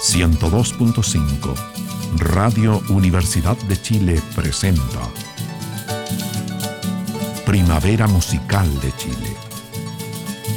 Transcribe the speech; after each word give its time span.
102.5 0.00 1.54
Radio 2.18 2.80
Universidad 2.88 3.56
de 3.56 3.82
Chile 3.82 4.22
presenta 4.36 5.00
Primavera 7.44 8.06
Musical 8.06 8.68
de 8.80 8.92
Chile. 8.96 9.36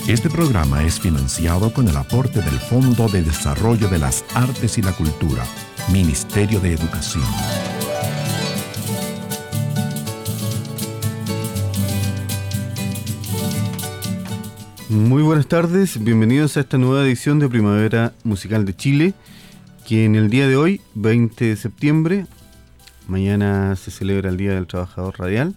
Este 0.07 0.29
programa 0.29 0.83
es 0.83 0.99
financiado 0.99 1.73
con 1.73 1.88
el 1.88 1.97
aporte 1.97 2.39
del 2.39 2.59
Fondo 2.59 3.07
de 3.07 3.23
Desarrollo 3.23 3.89
de 3.89 3.97
las 3.97 4.23
Artes 4.35 4.77
y 4.77 4.83
la 4.83 4.91
Cultura, 4.91 5.43
Ministerio 5.91 6.59
de 6.59 6.73
Educación. 6.73 7.23
Muy 14.91 15.23
buenas 15.23 15.48
tardes, 15.48 16.04
bienvenidos 16.04 16.58
a 16.58 16.59
esta 16.59 16.77
nueva 16.77 17.05
edición 17.05 17.40
de 17.40 17.48
Primavera 17.48 18.12
Musical 18.26 18.66
de 18.66 18.76
Chile, 18.76 19.14
que 19.88 20.04
en 20.04 20.16
el 20.16 20.30
día 20.30 20.50
de 20.50 20.58
hoy, 20.58 20.81
20 20.95 21.45
de 21.45 21.55
septiembre, 21.55 22.26
mañana 23.08 23.73
se 23.77 23.90
celebra 23.90 24.30
el 24.30 24.36
Día 24.36 24.54
del 24.54 24.67
Trabajador 24.67 25.17
Radial, 25.17 25.55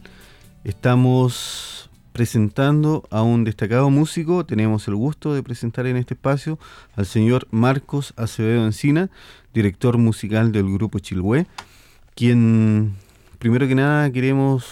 estamos 0.62 1.90
presentando 2.12 3.08
a 3.10 3.22
un 3.22 3.42
destacado 3.42 3.90
músico, 3.90 4.46
tenemos 4.46 4.86
el 4.86 4.94
gusto 4.94 5.34
de 5.34 5.42
presentar 5.42 5.88
en 5.88 5.96
este 5.96 6.14
espacio 6.14 6.60
al 6.94 7.04
señor 7.04 7.48
Marcos 7.50 8.14
Acevedo 8.16 8.64
Encina, 8.64 9.10
director 9.52 9.98
musical 9.98 10.52
del 10.52 10.72
grupo 10.72 11.00
Chilhue, 11.00 11.48
quien 12.14 12.94
primero 13.40 13.66
que 13.66 13.74
nada 13.74 14.08
queremos 14.12 14.64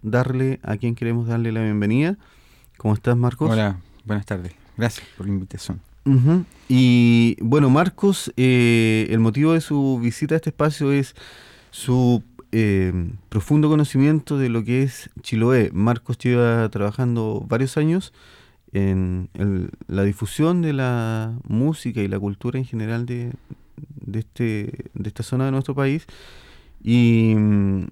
darle, 0.00 0.58
a 0.62 0.78
quien 0.78 0.94
queremos 0.94 1.28
darle 1.28 1.52
la 1.52 1.60
bienvenida. 1.60 2.16
¿Cómo 2.78 2.94
estás, 2.94 3.16
Marcos? 3.16 3.50
Hola, 3.50 3.78
Buenas 4.06 4.24
tardes. 4.24 4.52
Gracias 4.76 5.06
por 5.16 5.26
la 5.26 5.32
invitación. 5.32 5.80
Y 6.68 7.36
bueno, 7.40 7.68
Marcos, 7.68 8.32
eh, 8.36 9.08
el 9.10 9.18
motivo 9.18 9.54
de 9.54 9.60
su 9.60 9.98
visita 10.00 10.34
a 10.34 10.36
este 10.36 10.50
espacio 10.50 10.92
es 10.92 11.16
su 11.72 12.22
eh, 12.52 12.92
profundo 13.28 13.68
conocimiento 13.68 14.38
de 14.38 14.48
lo 14.48 14.62
que 14.62 14.84
es 14.84 15.10
Chiloé. 15.22 15.70
Marcos 15.72 16.18
lleva 16.18 16.68
trabajando 16.68 17.44
varios 17.48 17.76
años 17.76 18.12
en 18.72 19.28
la 19.88 20.04
difusión 20.04 20.62
de 20.62 20.72
la 20.72 21.36
música 21.48 22.00
y 22.00 22.08
la 22.08 22.20
cultura 22.20 22.58
en 22.58 22.66
general 22.66 23.06
de, 23.06 23.32
de, 23.76 24.20
este, 24.20 24.90
de 24.94 25.08
esta 25.08 25.24
zona 25.24 25.46
de 25.46 25.50
nuestro 25.50 25.74
país. 25.74 26.06
Y 26.82 27.34
mm, 27.36 27.86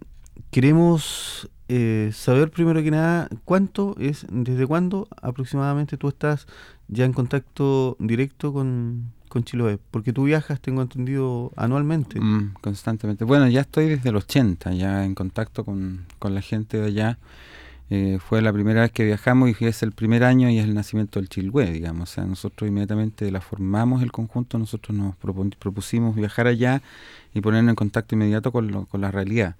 queremos 0.52 1.50
eh, 1.68 2.10
saber 2.12 2.50
primero 2.50 2.82
que 2.82 2.90
nada 2.90 3.28
cuánto 3.44 3.96
es, 3.98 4.26
desde 4.30 4.66
cuándo 4.66 5.08
aproximadamente 5.22 5.96
tú 5.96 6.08
estás 6.08 6.46
ya 6.88 7.04
en 7.04 7.12
contacto 7.12 7.96
directo 7.98 8.52
con, 8.52 9.12
con 9.28 9.44
Chiloé, 9.44 9.78
porque 9.90 10.12
tú 10.12 10.24
viajas, 10.24 10.60
tengo 10.60 10.82
entendido, 10.82 11.52
anualmente. 11.56 12.20
Mm, 12.20 12.54
constantemente. 12.60 13.24
Bueno, 13.24 13.48
ya 13.48 13.62
estoy 13.62 13.88
desde 13.88 14.10
el 14.10 14.16
80, 14.16 14.72
ya 14.74 15.04
en 15.04 15.14
contacto 15.14 15.64
con, 15.64 16.04
con 16.18 16.34
la 16.34 16.42
gente 16.42 16.78
de 16.78 16.86
allá. 16.86 17.18
Eh, 17.90 18.18
fue 18.18 18.40
la 18.40 18.52
primera 18.52 18.80
vez 18.80 18.92
que 18.92 19.04
viajamos 19.04 19.50
y 19.60 19.64
es 19.64 19.82
el 19.82 19.92
primer 19.92 20.24
año 20.24 20.48
y 20.48 20.58
es 20.58 20.64
el 20.64 20.74
nacimiento 20.74 21.18
del 21.18 21.28
Chiloé, 21.28 21.70
digamos. 21.70 22.10
O 22.10 22.14
sea, 22.14 22.24
nosotros 22.24 22.68
inmediatamente 22.68 23.30
la 23.30 23.40
formamos 23.40 24.02
el 24.02 24.12
conjunto, 24.12 24.58
nosotros 24.58 24.96
nos 24.96 25.16
propusimos 25.16 26.14
viajar 26.14 26.46
allá 26.46 26.82
y 27.34 27.40
ponernos 27.40 27.72
en 27.72 27.76
contacto 27.76 28.14
inmediato 28.14 28.52
con, 28.52 28.70
lo, 28.70 28.86
con 28.86 29.00
la 29.00 29.10
realidad. 29.10 29.56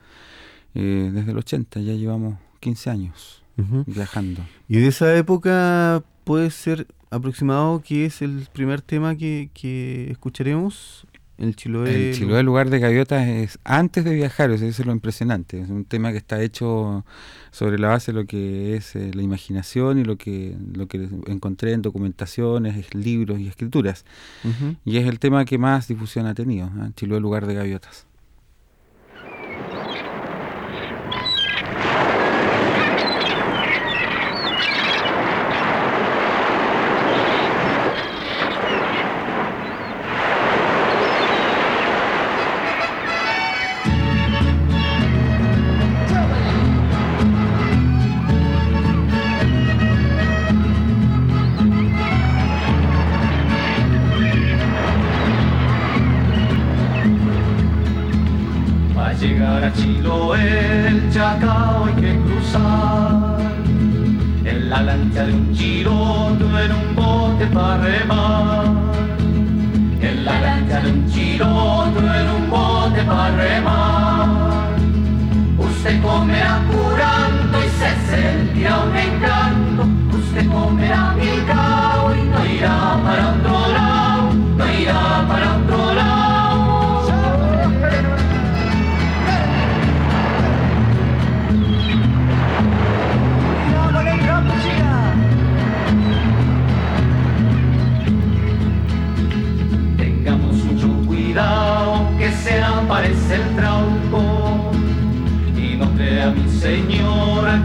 Eh, 0.75 1.11
desde 1.13 1.31
el 1.31 1.39
80, 1.39 1.81
ya 1.81 1.93
llevamos 1.93 2.39
15 2.61 2.91
años 2.91 3.43
viajando. 3.87 4.43
¿Y 4.69 4.79
de 4.79 4.89
esa 4.89 5.17
época 5.17 6.03
puede 6.25 6.51
ser 6.51 6.89
aproximado 7.11 7.81
que 7.81 8.07
es 8.07 8.23
el 8.23 8.49
primer 8.53 8.81
tema 8.83 9.17
que, 9.17 9.51
que 9.55 10.11
escucharemos? 10.11 11.07
El 11.37 11.57
Chiloé. 11.57 12.11
El 12.11 12.15
Chiloé, 12.15 12.43
lugar 12.45 12.71
de 12.71 12.79
gaviotas, 12.79 13.27
es 13.27 13.59
antes 13.65 14.05
de 14.05 14.15
viajar, 14.15 14.51
eso 14.53 14.65
es 14.67 14.87
lo 14.87 14.93
impresionante. 14.93 15.61
Es 15.61 15.69
un 15.69 15.85
tema 15.85 16.13
que 16.13 16.19
está 16.19 16.41
hecho 16.41 17.05
sobre 17.51 17.79
la 17.79 17.89
base 17.89 18.13
de 18.13 18.21
lo 18.21 18.27
que 18.27 18.77
es 18.77 18.95
eh, 18.95 19.11
la 19.15 19.23
imaginación 19.23 19.99
y 19.99 20.05
lo 20.05 20.17
que, 20.17 20.57
lo 20.73 20.87
que 20.87 21.09
encontré 21.27 21.73
en 21.73 21.83
documentaciones, 21.83 22.95
libros 22.95 23.41
y 23.41 23.49
escrituras. 23.49 24.05
Y 24.85 24.99
es 24.99 25.09
el 25.09 25.19
tema 25.19 25.45
que 25.45 25.59
más 25.59 25.89
difusión 25.89 26.27
ha 26.27 26.35
tenido, 26.35 26.69
¿eh? 26.69 26.91
Chiloé, 26.95 27.19
lugar 27.19 27.47
de 27.47 27.55
gaviotas. 27.55 28.07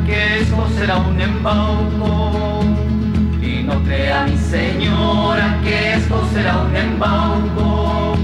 que 0.05 0.41
esto 0.41 0.67
será 0.77 0.97
un 0.97 1.19
embauco. 1.19 2.61
Y 3.41 3.63
no 3.63 3.81
crea 3.83 4.25
mi 4.25 4.37
señora 4.37 5.57
que 5.63 5.93
esto 5.93 6.27
será 6.33 6.57
un 6.57 6.75
embauco. 6.75 8.15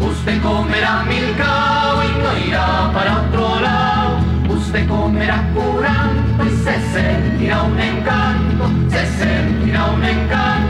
Usted 0.00 0.40
comerá 0.42 1.02
mil 1.04 1.26
milcao 1.26 2.04
y 2.04 2.22
no 2.22 2.46
irá 2.46 2.90
para 2.92 3.22
otro 3.22 3.60
lado. 3.60 4.18
Usted 4.48 4.88
comerá 4.88 5.42
curanto 5.54 6.44
y 6.44 6.50
se 6.64 6.74
sentirá 6.92 7.62
un 7.62 7.78
encanto, 7.78 8.64
se 8.88 9.06
sentirá 9.18 9.86
un 9.86 10.04
encanto. 10.04 10.63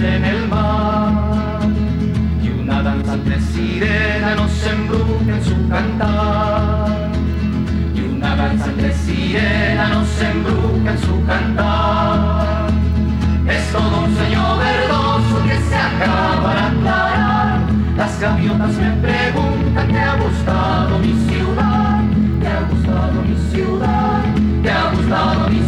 En 0.00 0.24
el 0.24 0.48
mar 0.48 1.60
y 2.42 2.48
una 2.48 2.82
danzante 2.82 3.40
sirena 3.40 4.34
nos 4.36 4.66
embruja 4.66 5.36
en 5.36 5.44
su 5.44 5.68
cantar 5.68 7.10
y 7.94 8.00
una 8.00 8.36
danzante 8.36 8.92
sirena 8.94 9.88
nos 9.88 10.20
embruja 10.20 10.92
en 10.92 10.98
su 10.98 11.26
cantar 11.26 12.68
es 13.48 13.72
todo 13.72 14.04
un 14.04 14.16
sueño 14.16 14.58
verdoso 14.58 15.42
que 15.44 15.56
se 15.56 15.74
acaba 15.74 16.54
de 16.54 16.60
aclarar 16.60 17.60
las 17.96 18.20
gaviotas 18.20 18.74
me 18.74 18.90
preguntan 19.02 19.88
¿te 19.88 19.98
ha 19.98 20.14
gustado 20.14 20.98
mi 21.00 21.12
ciudad? 21.28 22.00
¿te 22.40 22.46
ha 22.46 22.60
gustado 22.60 23.22
mi 23.22 23.36
ciudad? 23.50 24.22
¿te 24.62 24.70
ha 24.70 24.90
gustado 24.92 25.48
mi 25.50 25.56
ciudad? 25.56 25.67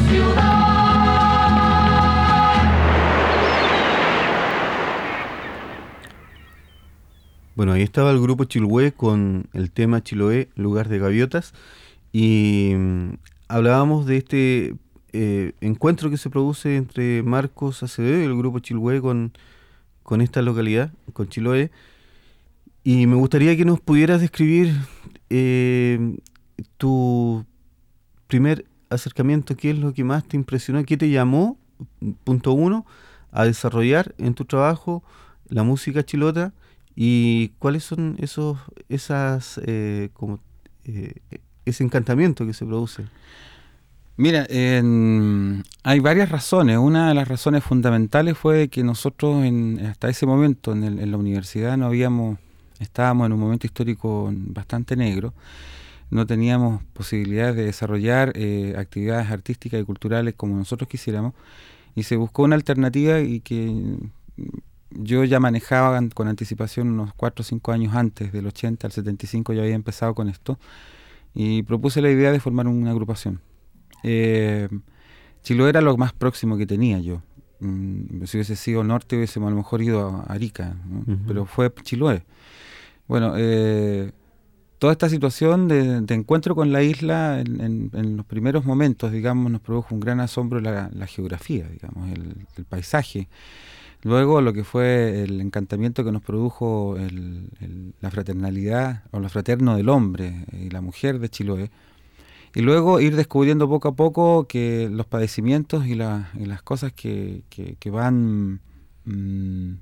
Bueno, 7.60 7.74
ahí 7.74 7.82
estaba 7.82 8.10
el 8.10 8.18
grupo 8.18 8.44
Chiloé 8.44 8.92
con 8.92 9.46
el 9.52 9.70
tema 9.70 10.02
Chiloé, 10.02 10.48
lugar 10.56 10.88
de 10.88 10.98
gaviotas, 10.98 11.52
y 12.10 12.72
mm, 12.74 13.10
hablábamos 13.48 14.06
de 14.06 14.16
este 14.16 14.74
eh, 15.12 15.52
encuentro 15.60 16.08
que 16.08 16.16
se 16.16 16.30
produce 16.30 16.78
entre 16.78 17.22
Marcos 17.22 17.82
Acevedo 17.82 18.18
y 18.18 18.24
el 18.24 18.34
grupo 18.34 18.60
Chiloé 18.60 19.02
con, 19.02 19.34
con 20.02 20.22
esta 20.22 20.40
localidad, 20.40 20.90
con 21.12 21.28
Chiloé. 21.28 21.70
Y 22.82 23.06
me 23.06 23.16
gustaría 23.16 23.54
que 23.58 23.66
nos 23.66 23.78
pudieras 23.78 24.22
describir 24.22 24.74
eh, 25.28 26.16
tu 26.78 27.44
primer 28.26 28.64
acercamiento, 28.88 29.54
qué 29.54 29.72
es 29.72 29.78
lo 29.78 29.92
que 29.92 30.02
más 30.02 30.24
te 30.24 30.38
impresionó, 30.38 30.82
qué 30.86 30.96
te 30.96 31.10
llamó, 31.10 31.58
punto 32.24 32.54
uno, 32.54 32.86
a 33.32 33.44
desarrollar 33.44 34.14
en 34.16 34.32
tu 34.32 34.46
trabajo 34.46 35.02
la 35.50 35.62
música 35.62 36.02
chilota 36.02 36.54
y 36.96 37.48
cuáles 37.58 37.84
son 37.84 38.16
esos, 38.18 38.58
esas, 38.88 39.60
eh, 39.64 40.10
como, 40.12 40.40
eh, 40.84 41.14
ese 41.64 41.84
encantamiento 41.84 42.46
que 42.46 42.52
se 42.52 42.66
produce. 42.66 43.04
Mira, 44.16 44.46
hay 45.82 46.00
varias 46.00 46.28
razones. 46.28 46.76
Una 46.76 47.08
de 47.08 47.14
las 47.14 47.26
razones 47.26 47.64
fundamentales 47.64 48.36
fue 48.36 48.68
que 48.68 48.82
nosotros 48.82 49.44
en, 49.44 49.80
hasta 49.86 50.10
ese 50.10 50.26
momento 50.26 50.72
en, 50.72 51.10
la 51.10 51.16
universidad 51.16 51.78
no 51.78 51.86
habíamos, 51.86 52.38
estábamos 52.80 53.26
en 53.26 53.32
un 53.32 53.40
momento 53.40 53.66
histórico 53.66 54.30
bastante 54.30 54.94
negro, 54.94 55.32
no 56.10 56.26
teníamos 56.26 56.82
posibilidades 56.92 57.56
de 57.56 57.64
desarrollar 57.64 58.32
eh, 58.34 58.74
actividades 58.76 59.30
artísticas 59.30 59.80
y 59.80 59.84
culturales 59.84 60.34
como 60.36 60.56
nosotros 60.56 60.88
quisiéramos 60.88 61.32
y 61.94 62.02
se 62.02 62.16
buscó 62.16 62.42
una 62.42 62.56
alternativa 62.56 63.20
y 63.20 63.40
que 63.40 63.96
yo 64.90 65.24
ya 65.24 65.40
manejaba 65.40 66.00
con 66.14 66.28
anticipación 66.28 66.88
unos 66.90 67.12
4 67.14 67.42
o 67.42 67.44
5 67.44 67.72
años 67.72 67.94
antes, 67.94 68.32
del 68.32 68.46
80 68.46 68.86
al 68.86 68.92
75 68.92 69.52
ya 69.52 69.62
había 69.62 69.74
empezado 69.74 70.14
con 70.14 70.28
esto 70.28 70.58
y 71.34 71.62
propuse 71.62 72.02
la 72.02 72.10
idea 72.10 72.32
de 72.32 72.40
formar 72.40 72.66
una 72.66 72.90
agrupación 72.90 73.40
eh, 74.02 74.68
Chiloé 75.42 75.70
era 75.70 75.80
lo 75.80 75.96
más 75.96 76.12
próximo 76.12 76.56
que 76.56 76.66
tenía 76.66 76.98
yo. 76.98 77.22
Mm, 77.60 78.24
si 78.24 78.36
hubiese 78.36 78.56
sido 78.56 78.84
norte, 78.84 79.16
hubiésemos 79.16 79.48
a 79.48 79.50
lo 79.50 79.56
mejor 79.56 79.82
ido 79.82 80.08
a 80.08 80.32
Arica, 80.32 80.76
pero 81.26 81.46
fue 81.46 81.72
Chiloé. 81.82 82.24
Bueno, 83.06 83.34
eh, 83.36 84.12
toda 84.78 84.92
esta 84.92 85.08
situación 85.08 85.68
de, 85.68 86.04
encuentro 86.14 86.54
con 86.54 86.72
la 86.72 86.82
isla 86.82 87.40
en, 87.40 88.16
los 88.16 88.26
primeros 88.26 88.64
momentos, 88.64 89.12
digamos, 89.12 89.50
nos 89.50 89.60
produjo 89.60 89.94
un 89.94 90.00
gran 90.00 90.20
asombro 90.20 90.60
la, 90.60 91.06
geografía, 91.06 91.66
digamos, 91.68 92.10
el, 92.10 92.64
paisaje. 92.66 93.28
Luego 94.02 94.40
lo 94.40 94.52
que 94.52 94.64
fue 94.64 95.22
el 95.22 95.40
encantamiento 95.40 96.04
que 96.04 96.12
nos 96.12 96.22
produjo 96.22 96.96
la 98.00 98.10
fraternalidad 98.10 99.04
o 99.10 99.20
la 99.20 99.28
fraterno 99.28 99.76
del 99.76 99.90
hombre 99.90 100.46
y 100.52 100.70
la 100.70 100.80
mujer 100.80 101.18
de 101.18 101.28
Chiloé, 101.28 101.70
y 102.54 102.62
luego 102.62 103.00
ir 103.00 103.14
descubriendo 103.14 103.68
poco 103.68 103.88
a 103.88 103.94
poco 103.94 104.46
que 104.48 104.88
los 104.90 105.06
padecimientos 105.06 105.86
y, 105.86 105.94
las 105.94 106.62
cosas 106.64 106.92
que, 106.92 107.44
van 107.92 108.60
mm, 109.04 109.74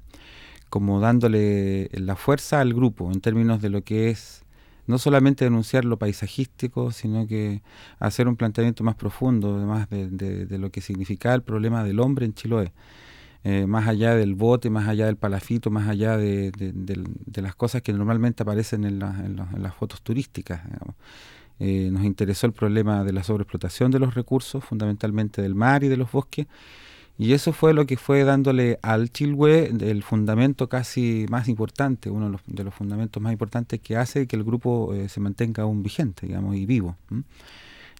como 0.68 1.00
dándole 1.00 1.88
la 1.92 2.16
fuerza 2.16 2.60
al 2.60 2.74
grupo 2.74 3.10
en 3.10 3.20
términos 3.20 3.62
de 3.62 3.70
lo 3.70 3.82
que 3.82 4.10
es 4.10 4.44
no 4.86 4.98
solamente 4.98 5.44
denunciar 5.44 5.84
lo 5.84 5.98
paisajístico, 5.98 6.92
sino 6.92 7.26
que 7.26 7.62
hacer 7.98 8.26
un 8.26 8.36
planteamiento 8.36 8.82
más 8.82 8.96
profundo, 8.96 9.56
además 9.56 9.88
de, 9.90 10.58
lo 10.58 10.70
que 10.70 10.80
significa 10.80 11.34
el 11.34 11.42
problema 11.42 11.84
del 11.84 12.00
hombre 12.00 12.24
en 12.24 12.32
Chiloé. 12.32 12.72
Eh, 13.44 13.66
más 13.66 13.86
allá 13.86 14.14
del 14.14 14.34
bote, 14.34 14.68
más 14.68 14.88
allá 14.88 15.06
del 15.06 15.16
palafito, 15.16 15.70
más 15.70 15.88
allá 15.88 16.16
de, 16.16 16.52
las 17.34 17.54
cosas 17.54 17.82
que 17.82 17.92
normalmente 17.92 18.42
aparecen 18.42 18.84
en, 18.84 18.98
las 18.98 19.74
fotos 19.74 20.02
turísticas. 20.02 20.62
Eh, 21.60 21.88
nos 21.92 22.04
interesó 22.04 22.46
el 22.46 22.52
problema 22.52 23.04
de 23.04 23.12
la 23.12 23.22
sobreexplotación 23.22 23.90
de 23.90 23.98
los 23.98 24.14
recursos, 24.14 24.64
fundamentalmente 24.64 25.42
del 25.42 25.54
mar 25.54 25.84
y 25.84 25.88
de 25.88 25.96
los 25.96 26.10
bosques, 26.10 26.46
y 27.20 27.32
eso 27.32 27.52
fue 27.52 27.74
lo 27.74 27.84
que 27.84 27.96
fue 27.96 28.22
dándole 28.22 28.78
al 28.80 29.10
Chilhue 29.10 29.72
el 29.80 30.04
fundamento 30.04 30.68
casi 30.68 31.26
más 31.28 31.48
importante, 31.48 32.10
uno 32.10 32.38
de 32.46 32.64
los, 32.64 32.74
fundamentos 32.74 33.20
más 33.20 33.32
importantes 33.32 33.80
que 33.80 33.96
hace 33.96 34.28
que 34.28 34.36
el 34.36 34.44
grupo 34.44 34.94
eh, 34.94 35.08
se 35.08 35.18
mantenga 35.18 35.64
aún 35.64 35.82
vigente, 35.82 36.28
digamos, 36.28 36.54
y 36.54 36.64
vivo. 36.64 36.96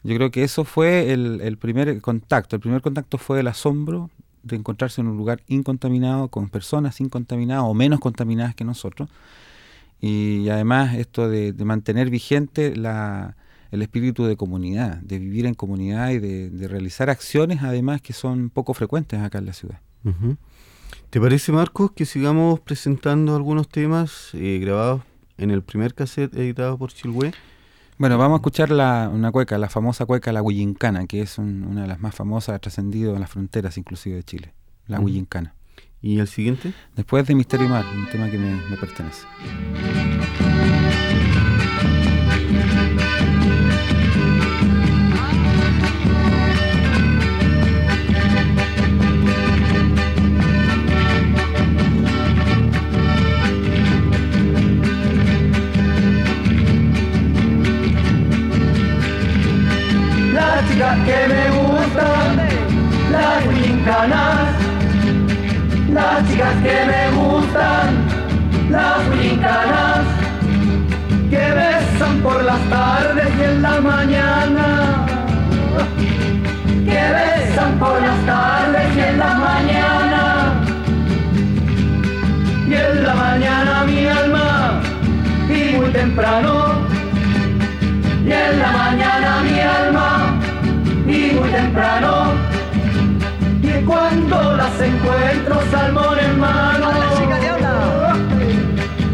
Yo 0.05 0.15
creo 0.15 0.31
que 0.31 0.45
eso 0.45 0.65
fue 0.65 1.13
el, 1.13 1.59
primer 1.59 2.01
contacto. 2.01 2.55
El 2.55 2.61
primer 2.61 2.81
contacto 2.81 3.19
fue 3.19 3.41
el 3.41 3.49
asombro 3.49 4.09
de 4.43 4.57
encontrarse 4.57 5.01
en 5.01 5.09
un 5.09 5.17
lugar 5.17 5.43
incontaminado, 5.49 6.29
con 6.29 6.49
personas 6.49 7.01
incontaminadas 7.01 7.65
o 7.65 7.75
menos 7.75 8.01
contaminadas 8.01 8.55
que 8.55 8.65
nosotros. 8.65 9.09
Y 10.01 10.49
además 10.49 10.95
esto 10.95 11.29
de 11.29 11.53
mantener 11.65 12.11
vigente 12.11 12.77
la, 12.77 13.37
el 13.71 13.83
espíritu 13.83 14.25
de 14.25 14.37
comunidad, 14.37 14.97
de 14.99 15.19
vivir 15.19 15.47
en 15.47 15.55
comunidad 15.55 16.11
y 16.11 16.19
de, 16.19 16.69
realizar 16.69 17.11
acciones 17.11 17.63
además 17.63 18.01
que 18.01 18.13
son 18.13 18.51
poco 18.51 18.75
frecuentes 18.75 19.21
acá 19.21 19.39
en 19.39 19.47
la 19.47 19.53
ciudad. 19.53 19.81
¿Te 21.11 21.21
parece, 21.21 21.53
Marcos, 21.53 21.93
que 21.93 22.07
sigamos 22.07 22.61
presentando 22.61 23.37
algunos 23.37 23.69
temas 23.69 24.31
eh, 24.33 24.59
grabados 24.61 25.03
en 25.37 25.51
el 25.51 25.63
primer 25.63 25.95
cassette 25.95 26.35
editado 26.35 26.79
por 26.79 26.93
Chilhue? 26.93 27.33
Bueno, 27.99 28.17
vamos 28.17 28.37
a 28.37 28.39
escuchar 28.39 28.71
la, 28.71 29.11
una 29.13 29.33
cueca, 29.33 29.59
la 29.59 29.69
famosa 29.69 30.07
cueca 30.07 30.33
La 30.33 30.41
Huillincana, 30.41 31.09
que 31.09 31.21
es 31.21 31.37
una 31.37 31.83
de 31.83 31.89
las 31.89 31.99
más 31.99 32.15
famosas, 32.15 32.55
ha 32.55 32.59
trascendido 32.61 33.15
en 33.15 33.21
las 33.21 33.29
fronteras 33.29 33.77
inclusive 33.77 34.15
de 34.15 34.23
Chile, 34.23 34.55
La 34.87 35.01
uh 35.01 35.09
¿Y 36.01 36.21
el 36.21 36.29
siguiente? 36.29 36.73
Después 36.95 37.27
de 37.27 37.35
Misterio 37.35 37.67
y 37.67 37.71
Mar, 37.71 37.85
un 37.93 38.09
tema 38.09 38.31
que 38.31 38.39
me, 38.39 38.55
me 38.71 38.77
pertenece. 38.77 39.27
Que 60.79 61.27
me 61.27 61.51
gustan, 61.59 62.39
las 63.11 63.47
huincanas, 63.47 64.49
las 65.93 66.29
chicas 66.29 66.55
que 66.63 66.77
me 66.87 67.11
gustan, 67.17 67.87
las 68.71 69.09
huincanas, 69.09 70.05
que 71.31 71.37
besan 71.37 72.19
por 72.23 72.45
las 72.45 72.61
tardes 72.71 73.29
y 73.41 73.43
en 73.43 73.63
la 73.63 73.81
mañana, 73.81 75.07
que 76.85 77.03
besan 77.17 77.77
por 77.81 78.01
las 78.01 78.19
tardes 78.25 78.97
y 78.97 79.01
en 79.01 79.19
la 79.19 79.35
mañana, 79.35 80.63
y 82.69 82.75
en 82.75 83.03
la 83.03 83.15
mañana 83.15 83.85
mi 83.85 84.07
alma, 84.07 84.81
y 85.49 85.77
muy 85.77 85.91
temprano, 85.91 86.87
y 88.25 88.31
en 88.31 88.59
la 88.61 88.71
mañana 88.71 89.43
mi 89.43 89.59
alma, 89.59 90.18
temprano. 91.59 92.13
Y 93.63 93.85
cuando 93.85 94.57
las 94.57 94.81
encuentro, 94.81 95.55
salmón 95.71 96.19
en 96.19 96.39
mano. 96.39 96.87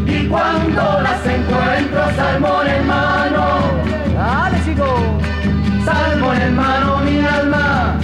Y 0.05 0.27
cuando 0.27 0.83
las 1.01 1.21
encuentro, 1.25 2.01
salmón 2.15 2.67
en 2.67 2.87
mano. 2.87 3.45
Dale, 4.15 4.57
chico. 4.65 4.87
Salmón 5.85 6.41
en 6.41 6.55
mano, 6.55 6.97
mi 7.05 7.17
alma, 7.19 7.99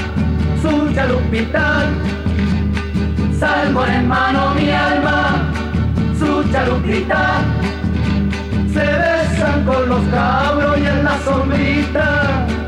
su 0.61 0.93
chalupita. 0.93 1.65
Salmón 3.39 3.89
en 3.89 4.07
mano, 4.07 4.53
mi 4.55 4.69
alma, 4.71 5.19
su 6.19 6.43
chalupita. 6.51 7.41
Se 8.73 8.85
besan 9.01 9.65
con 9.65 9.89
los 9.89 10.03
cabros 10.15 10.77
y 10.79 10.85
en 10.85 11.03
la 11.03 11.15
sombrita 11.25 12.60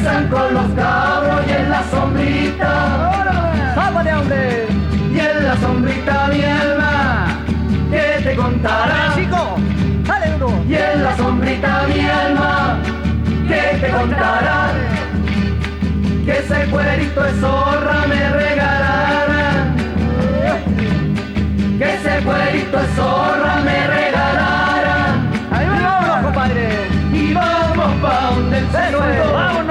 besan 0.00 0.28
con 0.28 0.54
los 0.54 0.66
cabros 0.72 1.40
y 1.46 1.52
en 1.52 1.70
la 1.70 1.82
sombrita. 1.90 3.72
¡Sábale, 3.74 4.14
hombre! 4.14 4.66
Y 5.12 5.18
en 5.18 5.46
la 5.46 5.56
sombrita 5.56 6.28
mi 6.28 6.42
alma, 6.42 7.26
que 7.90 8.22
te 8.22 8.36
contará. 8.36 9.12
chico! 9.14 9.56
¡Sale 10.06 10.34
uno! 10.36 10.64
Y 10.68 10.74
en 10.74 11.02
la 11.02 11.16
sombrita 11.16 11.86
mi 11.88 12.00
alma, 12.00 12.78
que 13.48 13.78
te 13.80 13.88
contará. 13.90 14.70
Que 16.24 16.38
ese 16.38 16.70
cuerito 16.70 17.22
de 17.22 17.32
zorra 17.40 18.06
me 18.08 18.30
regalará. 18.30 19.74
Que 21.78 21.94
ese 21.94 22.24
cuerito 22.24 22.76
de 22.78 22.86
zorra 22.88 23.56
me 23.64 23.86
regalará. 23.86 24.96
¡Ahí 25.50 25.66
vamos, 25.66 26.24
compadre! 26.24 26.88
Y 27.12 27.34
vamos 27.34 27.92
pa' 28.02 28.30
donde 28.34 28.58
el 28.58 28.70
suelo. 28.70 29.69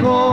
Llegó 0.00 0.29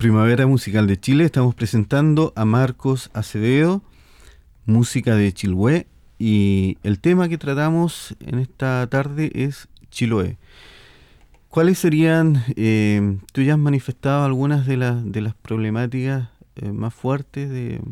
Primavera 0.00 0.46
Musical 0.46 0.86
de 0.86 0.98
Chile 0.98 1.24
estamos 1.26 1.54
presentando 1.54 2.32
a 2.34 2.46
Marcos 2.46 3.10
Acevedo, 3.12 3.82
música 4.64 5.14
de 5.14 5.30
Chiloé, 5.30 5.88
y 6.18 6.78
el 6.82 7.00
tema 7.00 7.28
que 7.28 7.36
tratamos 7.36 8.16
en 8.20 8.38
esta 8.38 8.86
tarde 8.86 9.30
es 9.34 9.68
Chiloé. 9.90 10.38
¿Cuáles 11.50 11.78
serían, 11.78 12.42
eh, 12.56 13.18
tú 13.34 13.42
ya 13.42 13.52
has 13.52 13.58
manifestado 13.58 14.24
algunas 14.24 14.66
de, 14.66 14.78
las 14.78 15.04
de 15.04 15.20
las 15.20 15.34
problemáticas 15.34 16.30
eh, 16.56 16.72
más 16.72 16.94
fuertes 16.94 17.50
de, 17.50 17.82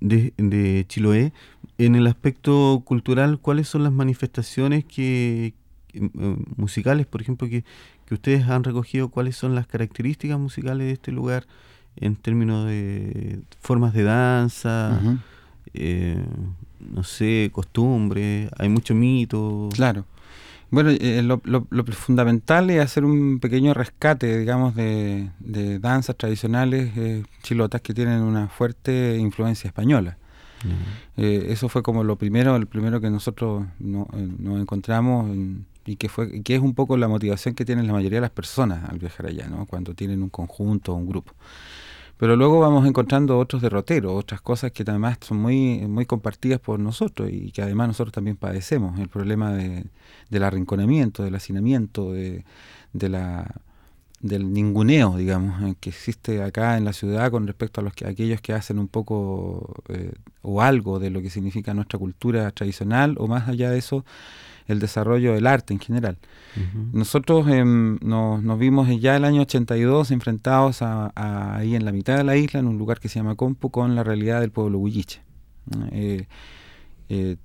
de, 0.00 0.32
de 0.38 0.86
Chiloé? 0.88 1.34
En 1.76 1.94
el 1.94 2.06
aspecto 2.06 2.80
cultural, 2.86 3.38
¿cuáles 3.38 3.68
son 3.68 3.82
las 3.82 3.92
manifestaciones 3.92 4.86
que, 4.86 5.52
eh, 5.92 6.36
musicales, 6.56 7.06
por 7.06 7.20
ejemplo, 7.20 7.50
que, 7.50 7.64
que 8.12 8.14
ustedes 8.14 8.46
han 8.48 8.62
recogido? 8.62 9.08
¿Cuáles 9.08 9.36
son 9.36 9.54
las 9.54 9.66
características 9.66 10.38
musicales 10.38 10.86
de 10.86 10.92
este 10.92 11.12
lugar 11.12 11.46
en 11.96 12.14
términos 12.16 12.66
de 12.66 13.40
formas 13.60 13.94
de 13.94 14.02
danza? 14.02 15.00
Eh, 15.72 16.22
no 16.94 17.04
sé, 17.04 17.48
costumbres, 17.52 18.50
hay 18.58 18.68
mucho 18.68 18.94
mito. 18.94 19.70
Claro. 19.72 20.04
Bueno, 20.70 20.90
eh, 20.90 21.22
lo, 21.22 21.40
lo- 21.44 21.66
lo 21.70 21.84
fundamental 21.86 22.68
es 22.70 22.80
hacer 22.80 23.04
un 23.06 23.40
pequeño 23.40 23.72
rescate, 23.74 24.38
digamos, 24.38 24.74
de, 24.74 25.30
de 25.40 25.78
danzas 25.78 26.16
tradicionales 26.16 26.92
eh, 26.96 27.22
chilotas 27.42 27.80
que 27.80 27.94
tienen 27.94 28.20
una 28.22 28.48
fuerte 28.48 29.16
influencia 29.18 29.68
española. 29.68 30.18
Eh, 31.16 31.46
eso 31.48 31.68
fue 31.68 31.82
como 31.82 32.04
lo 32.04 32.16
primero, 32.16 32.56
el 32.56 32.66
primero 32.66 33.00
que 33.00 33.10
nosotros 33.10 33.64
no- 33.80 34.06
eh, 34.14 34.28
nos 34.38 34.60
encontramos 34.60 35.30
en- 35.30 35.64
y 35.86 35.96
que 35.96 36.08
fue 36.08 36.42
que 36.42 36.54
es 36.54 36.60
un 36.60 36.74
poco 36.74 36.96
la 36.96 37.08
motivación 37.08 37.54
que 37.54 37.64
tienen 37.64 37.86
la 37.86 37.92
mayoría 37.92 38.18
de 38.18 38.22
las 38.22 38.30
personas 38.30 38.88
al 38.88 38.98
viajar 38.98 39.26
allá, 39.26 39.48
¿no? 39.48 39.66
Cuando 39.66 39.94
tienen 39.94 40.22
un 40.22 40.30
conjunto 40.30 40.92
o 40.92 40.96
un 40.96 41.06
grupo. 41.06 41.32
Pero 42.18 42.36
luego 42.36 42.60
vamos 42.60 42.86
encontrando 42.86 43.38
otros 43.38 43.62
derroteros, 43.62 44.12
otras 44.12 44.40
cosas 44.40 44.70
que 44.70 44.84
además 44.86 45.18
son 45.20 45.38
muy, 45.38 45.86
muy 45.88 46.06
compartidas 46.06 46.60
por 46.60 46.78
nosotros 46.78 47.30
y 47.32 47.50
que 47.50 47.62
además 47.62 47.88
nosotros 47.88 48.12
también 48.12 48.36
padecemos. 48.36 48.98
El 49.00 49.08
problema 49.08 49.52
de, 49.52 49.86
del 50.30 50.44
arrinconamiento, 50.44 51.24
del 51.24 51.34
hacinamiento, 51.34 52.12
de, 52.12 52.44
de 52.92 53.08
la, 53.08 53.60
del 54.22 54.52
ninguneo, 54.52 55.16
digamos, 55.16 55.62
eh, 55.62 55.74
que 55.80 55.90
existe 55.90 56.42
acá 56.42 56.76
en 56.78 56.84
la 56.84 56.92
ciudad 56.92 57.30
con 57.30 57.46
respecto 57.46 57.80
a 57.80 57.84
los 57.84 57.92
que, 57.92 58.06
aquellos 58.06 58.40
que 58.40 58.52
hacen 58.52 58.78
un 58.78 58.88
poco 58.88 59.74
eh, 59.88 60.12
o 60.42 60.62
algo 60.62 61.00
de 61.00 61.10
lo 61.10 61.20
que 61.22 61.30
significa 61.30 61.74
nuestra 61.74 61.98
cultura 61.98 62.50
tradicional 62.52 63.16
o 63.18 63.26
más 63.26 63.48
allá 63.48 63.70
de 63.70 63.78
eso, 63.78 64.04
el 64.68 64.78
desarrollo 64.78 65.32
del 65.34 65.46
arte 65.46 65.72
en 65.74 65.80
general. 65.80 66.18
Nosotros 66.92 67.48
em, 67.48 67.98
nos, 68.02 68.42
nos 68.42 68.58
vimos 68.58 68.88
ya 69.00 69.16
el 69.16 69.24
año 69.24 69.42
82 69.42 70.10
enfrentados 70.10 70.82
a, 70.82 71.12
a- 71.14 71.56
ahí 71.56 71.74
en 71.74 71.84
la 71.84 71.92
mitad 71.92 72.16
de 72.16 72.24
la 72.24 72.36
isla, 72.36 72.60
en 72.60 72.66
un 72.66 72.78
lugar 72.78 73.00
que 73.00 73.08
se 73.08 73.18
llama 73.18 73.34
Compu, 73.34 73.70
con 73.70 73.94
la 73.94 74.02
realidad 74.04 74.40
del 74.40 74.50
pueblo 74.50 74.78
huilliche. 74.78 75.22
Eh, 75.92 76.26
eh, 77.08 77.36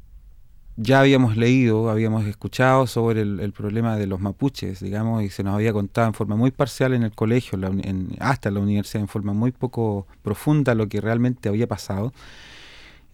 ya 0.80 1.00
habíamos 1.00 1.38
leído, 1.38 1.90
habíamos 1.90 2.26
escuchado 2.26 2.86
sobre 2.86 3.22
el, 3.22 3.40
el 3.40 3.52
problema 3.52 3.96
de 3.98 4.06
los 4.06 4.20
mapuches, 4.20 4.80
digamos, 4.80 5.24
y 5.24 5.30
se 5.30 5.44
nos 5.44 5.56
había 5.56 5.74
contado 5.74 6.06
en 6.08 6.14
forma 6.14 6.36
muy 6.36 6.52
parcial 6.52 6.94
en 6.94 7.02
el 7.02 7.12
colegio, 7.14 7.58
la 7.58 7.68
en- 7.70 8.10
hasta 8.20 8.50
en 8.50 8.56
la 8.56 8.62
universidad, 8.62 9.02
en 9.02 9.08
forma 9.08 9.34
muy 9.34 9.52
poco 9.52 10.06
profunda 10.22 10.76
lo 10.76 10.88
que 10.88 11.02
realmente 11.02 11.50
había 11.50 11.66
pasado. 11.68 12.14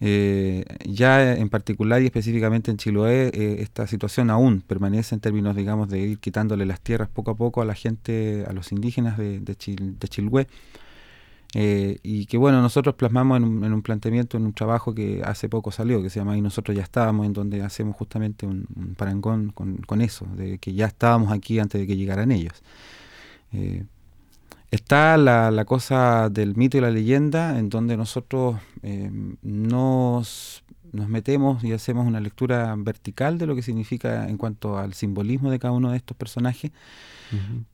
Eh, 0.06 0.64
ya 0.84 1.34
en 1.34 1.48
particular 1.48 2.02
y 2.02 2.06
específicamente 2.06 2.70
en 2.70 2.76
Chiloé, 2.76 3.28
eh, 3.32 3.56
esta 3.60 3.86
situación 3.86 4.28
aún 4.28 4.60
permanece 4.60 5.14
en 5.14 5.20
términos, 5.22 5.56
digamos, 5.56 5.88
de 5.88 5.98
ir 6.00 6.18
quitándole 6.18 6.66
las 6.66 6.80
tierras 6.82 7.08
poco 7.08 7.30
a 7.30 7.36
poco 7.36 7.62
a 7.62 7.64
la 7.64 7.74
gente, 7.74 8.44
a 8.46 8.52
los 8.52 8.70
indígenas 8.72 9.16
de, 9.16 9.40
de, 9.40 9.56
Chil- 9.56 9.98
de. 9.98 10.46
Eh, 11.56 11.98
y 12.02 12.26
que 12.26 12.36
bueno, 12.36 12.60
nosotros 12.60 12.96
plasmamos 12.96 13.36
en 13.38 13.44
un, 13.44 13.64
en 13.64 13.72
un 13.72 13.80
planteamiento, 13.82 14.36
en 14.36 14.44
un 14.44 14.52
trabajo 14.52 14.92
que 14.94 15.22
hace 15.24 15.48
poco 15.48 15.70
salió, 15.70 16.02
que 16.02 16.10
se 16.10 16.18
llama 16.18 16.36
Y 16.36 16.40
nosotros 16.42 16.76
ya 16.76 16.82
estábamos, 16.82 17.26
en 17.26 17.32
donde 17.32 17.62
hacemos 17.62 17.96
justamente 17.96 18.44
un, 18.44 18.66
parangón 18.98 19.52
con, 19.54 19.76
con 19.78 20.00
eso, 20.02 20.26
de 20.36 20.58
que 20.58 20.74
ya 20.74 20.86
estábamos 20.86 21.32
aquí 21.32 21.60
antes 21.60 21.80
de 21.80 21.86
que 21.86 21.96
llegaran 21.96 22.32
ellos. 22.32 22.62
Está 24.74 25.16
la, 25.16 25.50
la 25.50 25.64
cosa 25.64 26.28
del 26.30 26.56
mito 26.56 26.76
y 26.76 26.80
la 26.80 26.90
leyenda, 26.90 27.58
en 27.58 27.68
donde 27.68 27.96
nosotros 27.96 28.56
eh, 28.82 29.10
nos, 29.42 30.64
nos 30.92 31.08
metemos 31.08 31.64
y 31.64 31.72
hacemos 31.72 32.06
una 32.06 32.20
lectura 32.20 32.74
vertical 32.76 33.38
de 33.38 33.46
lo 33.46 33.54
que 33.54 33.62
significa 33.62 34.28
en 34.28 34.36
cuanto 34.36 34.78
al 34.78 34.94
simbolismo 34.94 35.50
de 35.50 35.58
cada 35.58 35.72
uno 35.72 35.90
de 35.90 35.96
estos 35.96 36.16
personajes, 36.16 36.70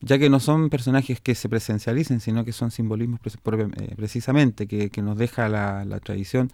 ya 0.00 0.19
que 0.19 0.30
no 0.30 0.40
son 0.40 0.71
personajes 0.71 1.21
que 1.21 1.35
se 1.35 1.49
presencialicen, 1.49 2.21
sino 2.21 2.45
que 2.45 2.52
son 2.52 2.71
simbolismos 2.71 3.21
pre- 3.21 3.62
eh, 3.76 3.95
precisamente 3.95 4.66
que, 4.66 4.88
que 4.90 5.02
nos 5.02 5.19
deja 5.19 5.49
la, 5.49 5.85
la 5.85 6.00
tradición 6.00 6.50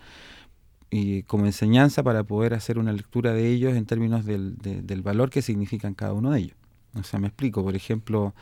y 0.90 1.22
como 1.22 1.46
enseñanza 1.46 2.02
para 2.02 2.24
poder 2.24 2.54
hacer 2.54 2.78
una 2.78 2.92
lectura 2.92 3.32
de 3.32 3.48
ellos 3.48 3.74
en 3.76 3.86
términos 3.86 4.24
del, 4.24 4.56
de- 4.58 4.82
del 4.82 5.02
valor 5.02 5.30
que 5.30 5.42
significan 5.42 5.94
cada 5.94 6.14
uno 6.14 6.30
de 6.30 6.40
ellos. 6.40 6.56
O 6.94 7.02
sea, 7.02 7.20
me 7.20 7.28
explico, 7.28 7.62
por 7.62 7.76
ejemplo, 7.76 8.34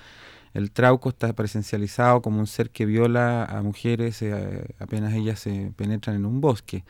el 0.55 0.71
trauco 0.71 1.11
está 1.11 1.33
presencializado 1.35 2.23
como 2.23 2.39
un 2.39 2.47
ser 2.47 2.71
que 2.71 2.87
viola 2.87 3.45
a 3.45 3.61
mujeres 3.63 4.23
eh, 4.23 4.75
apenas 4.79 5.13
ellas 5.15 5.41
se 5.41 5.73
penetran 5.77 6.17
en 6.17 6.27
un 6.27 6.41
bosque. 6.41 6.85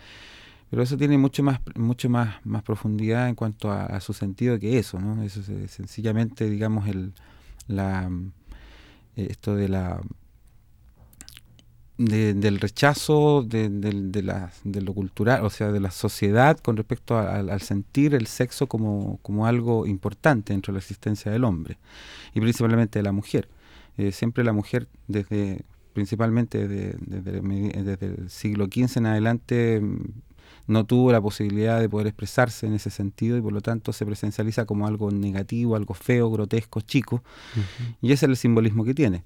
Pero 0.71 0.83
eso 0.83 0.97
tiene 0.97 1.19
mucho 1.19 1.43
más, 1.43 1.61
mucho 1.77 2.11
más, 2.11 2.37
más 2.45 2.63
profundidad 2.63 3.29
en 3.29 3.35
cuanto 3.35 3.71
a, 3.71 3.87
a 3.87 4.01
su 4.01 4.13
sentido 4.13 4.59
que 4.59 4.79
eso, 4.79 5.01
¿no? 5.01 5.23
Eso 5.23 5.41
es 5.41 5.49
eh, 5.49 5.69
sencillamente, 5.69 6.49
digamos, 6.51 6.89
el, 6.89 7.15
la, 7.69 8.11
eh, 9.17 9.29
esto 9.31 9.55
de 9.57 9.69
la 9.69 10.01
del 11.97 12.61
rechazo 12.61 13.43
de, 13.43 13.69
de, 13.69 14.23
la, 14.23 14.53
de, 14.65 14.81
lo 14.81 14.95
cultural, 14.95 15.45
o 15.45 15.51
sea, 15.51 15.71
de 15.71 15.79
la 15.79 15.93
sociedad 15.93 16.59
con 16.59 16.77
respecto 16.77 17.17
al 17.17 17.61
sentir 17.61 18.15
el 18.15 18.27
sexo 18.27 18.67
como, 18.67 19.19
como, 19.23 19.47
algo 19.47 19.87
importante 19.87 20.53
dentro 20.53 20.73
de 20.73 20.79
la 20.79 20.81
existencia 20.81 21.31
del 21.31 21.45
hombre 21.45 21.79
y 22.35 22.41
principalmente 22.41 22.99
de 22.99 23.05
la 23.05 23.13
mujer. 23.13 23.49
Eh, 23.97 24.11
siempre 24.11 24.43
la 24.43 24.53
mujer, 24.53 24.89
desde 25.07 25.65
principalmente 25.95 26.67
desde, 26.67 26.97
desde, 27.01 28.07
el 28.07 28.29
siglo 28.29 28.67
XV 28.67 28.99
en 28.99 29.07
adelante, 29.07 29.81
mm, 29.81 30.03
no 30.67 30.85
tuvo 30.85 31.13
la 31.13 31.21
posibilidad 31.21 31.81
de 31.81 31.89
poder 31.89 32.09
expresarse 32.09 32.67
en 32.67 32.75
ese 32.75 32.91
sentido 32.91 33.37
y 33.37 33.41
por 33.41 33.53
lo 33.53 33.61
tanto 33.61 33.93
se 33.93 34.05
presencializa 34.05 34.65
como 34.67 34.87
algo 34.87 35.11
negativo, 35.11 35.77
algo 35.77 35.95
feo, 35.95 36.31
grotesco, 36.31 36.81
chico, 36.81 37.23
y 38.03 38.13
ese 38.13 38.27
es 38.27 38.31
el 38.31 38.37
simbolismo 38.37 38.85
que 38.85 38.95
tiene. 38.95 39.23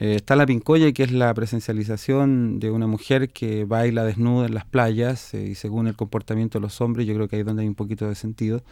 Eh, 0.00 0.14
está 0.16 0.34
la 0.34 0.46
pincoya, 0.46 0.90
que 0.92 1.02
es 1.02 1.12
la 1.12 1.32
presencialización 1.34 2.58
de 2.58 2.70
una 2.70 2.86
mujer 2.86 3.28
que 3.28 3.64
baila 3.64 4.02
desnuda 4.04 4.46
en 4.46 4.54
las 4.54 4.64
playas 4.64 5.34
eh, 5.34 5.48
y 5.50 5.54
según 5.54 5.86
el 5.86 5.94
comportamiento 5.94 6.58
de 6.58 6.62
los 6.62 6.80
hombres, 6.80 7.06
yo 7.06 7.14
creo 7.14 7.28
que 7.28 7.36
ahí 7.36 7.40
es 7.40 7.46
donde 7.46 7.62
hay 7.62 7.68
un 7.68 7.74
poquito 7.74 8.08
de 8.08 8.14
sentido, 8.14 8.62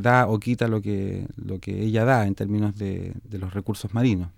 da 0.00 0.26
o 0.26 0.38
quita 0.38 0.68
lo 0.68 0.82
que, 0.82 1.26
lo 1.36 1.58
que 1.58 1.82
ella 1.82 2.04
da 2.04 2.26
en 2.26 2.34
términos 2.34 2.76
de, 2.76 3.14
los 3.32 3.54
recursos 3.54 3.94
marinos. 3.94 4.28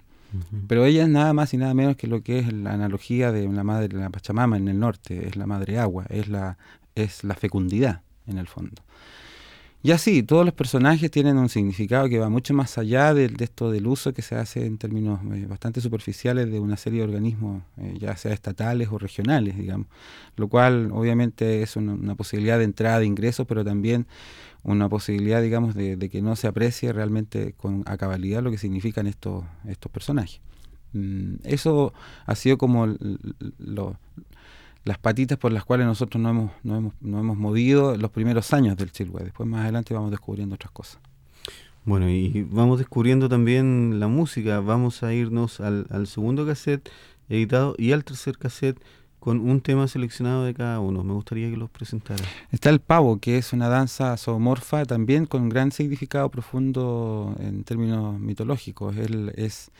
Pero 0.69 0.85
ella 0.85 1.03
es 1.05 1.09
nada 1.09 1.33
más 1.33 1.55
y 1.55 1.57
nada 1.57 1.75
menos 1.75 1.97
que 1.97 2.07
lo 2.07 2.23
que 2.23 2.39
es 2.39 2.53
la 2.53 2.73
analogía 2.73 3.33
de 3.33 3.49
la 3.49 3.65
madre 3.65 3.89
de 3.89 3.99
la 3.99 4.11
Pachamama 4.11 4.57
en 4.57 4.69
el 4.69 4.79
norte, 4.79 5.27
es 5.27 5.37
la 5.37 5.47
madre 5.47 5.79
agua, 5.79 6.07
es 6.09 6.29
la, 6.29 6.59
es 6.95 7.25
la 7.25 7.35
fecundidad 7.35 8.03
en 8.27 8.39
el 8.39 8.47
fondo. 8.47 8.83
Y 9.87 9.93
así, 9.93 10.25
todos 10.25 10.45
los 10.45 10.53
personajes 10.53 11.13
tienen 11.13 11.39
un 11.39 11.49
significado 11.49 12.09
que 12.09 12.19
va 12.19 12.29
mucho 12.29 12.53
más 12.53 12.77
allá 12.77 13.15
de, 13.15 13.33
esto 13.39 13.71
del 13.71 13.87
uso 13.87 14.13
que 14.13 14.21
se 14.21 14.35
hace 14.35 14.67
en 14.67 14.79
términos 14.79 15.21
eh, 15.33 15.47
bastante 15.47 15.81
superficiales 15.81 16.51
de 16.51 16.59
una 16.59 16.77
serie 16.77 16.99
de 16.99 17.05
organismos, 17.05 17.63
eh, 17.77 17.95
ya 17.97 18.17
sea 18.17 18.33
estatales 18.33 18.89
o 18.91 18.99
regionales, 18.99 19.57
digamos, 19.57 19.87
lo 20.35 20.49
cual 20.49 20.91
obviamente 20.93 21.63
es 21.63 21.77
una, 21.77 22.17
posibilidad 22.17 22.59
de 22.59 22.65
entrada 22.65 22.99
de 22.99 23.07
ingresos, 23.07 23.47
pero 23.47 23.65
también 23.65 24.09
una 24.65 24.89
posibilidad, 24.89 25.41
digamos, 25.41 25.77
de, 25.77 25.97
que 26.11 26.21
no 26.21 26.35
se 26.35 26.49
aprecie 26.49 26.93
realmente 26.93 27.53
con 27.53 27.85
a 27.87 27.97
cabalidad 27.97 28.43
lo 28.43 28.51
que 28.51 28.59
significan 28.59 29.07
estos, 29.07 29.45
estos 29.69 29.93
personajes. 29.93 30.41
Mm, 30.95 31.37
eso 31.45 31.93
ha 32.25 32.35
sido 32.35 32.59
como 32.59 32.89
lo, 33.59 33.97
las 34.87 34.99
patitas 34.99 35.37
por 35.37 35.53
las 35.53 35.65
cuales 35.65 35.85
nosotros 35.85 36.23
no 36.23 36.31
hemos, 36.31 36.53
no 36.63 36.77
hemos, 36.77 36.95
no 37.01 37.19
hemos 37.19 37.37
movido 37.37 37.97
los 37.97 38.13
primeros 38.13 38.53
años 38.55 38.77
del 38.77 38.93
Chilhue. 38.93 39.25
Después 39.25 39.49
más 39.49 39.63
adelante 39.63 39.93
vamos 39.93 40.13
descubriendo 40.13 40.55
otras 40.55 40.71
cosas. 40.71 41.01
Bueno, 41.85 42.09
y 42.09 42.47
vamos 42.49 42.79
descubriendo 42.79 43.29
también 43.29 43.99
la 43.99 44.07
música. 44.07 44.61
Vamos 44.61 45.03
a 45.03 45.13
irnos 45.13 45.61
al, 45.61 45.89
al 45.91 46.07
segundo 46.07 46.47
cassette 46.47 46.89
editado 47.29 47.75
y 47.77 47.91
al 47.91 48.05
tercer 48.05 48.39
cassette 48.39 48.81
con 49.19 49.41
un 49.41 49.61
tema 49.61 49.89
seleccionado 49.89 50.45
de 50.45 50.55
cada 50.55 50.79
uno. 50.79 51.03
Me 51.03 51.15
gustaría 51.15 51.51
que 51.51 51.57
los 51.57 51.69
presentara. 51.69 52.23
Está 52.53 52.71
el 52.71 52.79
pavo, 52.79 53.19
que 53.19 53.39
es 53.39 53.53
una 53.53 53.69
danza 53.69 54.17
zoomorfa 54.17 54.85
también 54.85 55.27
con 55.27 55.49
gran 55.49 55.73
significado 55.73 56.31
profundo 56.31 57.35
en 57.41 57.65
términos 57.65 58.21
mitológicos. 58.21 58.97
Él 58.97 59.33
es, 59.35 59.73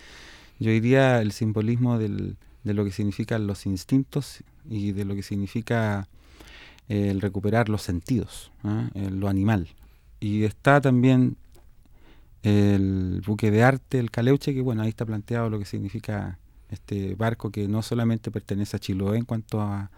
yo 0.59 0.73
diría, 0.73 1.23
el 1.23 1.31
simbolismo 1.31 1.97
del, 1.97 2.37
de 2.65 2.75
lo 2.75 2.85
que 2.85 2.91
significan 2.91 3.47
los 3.47 3.67
instintos 3.67 4.43
y 4.69 4.93
de 4.93 5.05
lo 5.05 5.15
que 5.15 5.23
significa 5.23 6.09
eh, 6.89 7.11
el 7.11 7.21
recuperar 7.21 7.69
los 7.69 7.83
sentidos, 7.83 8.53
¿ah? 8.65 8.89
lo 8.95 9.29
animal. 9.29 9.69
Y 10.21 10.45
está 10.45 10.81
también 10.81 11.37
el 12.43 13.23
buque 13.27 13.51
de 13.51 13.63
arte, 13.63 13.99
el 13.99 14.11
caleuche, 14.11 14.55
que 14.55 14.61
bueno, 14.61 14.83
ahí 14.83 14.89
está 14.89 15.05
planteado 15.05 15.51
lo 15.51 15.59
que 15.59 15.65
significa 15.65 16.39
este 16.71 17.15
barco 17.15 17.51
que 17.51 17.69
no 17.69 17.83
solamente 17.83 18.31
pertenece 18.31 18.77
a 18.77 18.81
Chiloé 18.81 19.19
en 19.19 19.25
cuanto 19.25 19.61
a 19.61 19.91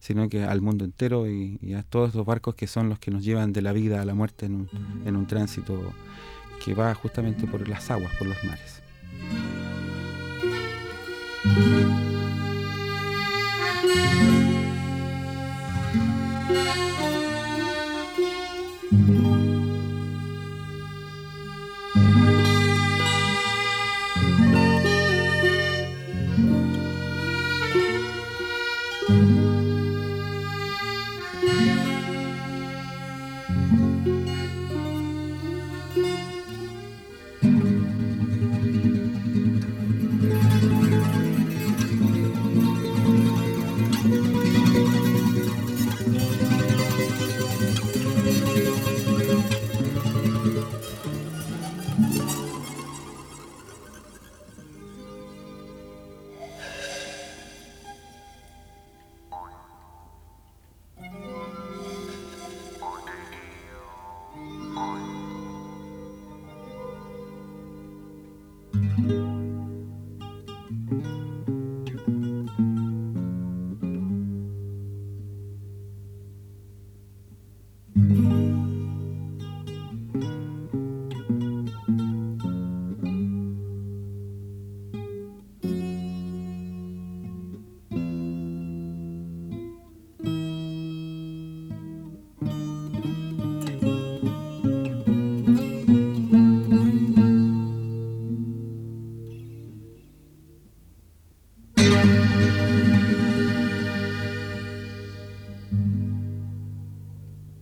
sino 0.00 0.28
que 0.28 0.44
al 0.44 0.60
mundo 0.60 0.84
entero 0.84 1.26
y, 1.28 1.74
a 1.74 1.82
todos 1.82 2.14
los 2.14 2.24
barcos 2.24 2.54
que 2.54 2.66
son 2.66 2.88
los 2.88 2.98
que 2.98 3.10
nos 3.10 3.24
llevan 3.24 3.52
de 3.52 3.62
la 3.62 3.72
vida 3.72 4.00
a 4.00 4.04
la 4.04 4.14
muerte 4.14 4.46
en 4.46 4.54
un, 4.54 4.68
en 5.04 5.16
un 5.16 5.26
tránsito 5.26 5.92
que 6.64 6.74
va 6.74 6.94
justamente 6.94 7.46
por 7.46 7.68
las 7.68 7.90
aguas, 7.90 8.12
por 8.16 8.28
los 8.28 8.36
mares. 8.44 8.82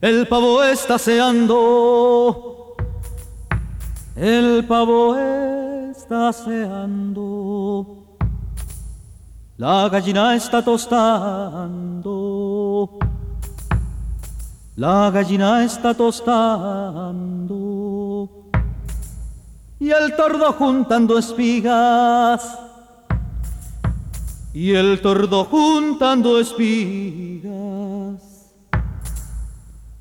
El 0.07 0.29
pavo 0.29 0.63
está 0.63 0.99
seando, 1.01 2.77
el 4.15 4.65
pavo 4.65 5.17
está 5.17 6.33
seando, 6.33 8.05
la 9.57 9.89
gallina 9.89 10.37
está 10.37 10.63
tostando, 10.65 12.21
la 14.77 15.11
gallina 15.11 15.65
está 15.65 15.93
tostando, 15.93 17.49
y 19.81 19.91
el 19.91 20.15
tordo 20.15 20.53
juntando 20.53 21.19
espigas, 21.19 22.61
y 24.55 24.71
el 24.71 25.01
tordo 25.03 25.47
juntando 25.47 26.39
espigas. 26.39 27.56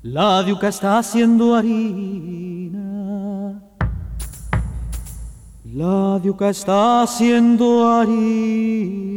La 0.08 0.40
diuca 0.44 0.68
está 0.68 0.98
haciendo 0.98 1.56
harina. 1.56 2.80
La 5.64 6.20
diuca 6.22 6.48
está 6.48 7.02
haciendo 7.02 7.88
harina. 7.88 9.16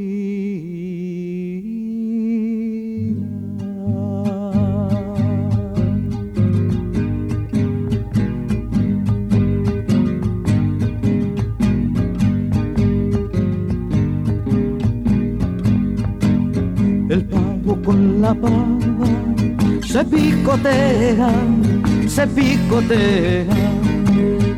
El 17.09 17.25
pavo 17.27 17.79
con 17.83 18.21
la 18.23 18.33
pava 18.33 19.18
se 19.91 20.05
picotea, 20.05 21.31
se 22.07 22.27
picotea. 22.27 23.45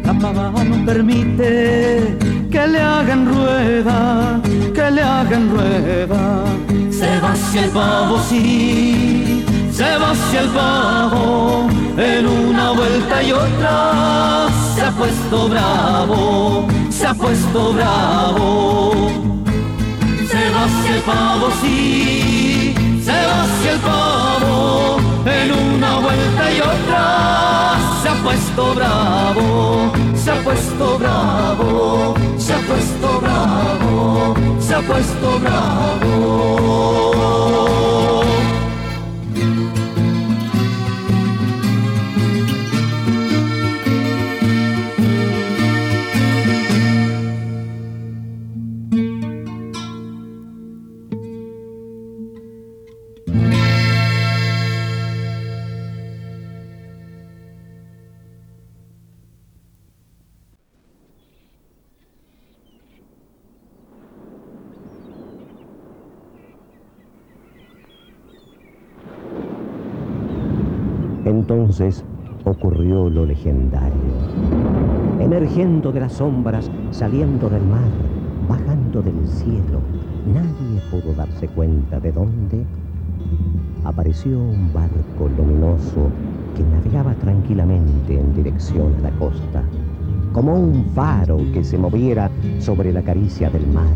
La 0.04 0.14
pava 0.14 0.64
no 0.64 0.86
permite 0.86 2.18
que 2.52 2.68
le 2.68 2.80
hagan 2.80 3.26
rueda, 3.34 4.42
que 4.74 4.92
le 4.92 5.02
hagan 5.02 5.50
rueda. 5.50 6.44
Se 6.92 7.20
va 7.22 7.32
hacia 7.32 7.64
el 7.64 7.72
pavo, 7.72 8.20
sí, 8.30 9.46
se 9.72 9.98
va 9.98 10.12
hacia 10.12 10.42
el 10.42 10.50
pavo, 10.50 11.70
en 11.98 12.28
una 12.28 12.72
vuelta 12.72 13.24
y 13.24 13.32
otra 13.32 14.50
se 14.76 14.82
ha 14.82 14.92
puesto 14.92 15.48
bravo, 15.48 16.68
se 16.90 17.08
ha 17.08 17.14
puesto 17.14 17.74
bravo. 17.74 18.92
Se 20.30 20.50
va 20.54 20.64
hacia 20.66 20.96
el 20.96 21.02
pavo, 21.04 21.48
sí, 21.62 22.74
hacia 23.30 23.72
el 23.74 23.80
pavo, 23.80 24.98
en 25.26 25.52
una 25.52 26.00
vuelta 26.00 26.52
y 26.52 26.62
otra 26.62 27.78
se 28.02 28.10
ha 28.10 28.16
puesto 28.24 28.74
bravo, 28.74 29.92
se 30.16 30.32
ha 30.32 30.44
puesto 30.44 30.98
bravo, 30.98 32.16
se 32.38 32.54
ha 32.54 32.60
puesto 32.60 33.20
bravo, 33.22 34.36
se 34.60 34.76
ha 34.76 34.82
puesto 34.82 35.40
bravo. 35.40 36.72
Entonces 71.72 72.04
ocurrió 72.44 73.10
lo 73.10 73.26
legendario. 73.26 73.96
Emergiendo 75.22 75.94
de 75.94 76.02
las 76.02 76.12
sombras, 76.12 76.70
saliendo 76.92 77.50
del 77.50 77.64
mar, 77.64 77.90
bajando 78.50 79.02
del 79.02 79.26
cielo, 79.26 79.80
nadie 80.28 80.82
pudo 80.92 81.14
darse 81.16 81.48
cuenta 81.48 82.02
de 82.02 82.12
dónde 82.12 82.66
apareció 83.86 84.38
un 84.38 84.74
barco 84.74 85.30
luminoso 85.38 86.10
que 86.58 86.64
navegaba 86.64 87.14
tranquilamente 87.14 88.20
en 88.20 88.36
dirección 88.36 88.94
a 88.96 89.04
la 89.04 89.12
costa, 89.12 89.64
como 90.34 90.54
un 90.56 90.88
faro 90.94 91.38
que 91.54 91.64
se 91.64 91.78
moviera 91.78 92.30
sobre 92.60 92.92
la 92.92 93.02
caricia 93.02 93.50
del 93.50 93.66
mar. 93.68 93.96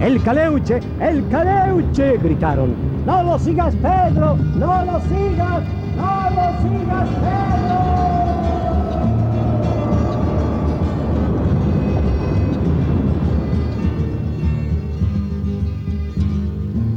¡El 0.00 0.22
caleuche! 0.22 0.80
¡El 1.00 1.26
caleuche! 1.28 2.18
gritaron. 2.18 2.74
¡No 3.06 3.22
lo 3.22 3.38
sigas, 3.38 3.74
Pedro! 3.76 4.36
¡No 4.56 4.84
lo 4.84 5.00
sigas! 5.00 5.62
¡No 5.96 6.30
lo 6.30 6.46
sigas, 6.62 7.08
Pedro! 7.08 7.44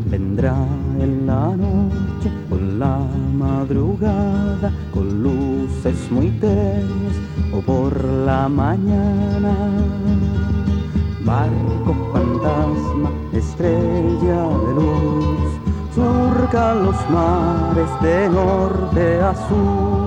Vendrá 0.10 0.56
en 1.00 1.28
la 1.28 1.56
noche, 1.56 2.32
con 2.50 2.80
la 2.80 3.00
madrugada, 3.38 4.72
con 4.94 5.22
luces 5.22 6.10
muy 6.12 6.30
tenues 6.40 7.18
o 7.54 7.62
por 7.62 8.04
la 8.04 8.48
mañana. 8.48 9.54
Barco 11.26 11.94
fantasma, 12.48 13.12
estrella 13.34 14.42
de 14.64 14.74
luz, 14.76 15.50
surca 15.94 16.76
los 16.76 16.96
mares 17.10 17.90
de 18.02 18.30
norte 18.30 19.20
a 19.20 19.34
sur. 19.48 20.07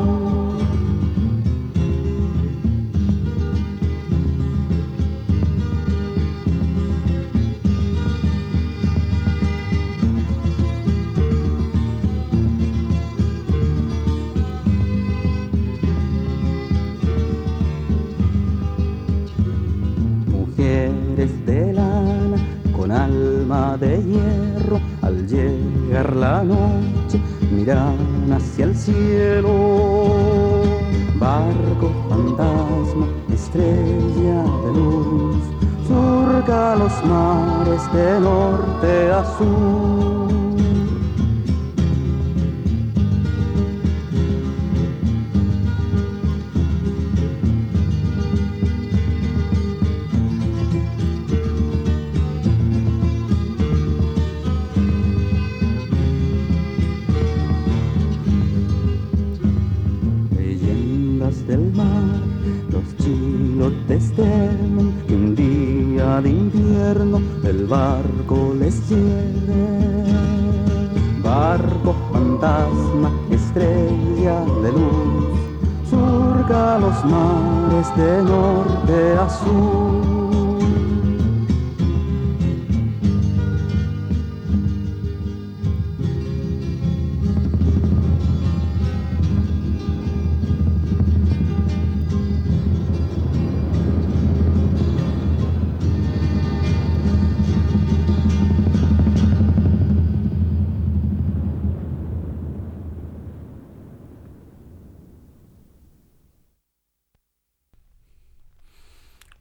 Miran 27.50 28.32
hacia 28.32 28.64
el 28.66 28.76
cielo. 28.76 30.14
Barco 31.18 31.90
fantasma, 32.08 33.06
estrella 33.32 34.42
de 34.62 34.72
luz, 34.74 35.36
surca 35.86 36.76
los 36.76 37.04
mares 37.04 37.92
de 37.92 38.20
norte 38.20 39.12
a 39.12 39.24
sur. 39.36 39.99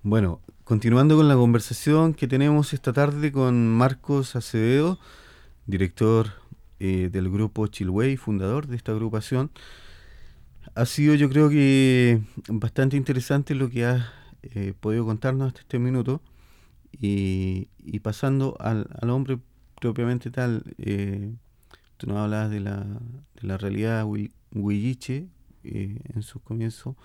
Bueno, 0.09 0.41
continuando 0.63 1.15
con 1.17 1.27
la 1.27 1.35
conversación 1.35 2.15
que 2.15 2.27
tenemos 2.27 2.73
esta 2.73 2.93
tarde 2.93 3.31
con 3.31 3.67
Marcos 3.67 4.35
Acevedo, 4.35 4.97
director 5.67 6.31
eh, 6.79 7.09
del 7.11 7.29
grupo 7.29 7.67
Chilway, 7.67 8.17
fundador 8.17 8.65
de 8.65 8.75
esta 8.75 8.91
agrupación. 8.91 9.51
Ha 10.73 10.87
sido 10.87 11.13
yo 11.13 11.29
creo 11.29 11.47
que 11.51 12.23
bastante 12.47 12.97
interesante 12.97 13.53
lo 13.53 13.69
que 13.69 13.85
has 13.85 14.03
eh, 14.41 14.73
podido 14.79 15.05
contarnos 15.05 15.49
hasta 15.49 15.59
este 15.61 15.77
minuto 15.77 16.23
y, 16.91 17.67
pasando 18.01 18.57
al, 18.59 18.87
hombre 19.11 19.37
propiamente 19.79 20.31
tal, 20.31 20.63
eh, 20.79 21.35
tú 21.97 22.07
nos 22.07 22.17
hablabas 22.17 22.49
de 22.49 22.61
la, 22.61 22.79
de 22.79 23.47
la 23.47 23.59
realidad 23.59 24.05
hui- 24.05 24.31
huilliche 24.55 25.27
en 25.63 26.23
sus 26.23 26.41
comienzos. 26.41 26.95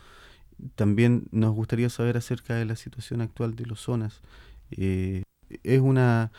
También 0.75 1.25
nos 1.31 1.55
gustaría 1.55 1.89
saber 1.91 2.17
acerca 2.17 2.55
de 2.55 2.65
la 2.65 2.77
situación 2.77 3.21
actual 3.21 3.57
de 3.57 3.67
los 3.67 3.81
zonas. 3.81 4.21
Eh, 4.71 5.23
es 5.63 5.81
una, 5.81 6.31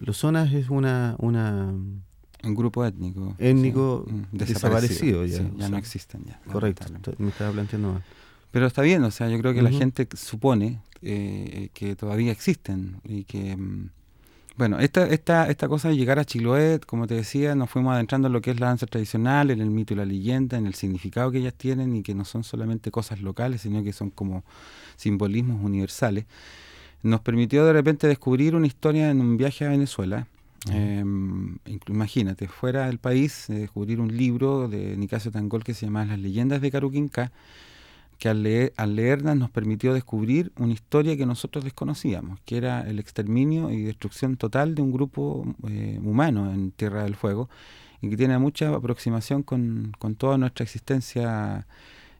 los 0.00 0.16
zonas 0.16 0.52
es 0.52 0.68
una, 0.68 1.16
una 1.18 1.72
Un 2.42 2.54
grupo 2.54 2.84
étnico. 2.84 3.34
Étnico 3.38 4.04
sí, 4.06 4.12
mm, 4.14 4.26
desaparecido 4.32 5.24
ya, 5.24 5.38
sí, 5.38 5.50
ya 5.54 5.58
sea, 5.60 5.68
no 5.68 5.76
existen 5.76 6.24
ya. 6.24 6.40
correcto. 6.50 6.84
Me 7.18 7.28
estaba 7.28 7.52
planteando 7.52 7.94
mal. 7.94 8.04
Pero 8.50 8.66
está 8.66 8.82
bien, 8.82 9.04
o 9.04 9.10
sea, 9.10 9.28
yo 9.28 9.38
creo 9.38 9.52
que 9.52 9.62
la 9.62 9.70
gente 9.70 10.08
supone 10.16 10.80
eh, 11.02 11.68
que 11.74 11.96
todavía 11.96 12.32
existen 12.32 13.00
y 13.04 13.24
que... 13.24 13.56
Bueno, 14.58 14.80
esta, 14.80 15.06
esta, 15.06 15.48
esta 15.48 15.68
cosa 15.68 15.88
de 15.88 15.96
llegar 15.96 16.18
a 16.18 16.24
Chiloé, 16.24 16.80
como 16.80 17.06
te 17.06 17.14
decía, 17.14 17.54
nos 17.54 17.70
fuimos 17.70 17.94
adentrando 17.94 18.26
en 18.26 18.32
lo 18.32 18.40
que 18.40 18.50
es 18.50 18.58
la 18.58 18.66
danza 18.66 18.86
tradicional, 18.86 19.52
en 19.52 19.60
el 19.60 19.70
mito 19.70 19.94
y 19.94 19.96
la 19.96 20.04
leyenda, 20.04 20.58
en 20.58 20.66
el 20.66 20.74
significado 20.74 21.30
que 21.30 21.38
ellas 21.38 21.54
tienen 21.54 21.94
y 21.94 22.02
que 22.02 22.12
no 22.12 22.24
son 22.24 22.42
solamente 22.42 22.90
cosas 22.90 23.20
locales, 23.20 23.60
sino 23.60 23.84
que 23.84 23.92
son 23.92 24.10
como 24.10 24.42
simbolismos 24.96 25.62
universales. 25.62 26.26
nos 27.04 27.20
permitió 27.20 27.64
de 27.66 27.72
repente 27.72 28.08
descubrir 28.08 28.56
una 28.56 28.66
historia 28.66 29.10
en 29.10 29.20
un 29.20 29.36
viaje 29.36 29.64
a 29.64 29.68
Venezuela. 29.68 30.26
Eh, 30.72 31.04
imagínate, 31.86 32.48
fuera 32.48 32.86
del 32.86 32.98
país, 32.98 33.48
eh, 33.50 33.54
descubrir 33.60 34.00
un 34.00 34.16
libro 34.16 34.68
de 34.68 34.96
Nicasio 34.96 35.30
Tangol 35.30 35.62
que 35.62 35.72
se 35.72 35.86
llama 35.86 36.04
Las 36.04 36.18
leyendas 36.18 36.60
de 36.60 36.72
Caruquinca, 36.72 37.30
que 38.18 38.28
al, 38.28 38.42
leer, 38.42 38.72
al 38.76 38.96
leerlas 38.96 39.36
nos 39.36 39.50
permitió 39.50 39.94
descubrir 39.94 40.52
una 40.58 40.72
historia 40.72 41.16
que 41.16 41.24
nosotros 41.24 41.64
desconocíamos, 41.64 42.40
que 42.44 42.56
era 42.56 42.80
el 42.88 42.98
exterminio 42.98 43.70
y 43.70 43.82
destrucción 43.82 44.36
total 44.36 44.74
de 44.74 44.82
un 44.82 44.92
grupo 44.92 45.46
eh, 45.68 46.00
humano 46.02 46.52
en 46.52 46.72
Tierra 46.72 47.04
del 47.04 47.14
Fuego, 47.14 47.48
y 48.00 48.10
que 48.10 48.16
tiene 48.16 48.38
mucha 48.38 48.74
aproximación 48.74 49.42
con, 49.42 49.92
con 49.98 50.14
toda 50.14 50.38
nuestra 50.38 50.64
existencia 50.64 51.66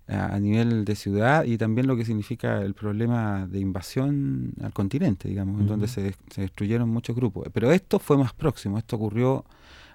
a, 0.09 0.39
nivel 0.41 0.85
de 0.85 0.97
ciudad 0.97 1.45
y 1.45 1.59
también 1.59 1.87
lo 1.87 1.95
que 1.95 2.05
significa 2.05 2.63
el 2.63 2.73
problema 2.73 3.47
de 3.47 3.61
invasión 3.61 4.55
al 4.63 4.73
continente, 4.73 5.29
digamos, 5.29 5.61
en 5.61 5.67
donde 5.67 5.87
se, 5.87 6.15
se, 6.31 6.41
destruyeron 6.41 6.89
muchos 6.89 7.15
grupos. 7.15 7.49
Pero 7.53 7.71
esto 7.73 7.99
fue 7.99 8.17
más 8.17 8.33
próximo, 8.33 8.79
esto 8.79 8.97
ocurrió 8.97 9.45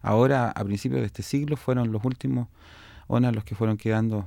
ahora 0.04 0.52
a 0.52 0.63
principios 0.63 1.02
de 1.02 1.08
este 1.08 1.24
siglo, 1.24 1.58
fueron 1.58 1.92
los 1.92 2.06
últimos 2.06 2.48
ONAS 3.08 3.34
los 3.34 3.44
que 3.44 3.56
fueron 3.56 3.78
quedando. 3.78 4.26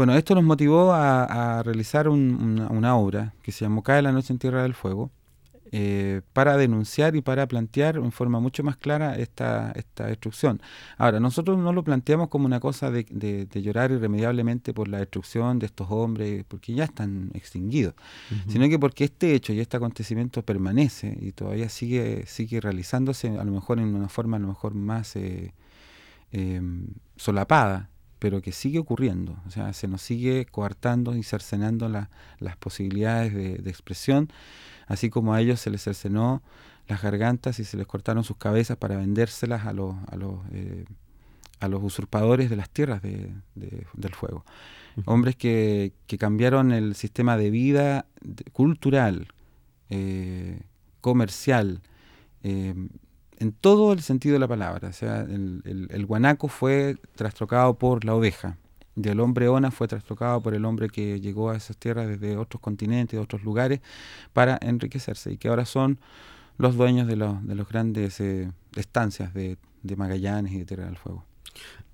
Bueno, 0.00 0.14
esto 0.14 0.34
nos 0.34 0.44
motivó 0.44 0.94
a, 0.94 1.62
realizar 1.62 2.08
una, 2.08 2.68
una, 2.68 2.96
obra 2.96 3.34
que 3.42 3.52
se 3.52 3.66
llamó 3.66 3.82
Cae 3.82 4.00
la 4.00 4.12
noche 4.12 4.32
en 4.32 4.38
Tierra 4.38 4.62
del 4.62 4.72
Fuego, 4.72 5.10
eh, 5.72 6.22
para 6.32 6.56
denunciar 6.56 7.16
y 7.16 7.20
para 7.20 7.46
plantear 7.46 7.96
en 7.96 8.10
forma 8.10 8.40
mucho 8.40 8.64
más 8.64 8.78
clara 8.78 9.16
esta, 9.16 9.72
esta 9.72 10.06
destrucción. 10.06 10.62
Ahora, 10.96 11.20
nosotros 11.20 11.58
no 11.58 11.74
lo 11.74 11.84
planteamos 11.84 12.30
como 12.30 12.46
una 12.46 12.60
cosa 12.60 12.90
de, 12.90 13.04
de, 13.10 13.62
llorar 13.62 13.90
irremediablemente 13.90 14.72
por 14.72 14.88
la 14.88 15.00
destrucción 15.00 15.58
de 15.58 15.66
estos 15.66 15.88
hombres, 15.90 16.46
porque 16.48 16.72
ya 16.72 16.84
están 16.84 17.30
extinguidos, 17.34 17.92
sino 18.48 18.66
que 18.70 18.78
porque 18.78 19.04
este 19.04 19.34
hecho 19.34 19.52
y 19.52 19.60
este 19.60 19.76
acontecimiento 19.76 20.42
permanece 20.42 21.14
y 21.20 21.32
todavía 21.32 21.68
sigue, 21.68 22.24
sigue 22.26 22.58
realizándose, 22.62 23.38
a 23.38 23.44
lo 23.44 23.52
mejor 23.52 23.78
en 23.78 23.94
una 23.94 24.08
forma 24.08 24.38
a 24.38 24.40
lo 24.40 24.48
mejor 24.48 24.72
más 24.72 25.14
eh, 25.16 25.52
em, 26.32 26.86
solapada, 27.16 27.90
pero 28.20 28.40
que 28.40 28.52
sigue 28.52 28.78
ocurriendo, 28.78 29.36
o 29.46 29.50
sea, 29.50 29.72
se 29.72 29.88
nos 29.88 30.02
sigue 30.02 30.46
coartando 30.46 31.16
y 31.16 31.24
cercenando 31.24 31.88
las 31.88 32.56
posibilidades 32.58 33.34
de, 33.34 33.56
de 33.56 33.70
expresión 33.70 34.30
así 34.90 35.08
como 35.08 35.32
a 35.32 35.40
ellos 35.40 35.60
se 35.60 35.70
les 35.70 35.84
cercenó 35.84 36.42
las 36.88 37.00
gargantas 37.00 37.60
y 37.60 37.64
se 37.64 37.76
les 37.76 37.86
cortaron 37.86 38.24
sus 38.24 38.36
cabezas 38.36 38.76
para 38.76 38.96
vendérselas 38.96 39.64
a 39.64 39.72
los, 39.72 39.94
a 40.08 40.16
los, 40.16 40.40
eh, 40.52 40.84
a 41.60 41.68
los 41.68 41.80
usurpadores 41.80 42.50
de 42.50 42.56
las 42.56 42.68
tierras 42.68 43.00
de, 43.00 43.32
del 43.54 44.14
fuego. 44.14 44.44
Hombres 45.04 45.36
que, 45.36 45.92
que, 46.08 46.18
cambiaron 46.18 46.72
el 46.72 46.96
sistema 46.96 47.36
de 47.36 47.50
vida 47.50 48.06
cultural, 48.52 49.28
eh, 49.90 50.60
comercial, 51.00 51.80
eh, 52.42 52.74
en 53.40 53.52
todo 53.52 53.92
el 53.92 54.02
sentido 54.02 54.34
de 54.34 54.38
la 54.38 54.46
palabra. 54.46 54.88
O 54.88 54.92
sea, 54.92 55.22
el, 55.22 55.88
el, 55.90 56.06
guanaco 56.06 56.46
fue 56.48 56.96
trastrocado 57.16 57.74
por 57.74 58.04
la 58.04 58.14
oveja, 58.14 58.56
y 58.94 59.08
el 59.08 59.18
hombre 59.20 59.48
Ona 59.48 59.70
fue 59.70 59.88
trastocado 59.88 60.40
por 60.42 60.54
el 60.54 60.64
hombre 60.64 60.88
que 60.88 61.20
llegó 61.20 61.50
a 61.50 61.56
esas 61.56 61.76
tierras 61.76 62.06
desde 62.06 62.36
otros 62.36 62.60
continentes, 62.60 63.16
de 63.18 63.22
otros 63.22 63.42
lugares, 63.42 63.80
para 64.32 64.58
enriquecerse 64.60 65.32
y 65.32 65.38
que 65.38 65.48
ahora 65.48 65.64
son 65.64 65.98
los 66.58 66.76
dueños 66.76 67.08
de, 67.08 67.16
los, 67.16 67.44
de 67.46 67.54
los 67.54 67.66
grandes 67.66 68.20
eh, 68.20 68.52
estancias 68.76 69.32
de, 69.32 69.56
de, 69.82 69.96
Magallanes 69.96 70.52
y 70.52 70.58
de 70.58 70.64
Tierra 70.66 70.84
del 70.84 70.98
Fuego. 70.98 71.24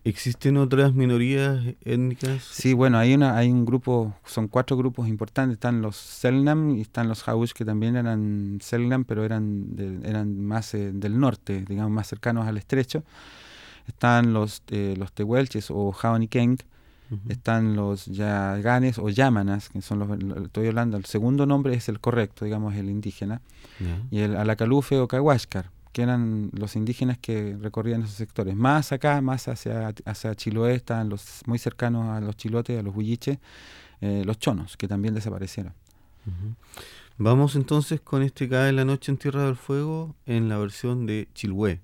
¿Existen 0.06 0.56
otras 0.56 0.94
minorías 0.94 1.64
étnicas? 1.84 2.44
Sí, 2.44 2.74
bueno, 2.74 2.96
hay 2.96 3.12
una 3.14 3.36
hay 3.36 3.50
un 3.50 3.64
grupo, 3.64 4.14
son 4.24 4.46
cuatro 4.46 4.76
grupos 4.76 5.08
importantes, 5.08 5.54
están 5.54 5.82
los 5.82 5.96
Selnam 5.96 6.76
y 6.76 6.82
están 6.82 7.08
los 7.08 7.26
Haush 7.26 7.50
que 7.50 7.64
también 7.64 7.96
eran 7.96 8.58
Selnam, 8.62 9.04
pero 9.04 9.24
eran 9.24 10.02
eran 10.04 10.40
más 10.40 10.74
eh, 10.74 10.92
del 10.92 11.18
norte, 11.18 11.64
digamos 11.68 11.90
más 11.90 12.06
cercanos 12.06 12.46
al 12.46 12.56
estrecho. 12.56 13.02
Están 13.88 14.32
los 14.32 14.62
eh, 14.68 14.94
los 14.96 15.12
Tehuelches 15.12 15.72
o 15.72 15.90
Jaonikenk, 15.90 16.60
están 17.28 17.74
los 17.74 18.06
Yaganes 18.06 18.98
o 18.98 19.08
Yámanas, 19.08 19.68
que 19.68 19.82
son 19.82 19.98
los, 19.98 20.44
estoy 20.44 20.68
hablando, 20.68 20.96
el 20.96 21.04
segundo 21.04 21.46
nombre 21.46 21.74
es 21.74 21.88
el 21.88 21.98
correcto, 21.98 22.44
digamos, 22.44 22.74
el 22.74 22.90
indígena, 22.90 23.40
y 24.10 24.20
el 24.20 24.36
Alacalufe 24.36 24.98
o 24.98 25.08
Cahuáscar, 25.08 25.70
que 25.96 26.02
eran 26.02 26.50
los 26.52 26.76
indígenas 26.76 27.16
que 27.16 27.56
recorrían 27.58 28.02
esos 28.02 28.16
sectores. 28.16 28.54
Más 28.54 28.92
acá, 28.92 29.22
más 29.22 29.48
hacia, 29.48 29.94
hacia 30.04 30.34
Chiloé, 30.34 30.74
están 30.74 31.08
los 31.08 31.40
muy 31.46 31.58
cercanos 31.58 32.14
a 32.14 32.20
los 32.20 32.36
chilotes, 32.36 32.78
a 32.78 32.82
los 32.82 32.94
huilliches, 32.94 33.38
eh, 34.02 34.22
los 34.26 34.38
chonos, 34.38 34.76
que 34.76 34.88
también 34.88 35.14
desaparecieron. 35.14 35.72
Vamos 37.16 37.56
entonces 37.56 37.98
con 38.02 38.22
este 38.22 38.46
Cae 38.46 38.72
la 38.72 38.84
Noche 38.84 39.10
en 39.10 39.16
Tierra 39.16 39.46
del 39.46 39.56
Fuego 39.56 40.14
en 40.26 40.50
la 40.50 40.58
versión 40.58 41.06
de 41.06 41.28
Chiloé. 41.32 41.80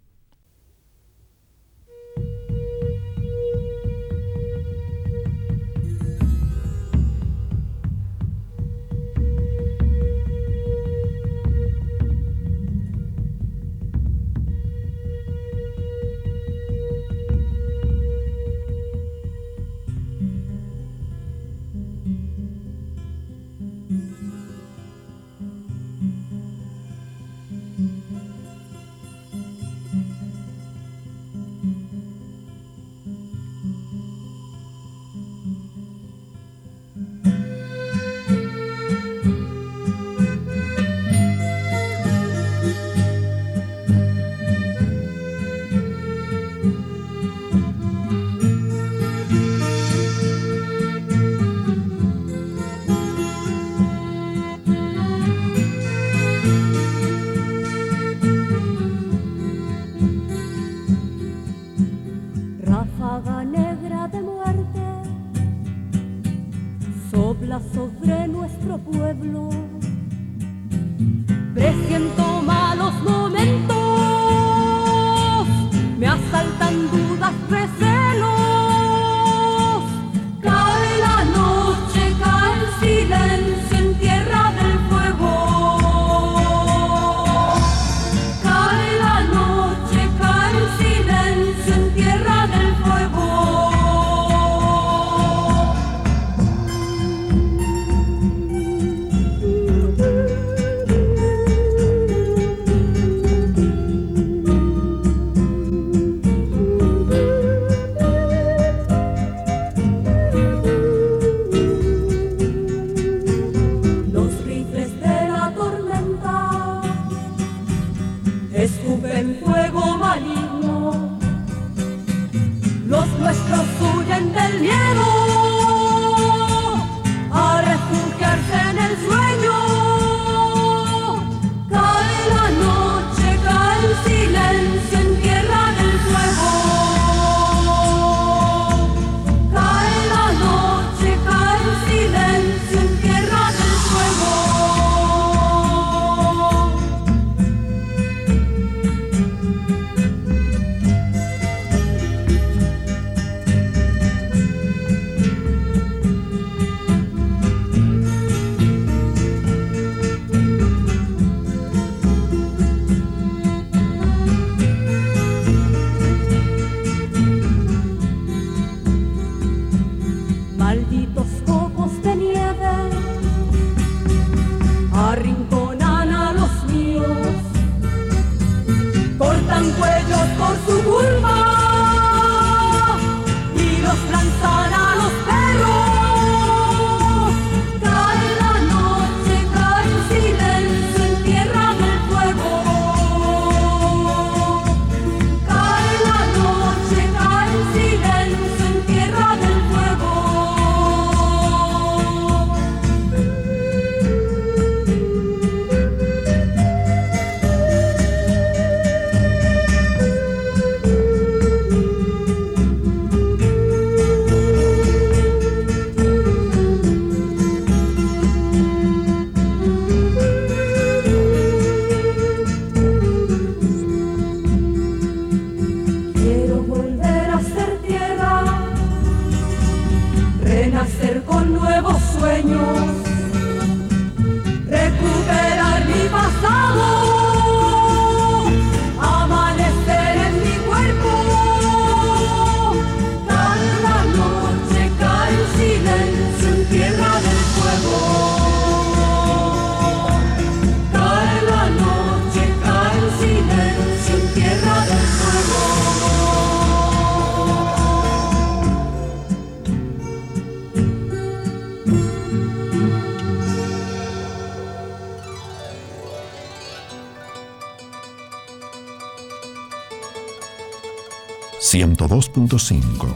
102.5 272.53 273.15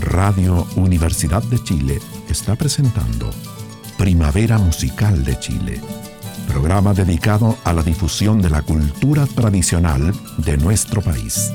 Radio 0.00 0.66
Universidad 0.76 1.42
de 1.44 1.58
Chile 1.62 2.00
está 2.28 2.54
presentando 2.54 3.30
Primavera 3.96 4.58
Musical 4.58 5.24
de 5.24 5.38
Chile, 5.38 5.80
programa 6.48 6.92
dedicado 6.92 7.56
a 7.64 7.72
la 7.72 7.82
difusión 7.82 8.42
de 8.42 8.50
la 8.50 8.60
cultura 8.60 9.26
tradicional 9.26 10.12
de 10.36 10.58
nuestro 10.58 11.00
país. 11.00 11.50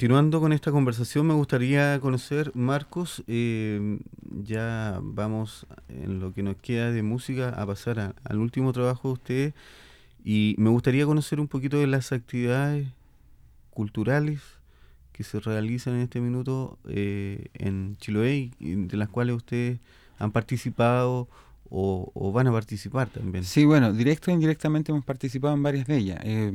Continuando 0.00 0.40
con 0.40 0.54
esta 0.54 0.72
conversación, 0.72 1.26
me 1.26 1.34
gustaría 1.34 2.00
conocer, 2.00 2.52
Marcos, 2.54 3.22
eh, 3.26 3.98
ya 4.22 4.98
vamos 5.02 5.66
en 5.90 6.20
lo 6.20 6.32
que 6.32 6.42
nos 6.42 6.56
queda 6.56 6.90
de 6.90 7.02
música 7.02 7.50
a 7.50 7.66
pasar 7.66 8.14
al 8.24 8.38
último 8.38 8.72
trabajo 8.72 9.08
de 9.08 9.12
ustedes 9.12 9.54
y 10.24 10.54
me 10.56 10.70
gustaría 10.70 11.04
conocer 11.04 11.38
un 11.38 11.48
poquito 11.48 11.78
de 11.78 11.86
las 11.86 12.12
actividades 12.12 12.88
culturales 13.68 14.40
que 15.12 15.22
se 15.22 15.38
realizan 15.38 15.96
en 15.96 16.00
este 16.00 16.22
minuto 16.22 16.78
eh, 16.88 17.48
en 17.52 17.98
Chiloé 17.98 18.52
y 18.58 18.76
de 18.76 18.96
las 18.96 19.10
cuales 19.10 19.36
ustedes 19.36 19.80
han 20.18 20.32
participado 20.32 21.28
o, 21.68 22.32
van 22.32 22.46
a 22.46 22.52
participar 22.52 23.10
también. 23.10 23.44
Sí, 23.44 23.66
bueno, 23.66 23.92
directo 23.92 24.30
e 24.30 24.34
indirectamente 24.34 24.92
hemos 24.92 25.04
participado 25.04 25.52
en 25.52 25.62
varias 25.62 25.86
de 25.86 25.96
ellas. 25.98 26.20
Eh, 26.24 26.50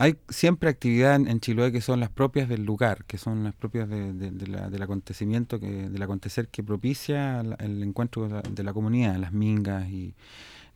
hay 0.00 0.16
siempre 0.30 0.70
actividad 0.70 1.14
en, 1.16 1.40
Chiloé 1.40 1.72
que 1.72 1.82
son 1.82 2.00
las 2.00 2.08
propias 2.08 2.48
del 2.48 2.64
lugar, 2.64 3.04
que 3.04 3.18
son 3.18 3.44
las 3.44 3.54
propias 3.54 3.86
de- 3.86 4.46
la- 4.48 4.70
del 4.70 4.80
acontecimiento, 4.82 5.60
que, 5.60 5.90
del 5.90 6.02
acontecer 6.02 6.48
que 6.48 6.62
propicia 6.64 7.40
el 7.58 7.82
encuentro 7.82 8.26
de 8.26 8.62
la, 8.64 8.72
comunidad, 8.72 9.16
las 9.16 9.34
mingas 9.34 9.90
y 9.90 10.14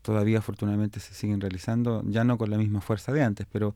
todavía 0.02 0.40
afortunadamente 0.40 1.00
se 1.00 1.14
siguen 1.14 1.40
realizando, 1.40 2.02
ya 2.06 2.22
no 2.24 2.36
con 2.36 2.50
la 2.50 2.58
misma 2.58 2.82
fuerza 2.82 3.12
de 3.12 3.22
antes, 3.22 3.46
pero 3.50 3.74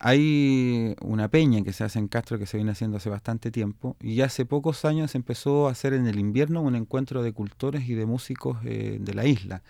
hay 0.00 0.96
una 1.00 1.28
peña 1.28 1.62
que 1.62 1.72
se 1.72 1.84
hace 1.84 2.00
en 2.00 2.08
Castro 2.08 2.36
que 2.40 2.46
se 2.46 2.56
viene 2.56 2.72
haciendo 2.72 2.96
hace 2.96 3.08
bastante 3.08 3.52
tiempo 3.52 3.96
y 4.00 4.22
hace 4.22 4.44
pocos 4.46 4.84
años 4.84 5.14
empezó 5.14 5.68
a 5.68 5.70
hacer 5.70 5.92
en 5.92 6.08
el 6.08 6.18
invierno 6.18 6.60
un 6.60 6.74
encuentro 6.74 7.22
de 7.22 7.32
cultores 7.32 7.88
y 7.88 7.94
de 7.94 8.04
músicos 8.06 8.58
eh, 8.64 8.98
de 9.00 9.14
la 9.14 9.26
isla. 9.26 9.62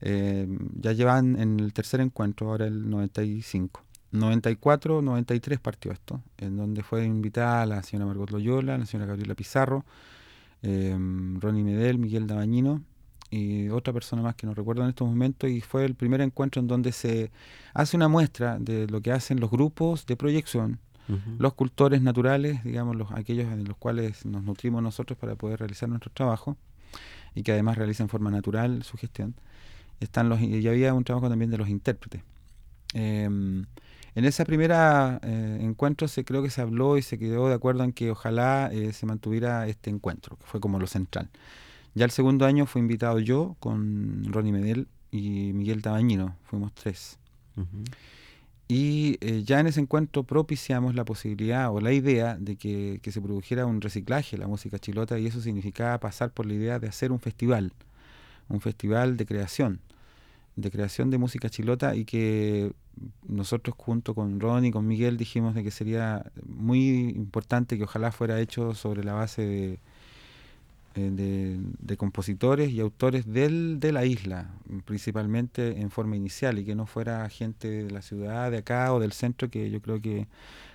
Eh, 0.00 0.48
ya 0.80 0.92
llevan 0.92 1.38
en 1.38 1.60
el 1.60 1.74
tercer 1.74 2.00
encuentro, 2.00 2.48
ahora 2.50 2.66
el 2.66 2.88
95. 2.88 3.82
94, 4.12 5.02
93 5.02 5.60
partió 5.60 5.92
esto, 5.92 6.20
en 6.38 6.56
donde 6.56 6.82
fue 6.82 7.04
invitada 7.04 7.64
la 7.66 7.82
señora 7.82 8.06
Margot 8.06 8.30
Loyola, 8.30 8.76
la 8.76 8.86
señora 8.86 9.06
Gabriela 9.06 9.34
Pizarro, 9.34 9.84
eh, 10.62 10.96
Ronnie 11.38 11.64
Medel, 11.64 11.98
Miguel 11.98 12.26
Dabañino 12.26 12.82
y 13.30 13.68
otra 13.68 13.92
persona 13.92 14.22
más 14.22 14.34
que 14.34 14.46
no 14.46 14.54
recuerdo 14.54 14.82
en 14.82 14.88
estos 14.88 15.08
momentos 15.08 15.48
y 15.48 15.60
fue 15.60 15.84
el 15.84 15.94
primer 15.94 16.20
encuentro 16.20 16.60
en 16.60 16.66
donde 16.66 16.90
se 16.92 17.30
hace 17.72 17.96
una 17.96 18.08
muestra 18.08 18.58
de 18.58 18.88
lo 18.88 19.00
que 19.00 19.12
hacen 19.12 19.38
los 19.38 19.50
grupos 19.50 20.06
de 20.06 20.16
proyección, 20.16 20.80
los 21.38 21.54
cultores 21.54 22.02
naturales, 22.02 22.62
digamos, 22.62 22.94
los, 22.94 23.10
aquellos 23.10 23.52
en 23.52 23.64
los 23.64 23.76
cuales 23.76 24.24
nos 24.24 24.44
nutrimos 24.44 24.80
nosotros 24.80 25.18
para 25.18 25.34
poder 25.34 25.58
realizar 25.58 25.88
nuestro 25.88 26.12
trabajo 26.12 26.56
y 27.34 27.42
que 27.42 27.50
además 27.50 27.78
realizan 27.78 28.04
en 28.04 28.10
forma 28.10 28.30
natural 28.30 28.84
su 28.84 28.96
gestión. 28.96 29.34
Están 29.98 30.28
los, 30.28 30.40
y 30.40 30.66
había 30.68 30.94
un 30.94 31.02
trabajo 31.02 31.28
también 31.28 31.50
de 31.50 31.58
los 31.58 31.68
intérpretes. 31.68 32.22
Em, 32.94 33.66
en 34.14 34.24
esa 34.24 34.44
primera 34.44 35.20
eh, 35.22 35.58
encuentro 35.60 36.08
se 36.08 36.24
creo 36.24 36.42
que 36.42 36.50
se 36.50 36.60
habló 36.60 36.96
y 36.96 37.02
se 37.02 37.18
quedó 37.18 37.48
de 37.48 37.54
acuerdo 37.54 37.84
en 37.84 37.92
que 37.92 38.10
ojalá 38.10 38.70
eh, 38.72 38.92
se 38.92 39.06
mantuviera 39.06 39.66
este 39.68 39.90
encuentro, 39.90 40.36
que 40.36 40.46
fue 40.46 40.60
como 40.60 40.78
lo 40.78 40.86
central. 40.86 41.30
Ya 41.94 42.04
el 42.04 42.10
segundo 42.10 42.46
año 42.46 42.66
fui 42.66 42.80
invitado 42.80 43.18
yo 43.18 43.56
con 43.60 44.24
Ronnie 44.32 44.52
Medel 44.52 44.88
y 45.10 45.52
Miguel 45.52 45.82
Tabañino, 45.82 46.36
fuimos 46.44 46.72
tres. 46.72 47.18
Y 48.68 49.18
eh, 49.20 49.42
ya 49.44 49.58
en 49.60 49.66
ese 49.66 49.80
encuentro 49.80 50.22
propiciamos 50.22 50.94
la 50.94 51.04
posibilidad 51.04 51.72
o 51.72 51.80
la 51.80 51.92
idea 51.92 52.36
de 52.38 52.56
que, 52.56 53.00
que 53.02 53.10
se 53.10 53.20
produjera 53.20 53.66
un 53.66 53.80
reciclaje 53.80 54.36
de 54.36 54.42
la 54.42 54.46
música 54.46 54.78
chilota 54.78 55.18
y 55.18 55.26
eso 55.26 55.40
significaba 55.40 55.98
pasar 55.98 56.30
por 56.30 56.46
la 56.46 56.54
idea 56.54 56.78
de 56.78 56.88
hacer 56.88 57.10
un 57.10 57.18
festival, 57.18 57.72
un 58.48 58.60
festival 58.60 59.16
de 59.16 59.26
creación, 59.26 59.80
de 60.60 60.70
creación 60.70 61.10
de 61.10 61.18
música 61.18 61.48
chilota 61.48 61.94
y 61.94 62.04
que 62.04 62.72
nosotros 63.26 63.74
junto 63.78 64.14
con 64.14 64.40
Ron 64.40 64.64
y 64.64 64.70
con 64.70 64.86
Miguel 64.86 65.16
dijimos 65.16 65.54
de 65.54 65.62
que 65.62 65.70
sería 65.70 66.30
muy 66.46 67.10
importante 67.10 67.78
que 67.78 67.84
ojalá 67.84 68.12
fuera 68.12 68.40
hecho 68.40 68.74
sobre 68.74 69.04
la 69.04 69.14
base 69.14 69.42
de, 69.42 69.78
eh, 70.96 71.10
de, 71.12 71.58
de 71.78 71.96
compositores 71.96 72.70
y 72.70 72.80
autores 72.80 73.26
del, 73.26 73.78
de 73.80 73.92
la 73.92 74.04
isla, 74.04 74.50
principalmente 74.84 75.80
en 75.80 75.90
forma 75.90 76.16
inicial, 76.16 76.58
y 76.58 76.64
que 76.64 76.74
no 76.74 76.86
fuera 76.86 77.28
gente 77.28 77.84
de 77.84 77.90
la 77.90 78.02
ciudad, 78.02 78.50
de 78.50 78.58
acá 78.58 78.92
o 78.92 79.00
del 79.00 79.12
centro, 79.12 79.48
que 79.48 79.70
yo 79.70 79.80
creo 79.80 80.00
que 80.00 80.26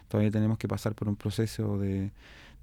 todavía 0.07 0.31
tenemos 0.31 0.57
que 0.57 0.67
pasar 0.67 0.95
por 0.95 1.09
un 1.09 1.15
proceso 1.15 1.77
de, 1.77 2.11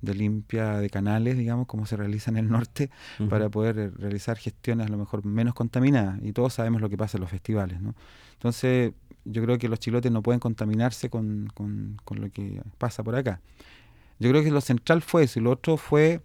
de 0.02 0.14
limpia 0.14 0.78
de 0.78 0.90
canales, 0.90 1.38
digamos, 1.38 1.66
como 1.66 1.86
se 1.86 1.96
realiza 1.96 2.30
en 2.30 2.36
el 2.36 2.48
norte, 2.50 2.90
para 3.30 3.48
poder 3.48 3.78
eh, 3.78 3.90
realizar 3.96 4.36
gestiones 4.36 4.86
a 4.88 4.90
lo 4.90 4.98
mejor 4.98 5.24
menos 5.24 5.54
contaminadas. 5.54 6.20
Y 6.22 6.32
todos 6.32 6.52
sabemos 6.54 6.80
lo 6.82 6.90
que 6.90 6.96
pasa 6.98 7.16
en 7.16 7.22
los 7.22 7.30
festivales, 7.30 7.80
¿no? 7.80 7.94
Entonces, 8.34 8.92
yo 9.24 9.42
creo 9.42 9.56
que 9.58 9.68
los 9.68 9.78
chilotes 9.78 10.10
no 10.12 10.22
pueden 10.22 10.40
contaminarse 10.40 11.08
con, 11.08 11.48
con- 11.54 11.96
con 12.04 12.20
lo 12.20 12.30
que 12.30 12.60
pasa 12.78 13.02
por 13.02 13.14
acá. 13.16 13.40
Yo 14.18 14.28
creo 14.30 14.42
que 14.44 14.50
lo 14.50 14.60
central 14.60 15.00
fue 15.02 15.22
eso, 15.24 15.38
y 15.40 15.42
lo 15.42 15.50
otro 15.52 15.76
fue 15.76 16.20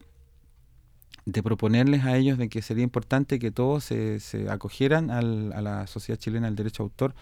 de 1.25 1.43
proponerles 1.43 2.05
a 2.05 2.15
ellos 2.15 2.37
de 2.37 2.47
que 2.47 2.61
sería 2.61 2.83
importante 2.83 3.37
que 3.37 3.51
todos 3.51 3.83
se, 3.83 4.19
se 4.19 4.49
acogieran 4.49 5.11
al- 5.11 5.51
a 5.53 5.61
la 5.61 5.85
sociedad 5.87 6.17
chilena 6.17 6.47
del 6.47 6.55
derecho 6.55 6.83
a 6.83 6.85
autor 6.85 7.13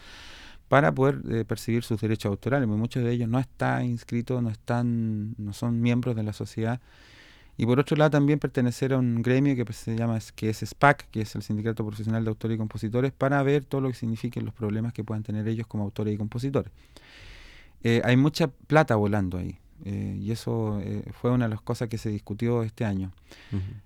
para 0.67 0.93
poder 0.93 1.21
eh, 1.29 1.45
percibir 1.45 1.83
sus 1.83 1.99
derechos 2.01 2.29
autorales. 2.29 2.67
porque 2.67 2.79
Muchos 2.79 3.03
de 3.03 3.11
ellos 3.11 3.29
no 3.29 3.39
están 3.39 3.85
inscritos, 3.85 4.41
no 4.41 4.49
están, 4.49 5.35
no 5.37 5.53
son 5.53 5.81
miembros 5.81 6.15
de 6.15 6.23
la 6.23 6.33
sociedad. 6.33 6.81
Y 7.57 7.65
por 7.65 7.79
otro 7.79 7.95
lado 7.95 8.09
también 8.11 8.39
pertenecer 8.39 8.91
a 8.93 8.97
un 8.97 9.21
gremio 9.21 9.55
que 9.55 9.71
se 9.71 9.95
llama 9.95 10.19
que 10.35 10.49
es 10.49 10.59
SPAC, 10.59 11.09
que 11.09 11.21
es 11.21 11.35
el 11.35 11.41
Sindicato 11.41 11.85
Profesional 11.85 12.23
de 12.25 12.29
Autores 12.29 12.55
y 12.55 12.57
Compositores, 12.57 13.13
para 13.13 13.41
ver 13.43 13.63
todo 13.63 13.79
lo 13.81 13.87
que 13.89 13.95
signifiquen 13.95 14.43
los 14.43 14.53
problemas 14.53 14.91
que 14.91 15.03
puedan 15.03 15.23
tener 15.23 15.47
ellos 15.47 15.65
como 15.65 15.85
autores 15.85 16.13
y 16.13 16.17
compositores. 16.17 16.71
Eh, 17.83 18.01
hay 18.03 18.17
mucha 18.17 18.47
plata 18.47 18.95
volando 18.95 19.37
ahí. 19.37 19.57
eh, 19.85 20.17
y 20.19 20.31
eso 20.31 20.79
eh, 20.81 21.03
fue 21.13 21.31
una 21.31 21.45
de 21.45 21.49
las 21.49 21.61
cosas 21.61 21.87
que 21.89 21.97
se 21.97 22.09
discutió 22.09 22.63
este 22.63 22.85
año 22.85 23.11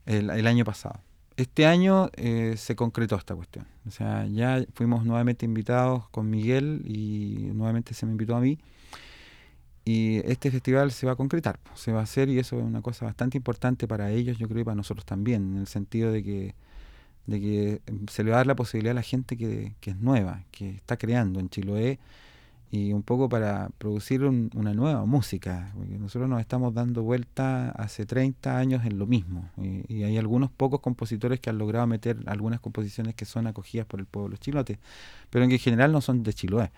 el 0.05 0.47
año 0.47 0.63
pasado. 0.63 1.01
Este 1.39 1.65
año 1.65 2.09
eh, 2.17 2.55
se 2.57 2.75
concretó 2.75 3.15
esta 3.15 3.33
cuestión. 3.33 3.65
O 3.87 3.91
sea, 3.91 4.27
ya 4.27 4.61
fuimos 4.73 5.05
nuevamente 5.05 5.45
invitados 5.45 6.09
con 6.09 6.29
Miguel 6.29 6.81
y 6.85 7.49
nuevamente 7.53 7.93
se 7.93 8.05
me 8.05 8.11
invitó 8.11 8.35
a 8.35 8.41
mí. 8.41 8.59
Y 9.85 10.17
este 10.29 10.51
festival 10.51 10.91
se 10.91 11.05
va 11.05 11.13
a 11.13 11.15
concretar, 11.15 11.57
se 11.75 11.93
va 11.93 12.01
a 12.01 12.03
hacer 12.03 12.27
y 12.27 12.39
eso 12.39 12.57
es 12.59 12.65
una 12.65 12.81
cosa 12.81 13.05
bastante 13.05 13.37
importante 13.37 13.87
para 13.87 14.11
ellos, 14.11 14.37
yo 14.37 14.49
creo, 14.49 14.59
y 14.61 14.63
para 14.65 14.75
nosotros 14.75 15.05
también, 15.05 15.53
en 15.53 15.57
el 15.59 15.67
sentido 15.67 16.11
de 16.11 16.23
que, 16.23 16.55
de 17.25 17.39
que 17.39 17.81
em, 17.85 18.05
se 18.07 18.25
le 18.25 18.31
va 18.31 18.37
a 18.37 18.39
dar 18.39 18.47
la 18.47 18.55
posibilidad 18.57 18.91
a 18.91 18.95
la 18.95 19.01
gente 19.01 19.37
que, 19.37 19.75
que 19.79 19.91
es 19.91 19.97
nueva, 19.97 20.43
que 20.51 20.71
está 20.71 20.97
creando 20.97 21.39
en 21.39 21.49
Chiloé 21.49 21.99
y 22.72 22.93
un 22.93 23.01
poco 23.01 23.30
para 23.30 23.70
producir 23.80 24.24
un- 24.24 24.51
una 24.55 24.74
nueva 24.74 25.05
música, 25.05 25.72
porque 25.76 25.97
nosotros 25.97 26.30
nos 26.30 26.39
estamos 26.39 26.74
dando 26.74 27.01
vuelta 27.03 27.72
hace 27.72 28.05
30 28.05 28.57
años 28.57 28.86
en 28.86 28.99
lo 28.99 29.07
mismo, 29.07 29.49
y, 29.57 29.84
y 29.91 30.03
hay 30.03 30.17
algunos 30.17 30.51
pocos 30.51 30.80
compositores 30.80 31.39
que 31.39 31.49
han 31.49 31.57
logrado 31.57 31.88
meter 31.88 32.17
algunas 32.28 32.59
composiciones 32.59 33.15
que 33.15 33.26
son 33.26 33.47
acogidas 33.47 33.88
por 33.88 33.99
el 33.99 34.05
pueblo 34.05 34.38
chilote, 34.38 34.78
pero 35.32 35.45
en 35.45 35.57
general 35.57 35.91
no 35.91 36.01
son 36.01 36.22
de 36.24 36.34
Chiloé. 36.34 36.72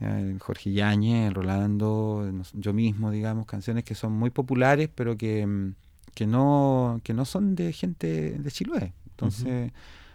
Eh, 0.00 0.36
Jorge 0.40 0.72
Yañez, 0.72 1.28
el 1.28 1.34
Rolando, 1.34 2.28
yo 2.54 2.72
mismo, 2.72 3.10
digamos, 3.10 3.46
canciones 3.46 3.84
que 3.84 3.94
son 3.94 4.12
muy 4.12 4.30
populares, 4.30 4.88
pero 4.94 5.16
que, 5.16 5.46
mm, 5.46 5.74
que, 6.14 6.26
no, 6.26 7.00
que 7.04 7.14
no 7.14 7.24
son 7.24 7.54
de 7.54 7.72
gente 7.72 8.32
de 8.38 8.50
Chiloé. 8.50 8.92
Entonces, 9.10 9.70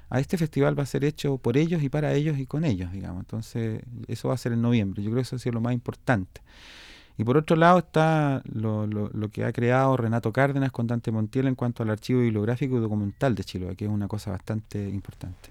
a 0.10 0.20
este 0.20 0.38
festival 0.38 0.78
va 0.78 0.84
a 0.84 0.86
ser 0.86 1.03
hecho 1.03 1.38
por 1.38 1.58
ellos 1.58 1.82
y 1.84 1.89
para 1.89 2.14
ellos 2.14 2.38
y 2.38 2.45
con 2.45 2.64
ellos, 2.66 2.91
digamos. 2.91 3.22
Entonces, 3.22 3.82
eso 4.08 4.28
va 4.30 4.34
a 4.36 4.38
ser 4.38 4.53
en 4.53 4.62
noviembre. 4.62 5.01
Yo 5.03 5.10
creo 5.10 5.18
que 5.18 5.22
eso 5.24 5.36
ha 5.36 5.39
sido 5.39 5.53
lo 5.53 5.62
más 5.62 5.74
importante. 5.74 6.41
Y 7.18 7.24
por 7.24 7.38
otro 7.38 7.56
lado 7.56 7.80
está 7.80 8.41
lo, 8.51 8.86
lo- 8.88 9.10
lo 9.14 9.30
que 9.30 9.45
ha 9.45 9.53
creado 9.53 9.95
Renato 9.95 10.34
Cárdenas 10.34 10.72
con 10.72 10.86
Dante 10.86 11.12
Montiel 11.12 11.47
en 11.47 11.56
cuanto 11.56 11.82
al 11.84 11.89
archivo 11.89 12.20
bibliográfico 12.22 12.78
y 12.78 12.82
documental 12.82 13.36
de 13.36 13.43
Chiloé, 13.45 13.76
que 13.76 13.86
es 13.86 13.91
una 13.91 14.08
cosa 14.10 14.32
bastante 14.32 14.89
importante. 14.89 15.49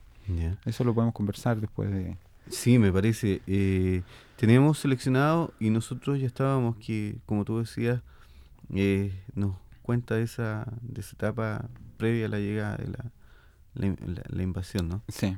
Eso 0.66 0.84
lo 0.84 0.94
podemos 0.94 1.14
conversar 1.14 1.61
después 1.61 1.90
de... 1.90 2.16
Sí, 2.50 2.78
me 2.78 2.92
parece. 2.92 3.40
Eh, 3.46 4.02
tenemos 4.36 4.78
seleccionado 4.78 5.52
y 5.59 5.70
nosotros 5.70 6.20
ya 6.20 6.26
estábamos 6.26 6.76
que, 6.76 7.16
como 7.24 7.44
tú 7.46 7.59
decías, 7.59 8.02
eh, 8.74 9.12
nos 9.34 9.57
cuenta 9.82 10.16
de 10.16 10.22
esa, 10.24 10.66
de 10.82 11.00
esa 11.00 11.12
etapa 11.16 11.64
previa 11.96 12.26
a 12.26 12.28
la 12.28 12.38
llegada 12.38 12.76
de 12.76 12.88
la, 12.88 13.05
la, 13.75 13.95
la- 14.29 14.43
invasión, 14.43 14.89
¿no? 14.89 15.03
Sí. 15.09 15.37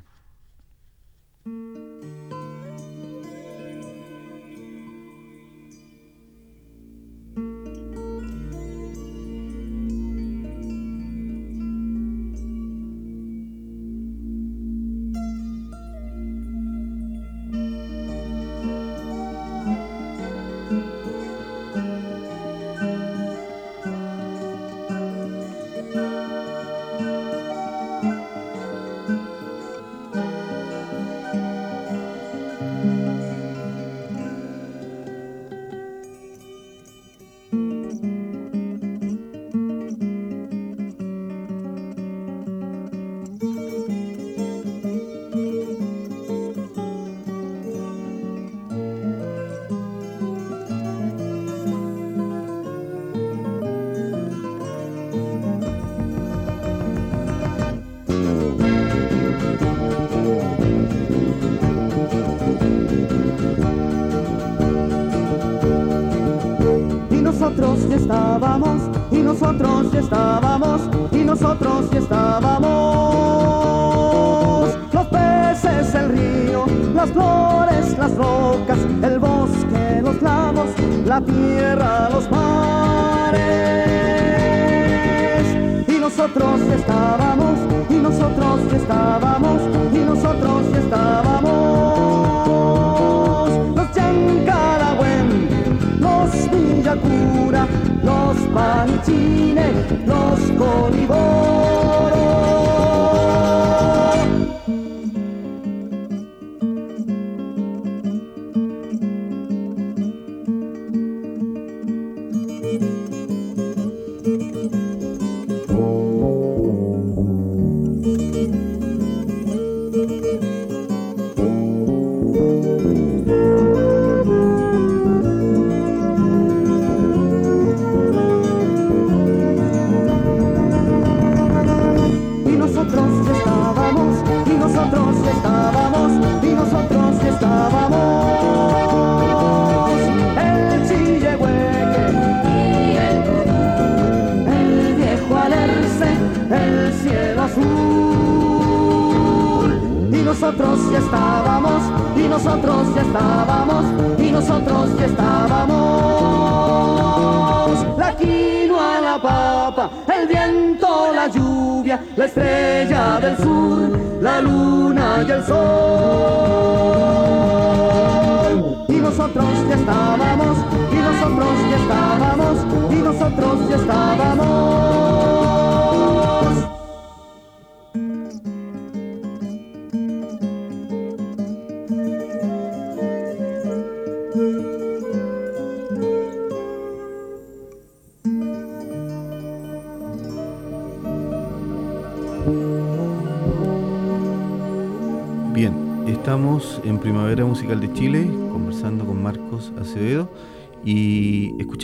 Los 100.37 100.51
Coliboro. 100.51 101.36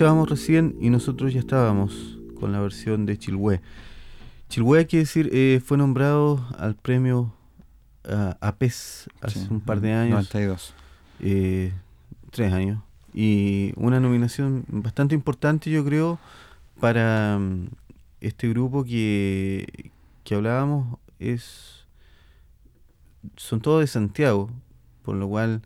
Escuchábamos 0.03 0.29
recién 0.29 0.75
y 0.81 0.89
nosotros 0.89 1.33
ya 1.33 1.39
estábamos 1.39 2.19
con 2.37 2.51
la 2.51 2.59
versión 2.59 3.05
de 3.05 3.17
Chilhue. 3.17 3.61
Chilhue, 4.49 4.79
hay 4.79 4.85
que 4.85 4.97
decir, 4.97 5.29
eh, 5.31 5.61
fue 5.63 5.77
nombrado 5.77 6.45
al 6.59 6.75
premio 6.75 7.33
APES 8.41 9.09
hace 9.21 9.39
Sí, 9.39 9.47
un 9.49 9.61
par 9.61 9.79
de 9.79 9.93
años, 9.93 10.15
92. 10.33 10.73
eh, 11.21 11.71
tres 12.31 12.51
años, 12.51 12.83
y 13.13 13.71
una 13.77 14.01
nominación 14.01 14.65
bastante 14.67 15.15
importante 15.15 15.71
yo 15.71 15.85
creo 15.85 16.19
para 16.81 17.39
mm, 17.39 17.67
este 18.19 18.49
grupo 18.49 18.83
que, 18.83 19.91
que 20.25 20.35
hablábamos 20.35 20.99
es 21.19 21.85
son 23.37 23.61
todos 23.61 23.79
de 23.79 23.87
Santiago, 23.87 24.49
por 25.01 25.15
lo 25.15 25.29
cual 25.29 25.61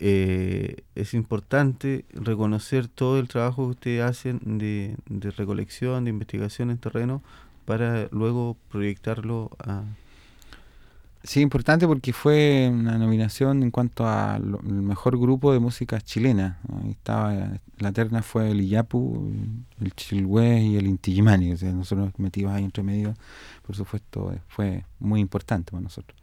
eh, 0.00 0.82
es 0.94 1.14
importante 1.14 2.04
reconocer 2.12 2.88
todo 2.88 3.18
el 3.18 3.28
trabajo 3.28 3.64
que 3.64 3.70
ustedes 3.70 4.02
hacen 4.02 4.58
de, 4.58 4.96
de 5.08 5.30
recolección, 5.30 6.04
de 6.04 6.10
investigación 6.10 6.70
en 6.70 6.78
terreno, 6.78 7.22
para 7.64 8.08
luego 8.10 8.56
proyectarlo 8.70 9.50
a... 9.58 9.84
Sí, 11.28 11.42
importante 11.42 11.86
porque 11.86 12.14
fue 12.14 12.70
una 12.72 12.96
nominación 12.96 13.62
en 13.62 13.70
cuanto 13.70 14.08
al 14.08 14.62
mejor 14.62 15.18
grupo 15.18 15.52
de 15.52 15.58
música 15.58 16.00
chilena. 16.00 16.58
estaba, 16.88 17.50
la 17.76 17.92
terna 17.92 18.22
fue 18.22 18.52
el 18.52 18.62
Iyapu, 18.62 19.30
el 19.78 19.92
Chilhue 19.92 20.58
y 20.58 20.76
el 20.78 20.86
Inti 20.86 21.10
Illimani. 21.10 21.52
O 21.52 21.58
sea, 21.58 21.70
nosotros 21.70 22.12
metidos 22.16 22.52
ahí 22.52 22.64
entre 22.64 22.82
medio, 22.82 23.12
por 23.66 23.76
supuesto, 23.76 24.32
eh, 24.32 24.40
fue 24.48 24.86
muy 25.00 25.20
importante 25.20 25.70
para 25.70 25.82
nosotros. 25.82 26.18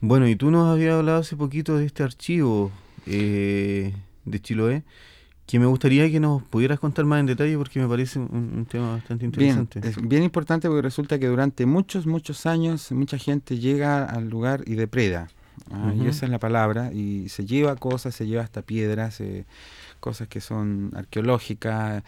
Bueno, 0.00 0.26
y 0.26 0.34
tú 0.34 0.50
nos 0.50 0.72
habías 0.72 0.94
hablado 0.94 1.20
hace 1.20 1.36
poquito 1.36 1.78
de 1.78 1.86
este 1.86 2.02
archivo 2.02 2.72
eh, 3.06 3.94
de 4.24 4.40
Chiloé, 4.40 4.82
que 5.46 5.58
me 5.58 5.66
gustaría 5.66 6.10
que 6.10 6.20
nos 6.20 6.42
pudieras 6.42 6.80
contar 6.80 7.04
más 7.04 7.20
en 7.20 7.26
detalle 7.26 7.56
porque 7.58 7.78
me 7.80 7.88
parece 7.88 8.18
un, 8.18 8.52
un 8.56 8.66
tema 8.66 8.92
bastante 8.92 9.26
Bien, 9.28 9.68
interesante. 9.68 9.86
es 9.88 9.96
bien 10.08 10.22
importante 10.22 10.68
porque 10.68 10.82
resulta 10.82 11.18
que 11.18 11.26
durante 11.26 11.66
muchos, 11.66 12.06
muchos 12.06 12.46
años 12.46 12.90
mucha 12.92 13.18
gente 13.18 13.58
llega 13.58 14.04
al 14.04 14.28
lugar 14.30 14.62
y 14.66 14.74
depreda. 14.74 15.28
ah. 15.70 15.92
Y 15.94 16.06
esa 16.06 16.24
es 16.26 16.30
la 16.30 16.38
palabra. 16.38 16.92
Y 16.92 17.28
se 17.28 17.44
lleva 17.44 17.76
cosas, 17.76 18.14
se 18.14 18.26
lleva 18.26 18.42
hasta 18.42 18.62
piedras, 18.62 19.20
eh, 19.20 19.44
cosas 20.00 20.28
que 20.28 20.40
son 20.40 20.92
arqueológicas, 20.96 22.02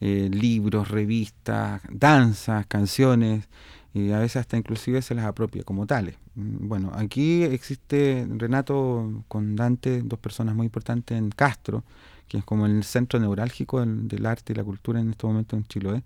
eh, 0.00 0.28
libros, 0.32 0.88
revistas, 0.88 1.82
danzas, 1.90 2.66
canciones. 2.66 3.48
Y 3.92 4.12
a 4.12 4.18
veces 4.20 4.36
hasta 4.36 4.56
inclusive 4.56 5.02
se 5.02 5.14
las 5.14 5.24
apropia 5.26 5.62
como 5.64 5.86
tales. 5.86 6.16
Mm, 6.34 6.68
Bueno, 6.68 6.92
aquí 6.94 7.42
existe 7.44 8.26
Renato 8.36 9.24
con 9.28 9.56
Dante, 9.56 10.02
dos 10.02 10.18
personas 10.18 10.54
muy 10.54 10.66
importantes 10.66 11.16
en 11.18 11.30
Castro, 11.30 11.84
que 12.30 12.38
es 12.38 12.44
como 12.44 12.64
el 12.64 12.82
centro 12.84 13.18
neurálgico 13.18 13.80
del, 13.80 14.06
del 14.08 14.24
arte 14.24 14.52
y 14.52 14.56
la 14.56 14.64
cultura 14.64 15.00
en 15.00 15.10
este 15.10 15.26
momento 15.26 15.56
en 15.56 15.64
Chiloé 15.64 16.02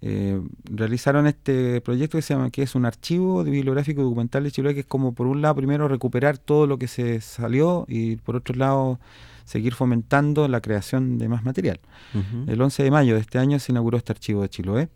eh, 0.00 0.40
realizaron 0.64 1.26
este 1.26 1.80
proyecto 1.80 2.18
que 2.18 2.22
se 2.22 2.34
llama 2.34 2.50
que 2.50 2.62
es 2.62 2.74
un 2.74 2.84
archivo 2.86 3.42
de 3.44 3.50
bibliográfico 3.50 4.02
documental 4.02 4.44
de 4.44 4.50
Chiloé 4.52 4.74
que 4.74 4.80
es 4.80 4.86
como 4.86 5.12
por 5.12 5.26
un 5.26 5.40
lado 5.42 5.54
primero 5.56 5.88
recuperar 5.88 6.38
todo 6.38 6.66
lo 6.66 6.78
que 6.78 6.86
se 6.88 7.20
salió 7.20 7.84
y 7.88 8.16
por 8.16 8.36
otro 8.36 8.54
lado 8.54 9.00
seguir 9.44 9.74
fomentando 9.74 10.46
la 10.46 10.60
creación 10.60 11.18
de 11.18 11.28
más 11.28 11.42
material. 11.42 11.80
Ujú. 12.14 12.50
El 12.50 12.60
11 12.60 12.82
de 12.82 12.90
mayo 12.90 13.14
de 13.14 13.20
este 13.22 13.38
año 13.38 13.58
se 13.58 13.72
inauguró 13.72 13.96
este 13.96 14.12
archivo 14.12 14.42
de 14.42 14.48
Chiloé. 14.50 14.88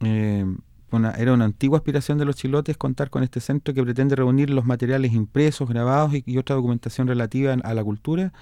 Eh, 0.00 0.44
una- 0.90 1.12
era 1.12 1.32
una 1.32 1.44
antigua 1.44 1.78
aspiración 1.78 2.18
de 2.18 2.24
los 2.24 2.36
chilotes 2.36 2.76
contar 2.76 3.08
con 3.10 3.22
este 3.22 3.40
centro 3.40 3.72
que 3.72 3.82
pretende 3.82 4.14
reunir 4.16 4.50
los 4.50 4.64
materiales 4.66 5.12
impresos, 5.12 5.68
grabados 5.68 6.12
y, 6.14 6.22
y 6.26 6.38
otra 6.38 6.56
documentación 6.56 7.06
relativa 7.06 7.52
a 7.54 7.72
la 7.74 7.82
cultura 7.84 8.32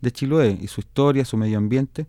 de 0.00 0.10
Chiloé 0.12 0.58
y 0.60 0.66
su 0.68 0.80
historia, 0.80 1.24
su 1.24 1.36
medio 1.36 1.58
ambiente, 1.58 2.06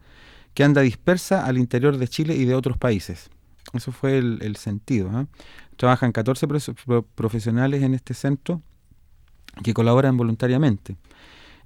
que 0.54 0.64
anda 0.64 0.82
dispersa 0.82 1.46
al 1.46 1.58
interior 1.58 1.98
de 1.98 2.08
Chile 2.08 2.36
y 2.36 2.46
de 2.46 2.56
otros 2.56 2.78
países. 2.78 3.30
Eso 3.74 3.92
fue 3.92 4.18
el, 4.18 4.40
el 4.42 4.56
sentido. 4.56 5.10
¿ah? 5.14 5.26
Trabajan 5.76 6.12
14 6.12 6.48
pros- 6.48 6.74
pro- 6.86 7.04
profesionales 7.04 7.84
en 7.84 7.94
este 7.94 8.14
centro 8.14 8.62
que 9.64 9.74
colaboran 9.74 10.18
voluntariamente. 10.18 10.96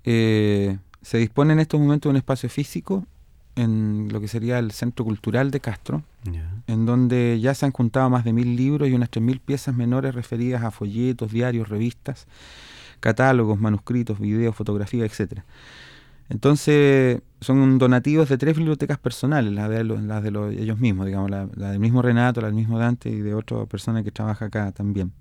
Eh, 0.03 0.77
se 1.01 1.17
dispone 1.17 1.53
en 1.53 1.59
estos 1.59 1.79
momentos 1.79 2.09
de 2.09 2.11
un 2.11 2.17
espacio 2.17 2.49
físico 2.49 3.05
en 3.55 4.07
lo 4.11 4.21
que 4.21 4.27
sería 4.27 4.59
el 4.59 4.71
Centro 4.71 5.03
Cultural 5.03 5.51
de 5.51 5.59
Castro, 5.59 6.03
en 6.67 6.85
donde 6.85 7.37
ya 7.41 7.53
se 7.53 7.65
han 7.65 7.71
juntado 7.71 8.09
más 8.09 8.23
de 8.23 8.31
mil 8.33 8.55
libros 8.55 8.87
y 8.87 8.93
unas 8.93 9.09
tres 9.09 9.23
mil 9.23 9.39
piezas 9.39 9.75
menores 9.75 10.15
referidas 10.15 10.63
a 10.63 10.71
folletos, 10.71 11.31
diarios, 11.31 11.67
revistas, 11.69 12.27
catálogos, 12.99 13.59
manuscritos, 13.59 14.19
videos, 14.19 14.55
fotografías, 14.55 15.09
etcétera. 15.09 15.43
Entonces, 16.31 17.21
son 17.41 17.77
donativos 17.79 18.29
de 18.29 18.37
tres 18.37 18.55
bibliotecas 18.57 18.97
personales, 18.99 19.53
las 19.53 19.69
de, 19.69 19.77
de 19.79 20.31
los- 20.31 20.53
ellos 20.53 20.79
mismos, 20.79 21.05
digamos, 21.07 21.29
la, 21.31 21.47
del 21.47 21.79
mismo 21.79 22.01
Renato, 22.01 22.41
la 22.41 22.47
del 22.47 22.55
mismo 22.55 22.79
Dante 22.79 23.09
y 23.09 23.19
de 23.21 23.35
otra 23.35 23.65
persona 23.67 24.03
que 24.03 24.11
trabaja 24.11 24.45
acá 24.45 24.71
también. 24.71 25.11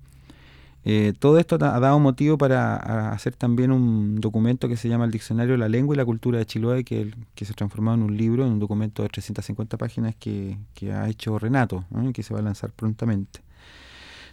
Eh, 0.83 1.13
todo 1.19 1.37
esto 1.39 1.55
ha 1.61 1.79
dado 1.79 1.99
motivo 1.99 2.37
para 2.39 3.11
hacer 3.11 3.35
también 3.35 3.71
un 3.71 4.15
documento 4.19 4.67
que 4.67 4.77
se 4.77 4.89
llama 4.89 5.05
el 5.05 5.11
Diccionario 5.11 5.53
de 5.53 5.59
la 5.59 5.69
Lengua 5.69 5.95
y 5.95 5.97
la 5.97 6.05
Cultura 6.05 6.39
de 6.39 6.45
Chiloé, 6.45 6.83
que, 6.83 7.13
que 7.35 7.45
se 7.45 7.53
ha 7.53 7.55
transformado 7.55 7.97
en 7.97 8.03
un 8.03 8.17
libro, 8.17 8.45
en 8.45 8.53
un 8.53 8.59
documento 8.59 9.03
de 9.03 9.09
350 9.09 9.77
páginas 9.77 10.15
que, 10.19 10.57
ha 10.93 11.07
hecho 11.09 11.37
Renato, 11.37 11.85
que 12.13 12.23
se 12.23 12.33
va 12.33 12.39
a 12.39 12.43
lanzar 12.43 12.71
prontamente. 12.71 13.41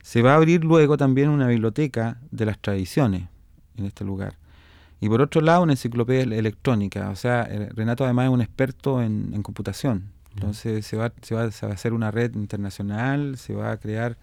Se 0.02 0.22
va 0.22 0.32
a 0.32 0.36
abrir 0.36 0.64
luego 0.64 0.96
también 0.96 1.28
una 1.30 1.48
biblioteca 1.48 2.18
de 2.30 2.46
las 2.46 2.58
tradiciones 2.58 3.24
en 3.76 3.86
este 3.86 4.04
lugar. 4.04 4.36
Y 5.00 5.08
por 5.08 5.20
otro 5.20 5.40
lado, 5.40 5.62
una 5.62 5.72
enciclopedia 5.72 6.22
electrónica. 6.22 7.10
O 7.10 7.16
sea, 7.16 7.46
eh, 7.48 7.68
Renato 7.74 8.04
además 8.04 8.26
es 8.26 8.30
un 8.30 8.40
experto 8.40 9.02
en, 9.02 9.42
computación. 9.42 10.10
Entonces 10.34 10.86
se 10.86 10.96
va, 10.96 11.12
se, 11.22 11.34
va, 11.34 11.50
se 11.50 11.66
va 11.66 11.72
a 11.72 11.74
hacer 11.74 11.92
una 11.92 12.10
red 12.10 12.34
internacional, 12.34 13.36
se 13.38 13.54
va 13.54 13.72
a 13.72 13.76
crear 13.76 14.16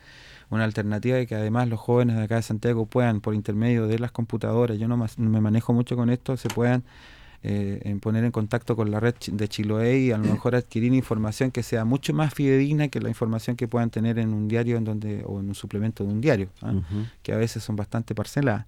una 0.49 0.63
alternativa 0.63 1.17
de 1.17 1.27
que 1.27 1.35
además 1.35 1.67
los 1.67 1.79
jóvenes 1.79 2.15
de 2.15 2.23
acá 2.23 2.35
de 2.35 2.41
Santiago 2.41 2.85
puedan, 2.85 3.19
por 3.19 3.33
intermedio 3.33 3.87
de 3.87 3.99
las 3.99 4.11
computadoras, 4.11 4.77
yo 4.77 4.87
no 4.87 4.97
me 5.17 5.41
manejo 5.41 5.73
mucho 5.73 5.95
con 5.95 6.09
esto, 6.09 6.37
se 6.37 6.47
puedan 6.47 6.83
eh, 7.47 7.95
poner 8.01 8.23
en 8.23 8.31
contacto 8.31 8.75
con 8.75 8.89
la 8.89 8.99
red 8.99 9.13
de 9.31 9.47
Chiloé 9.47 9.99
y 9.99 10.11
a 10.11 10.17
lo 10.17 10.23
mejor 10.23 10.55
adquirir 10.55 10.91
información 10.95 11.51
que 11.51 11.61
sea 11.61 11.85
mucho 11.85 12.11
más 12.11 12.33
fidedigna 12.33 12.87
que 12.87 12.99
la 12.99 13.09
información 13.09 13.55
que 13.55 13.67
puedan 13.67 13.91
tener 13.91 14.17
en 14.17 14.33
un 14.33 14.47
diario 14.47 14.77
en 14.77 14.83
donde 14.83 15.23
o 15.25 15.39
en 15.39 15.49
un 15.49 15.55
suplemento 15.55 16.03
de 16.03 16.11
un 16.11 16.21
diario, 16.21 16.49
¿ah? 16.63 16.73
que 17.21 17.33
a 17.33 17.37
veces 17.37 17.63
son 17.63 17.75
bastante 17.75 18.15
parceladas. 18.15 18.65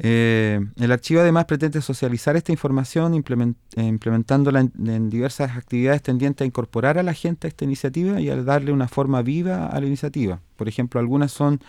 Eh, 0.00 0.60
el 0.76 0.92
archivo 0.92 1.20
además 1.20 1.46
pretende 1.46 1.82
socializar 1.82 2.36
esta 2.36 2.52
información 2.52 3.14
implementándola 3.14 4.60
en, 4.60 5.10
diversas 5.10 5.56
actividades 5.56 6.02
tendientes 6.02 6.44
a 6.44 6.46
incorporar 6.46 6.98
a 6.98 7.02
la 7.02 7.14
gente 7.14 7.46
a 7.46 7.48
esta 7.48 7.64
iniciativa 7.64 8.20
y 8.20 8.30
a 8.30 8.36
darle 8.42 8.70
una 8.70 8.86
forma 8.86 9.22
viva 9.22 9.66
a 9.66 9.80
la 9.80 9.86
iniciativa. 9.86 10.40
Por 10.56 10.68
ejemplo, 10.68 11.00
algunas 11.00 11.32
son 11.32 11.60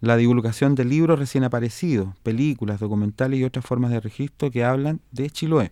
la 0.00 0.16
divulgación 0.16 0.74
de 0.74 0.84
libros 0.84 1.18
recién 1.18 1.44
aparecidos, 1.44 2.16
películas, 2.22 2.80
documentales 2.80 3.38
y 3.38 3.44
otras 3.44 3.64
formas 3.64 3.90
de 3.90 4.00
registro 4.00 4.50
que 4.50 4.64
hablan 4.64 5.00
de 5.12 5.30
Chiloé. 5.30 5.70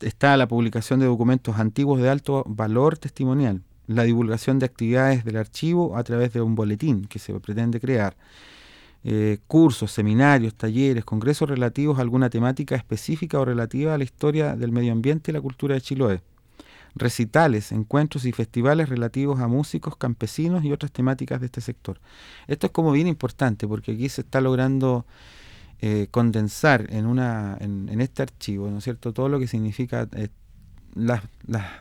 Está 0.00 0.36
la 0.36 0.48
publicación 0.48 1.00
de 1.00 1.06
documentos 1.06 1.58
antiguos 1.58 2.00
de 2.00 2.10
alto 2.10 2.44
valor 2.46 2.98
testimonial, 2.98 3.62
la 3.86 4.02
divulgación 4.02 4.58
de 4.58 4.66
actividades 4.66 5.24
del 5.24 5.36
archivo 5.36 5.96
a 5.96 6.04
través 6.04 6.32
de 6.32 6.42
un 6.42 6.54
boletín 6.54 7.06
que 7.06 7.18
se 7.18 7.38
pretende 7.40 7.80
crear 7.80 8.16
eh, 9.06 9.38
cursos, 9.46 9.92
seminarios, 9.92 10.54
talleres, 10.54 11.04
congresos 11.04 11.48
relativos 11.48 11.98
a 11.98 12.00
alguna 12.00 12.30
temática 12.30 12.74
específica 12.74 13.38
o 13.38 13.44
relativa 13.44 13.94
a 13.94 13.98
la 13.98 14.04
historia 14.04 14.56
del 14.56 14.72
medio 14.72 14.92
ambiente 14.92 15.30
y 15.30 15.34
la 15.34 15.42
cultura 15.42 15.74
de 15.74 15.82
Chiloé. 15.82 16.22
Recitales, 16.94 17.70
encuentros 17.72 18.24
y 18.24 18.32
festivales 18.32 18.88
relativos 18.88 19.40
a 19.40 19.48
músicos, 19.48 19.96
campesinos 19.96 20.64
y 20.64 20.72
otras 20.72 20.90
temáticas 20.90 21.40
de 21.40 21.46
este 21.46 21.60
sector. 21.60 22.00
Esto 22.46 22.68
es 22.68 22.72
como 22.72 22.92
bien 22.92 23.06
importante 23.06 23.68
porque 23.68 23.92
aquí 23.92 24.08
se 24.08 24.22
está 24.22 24.40
logrando 24.40 25.04
eh, 25.82 26.06
condensar 26.10 26.86
en, 26.88 27.04
una, 27.04 27.58
en, 27.60 28.00
este 28.00 28.22
archivo, 28.22 28.70
¿no 28.70 28.78
es 28.78 28.84
cierto?, 28.84 29.12
todo 29.12 29.28
lo 29.28 29.38
que 29.38 29.46
significa 29.46 30.08
eh, 30.12 30.28
las, 30.94 31.22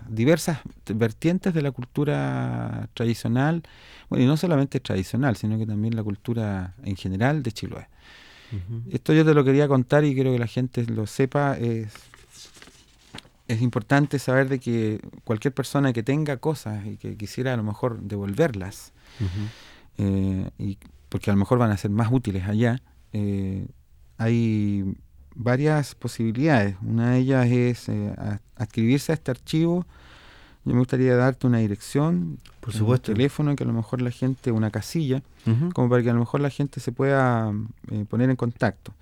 diversas 0.07 0.59
vertientes 0.93 1.53
de 1.53 1.61
la 1.61 1.71
cultura 1.71 2.89
tradicional, 2.93 3.63
bueno, 4.09 4.23
y 4.23 4.27
no 4.27 4.37
solamente 4.37 4.79
tradicional, 4.79 5.35
sino 5.35 5.57
que 5.57 5.65
también 5.65 5.95
la 5.95 6.03
cultura 6.03 6.73
en 6.83 6.95
general 6.95 7.43
de 7.43 7.51
Chiloé. 7.51 7.87
Esto 8.91 9.13
yo 9.13 9.25
te 9.25 9.33
lo 9.33 9.43
quería 9.43 9.67
contar 9.67 10.05
y 10.05 10.13
quiero 10.13 10.31
que 10.31 10.37
la 10.37 10.45
gente 10.45 10.85
lo 10.85 11.07
sepa. 11.07 11.57
Es, 11.57 11.91
es 13.47 13.61
importante 13.63 14.19
saber 14.19 14.47
de 14.47 14.59
que 14.59 15.01
cualquier 15.23 15.55
persona 15.55 15.91
que 15.91 16.03
tenga 16.03 16.37
cosas 16.37 16.85
y 16.85 16.97
que 16.97 17.17
quisiera 17.17 17.55
a 17.55 17.57
lo 17.57 17.63
mejor 17.63 17.99
devolverlas, 18.01 18.93
eh, 19.97 20.49
y 20.59 20.77
porque 21.09 21.31
a 21.31 21.33
lo 21.33 21.39
mejor 21.39 21.57
van 21.57 21.71
a 21.71 21.77
ser 21.77 21.89
más 21.89 22.11
útiles 22.11 22.47
allá, 22.47 22.79
eh, 23.11 23.65
hay 24.17 24.95
varias 25.35 25.95
posibilidades. 25.95 26.75
Una 26.81 27.11
de 27.11 27.19
ellas 27.19 27.47
es 27.47 27.89
eh, 27.89 28.13
adscribirse 28.55 29.11
a 29.11 29.15
este 29.15 29.31
archivo. 29.31 29.85
Yo 30.65 30.73
me 30.73 30.79
gustaría 30.79 31.15
darte 31.15 31.47
una 31.47 31.57
dirección, 31.57 32.39
por 32.61 32.73
supuesto, 32.73 33.11
un 33.11 33.17
teléfono 33.17 33.55
que 33.55 33.63
a 33.63 33.67
lo 33.67 33.73
mejor 33.73 34.01
la 34.01 34.11
gente, 34.11 34.51
una 34.51 34.71
casilla, 34.71 35.21
como 35.73 35.89
para 35.89 36.01
que 36.01 36.09
a 36.09 36.13
lo 36.13 36.19
mejor 36.19 36.39
la 36.39 36.49
gente 36.49 36.79
se 36.79 36.93
pueda 36.93 37.51
eh, 37.91 38.05
poner 38.09 38.29
en 38.29 38.37
contacto. 38.37 38.93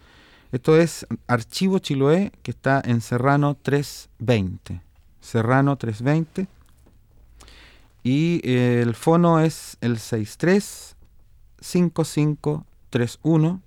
Esto 0.52 0.76
es 0.76 1.06
Archivo 1.28 1.78
Chiloé, 1.80 2.32
que 2.42 2.52
está 2.52 2.82
en 2.84 3.02
Serrano 3.02 3.56
320. 3.62 4.82
Serrano 5.22 5.78
320. 5.78 6.48
Y 8.04 8.42
eh, 8.44 8.82
el 8.82 8.96
fono 8.96 9.40
es 9.40 9.78
el 9.82 10.00
63 10.00 10.96
5531 11.60 13.62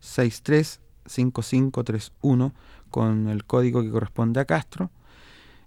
63 0.00 0.80
5531 1.08 2.52
con 2.90 3.28
el 3.28 3.44
código 3.44 3.82
que 3.82 3.90
corresponde 3.90 4.40
a 4.40 4.44
Castro. 4.44 4.90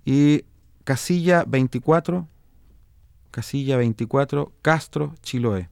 Y 0.06 0.46
casilla 0.84 1.44
24, 1.48 2.28
casilla 3.32 3.78
24, 3.78 4.52
Castro, 4.62 5.16
Chiloé. 5.22 5.70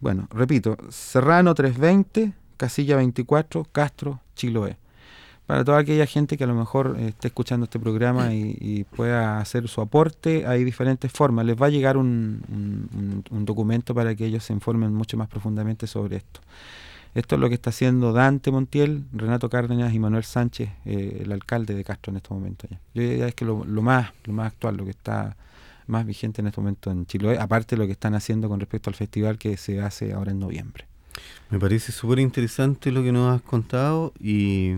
Bueno, 0.00 0.28
repito, 0.30 0.76
Serrano 0.90 1.54
320, 1.54 2.32
casilla 2.56 2.96
24, 2.96 3.66
Castro, 3.72 4.20
Chiloé. 4.34 4.78
Para 5.46 5.64
toda 5.64 5.78
aquella 5.78 6.06
gente 6.06 6.36
que 6.36 6.44
a 6.44 6.46
lo 6.46 6.54
mejor 6.54 6.96
esté 7.00 7.28
escuchando 7.28 7.64
este 7.64 7.80
programa 7.80 8.34
y, 8.34 8.84
pueda 8.84 9.40
hacer 9.40 9.66
su 9.66 9.80
aporte, 9.80 10.46
hay 10.46 10.62
diferentes 10.62 11.10
formas. 11.10 11.46
Les 11.46 11.56
va 11.56 11.66
a 11.66 11.70
llegar 11.70 11.96
un 11.96 13.24
documento 13.30 13.94
para 13.94 14.14
que 14.14 14.26
ellos 14.26 14.44
se 14.44 14.52
informen 14.52 14.92
mucho 14.92 15.16
más 15.16 15.26
profundamente 15.28 15.86
sobre 15.86 16.18
esto. 16.18 16.40
Esto 17.14 17.34
es 17.34 17.40
lo 17.40 17.48
que 17.48 17.54
está 17.54 17.70
haciendo 17.70 18.12
Dante 18.12 18.50
Montiel, 18.50 19.04
Renato 19.12 19.48
Cárdenas 19.48 19.92
y 19.94 19.98
Manuel 19.98 20.24
Sánchez, 20.24 20.70
eh, 20.84 21.22
el 21.24 21.32
alcalde 21.32 21.74
de 21.74 21.84
Castro 21.84 22.10
en 22.12 22.18
este 22.18 22.32
momento. 22.32 22.66
Ya. 22.70 22.80
Yo 22.94 23.02
diría 23.02 23.28
es 23.28 23.34
que 23.34 23.44
lo, 23.44 23.64
más, 23.64 24.12
lo 24.24 24.32
más 24.32 24.52
actual, 24.52 24.76
lo 24.76 24.84
que 24.84 24.90
está 24.90 25.36
más 25.86 26.06
vigente 26.06 26.42
en 26.42 26.48
este 26.48 26.60
momento 26.60 26.90
en 26.90 27.06
Chiloé, 27.06 27.38
aparte 27.38 27.74
de 27.74 27.80
lo 27.80 27.86
que 27.86 27.92
están 27.92 28.14
haciendo 28.14 28.48
con 28.48 28.60
respecto 28.60 28.90
al 28.90 28.94
festival 28.94 29.38
que 29.38 29.56
se 29.56 29.80
hace 29.80 30.12
ahora 30.12 30.32
en 30.32 30.38
noviembre. 30.38 30.86
Me 31.50 31.58
parece 31.58 31.92
súper 31.92 32.18
interesante 32.18 32.92
lo 32.92 33.02
que 33.02 33.10
nos 33.10 33.34
has 33.34 33.42
contado 33.42 34.12
y 34.20 34.74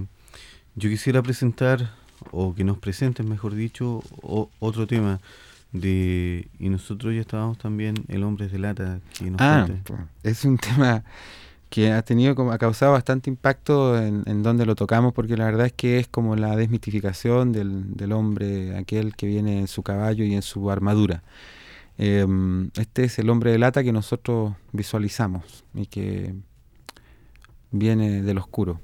yo 0.77 0.89
quisiera 0.89 1.21
presentar, 1.23 1.91
o 2.31 2.55
que 2.55 2.65
nos 2.65 2.79
presentes, 2.79 3.27
mejor 3.27 3.55
dicho, 3.55 4.03
otro 4.61 4.87
tema 4.87 5.21
de 5.73 6.49
y 6.59 6.69
nosotros 6.69 7.15
ya 7.15 7.21
estábamos 7.21 7.59
también 7.59 7.95
el 8.09 8.25
hombre 8.25 8.49
de 8.49 8.59
lata 8.59 9.01
que 9.17 9.31
nos 9.31 9.41
ah, 9.41 9.69
es 10.23 10.45
un 10.45 10.59
tema 10.59 11.05
que 11.71 11.93
ha 11.93 12.03
tenido 12.03 12.51
ha 12.53 12.59
causado 12.59 12.93
bastante 12.93 13.31
impacto 13.31 13.97
en, 13.99 14.43
donde 14.43 14.67
lo 14.67 14.75
tocamos 14.75 15.15
porque 15.15 15.37
la 15.37 15.45
verdad 15.47 15.67
es 15.67 15.73
que 15.73 15.99
es 15.99 16.09
como 16.09 16.37
la 16.37 16.57
desmitificación 16.57 17.53
del, 17.53 17.97
del 17.97 18.13
hombre 18.13 18.77
aquel 18.77 19.17
que 19.17 19.27
viene 19.27 19.61
en 19.61 19.69
su 19.69 19.83
caballo 19.83 20.25
y 20.25 20.35
en 20.35 20.43
su 20.43 20.71
armadura. 20.71 21.23
Em, 21.99 22.71
este 22.77 23.05
es 23.05 23.19
el 23.19 23.31
hombre 23.31 23.53
de 23.53 23.59
lata 23.59 23.85
que 23.85 23.93
nosotros 23.93 24.55
visualizamos 24.73 25.65
y 25.75 25.87
que 25.87 26.35
viene 27.71 28.23
del 28.23 28.39
oscuro 28.39 28.81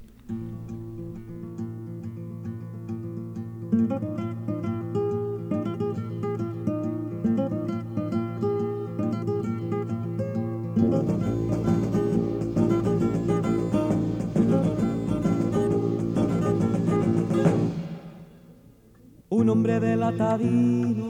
un 19.37 19.49
hombre 19.49 19.79
de 19.79 19.95
latadino, 19.95 21.09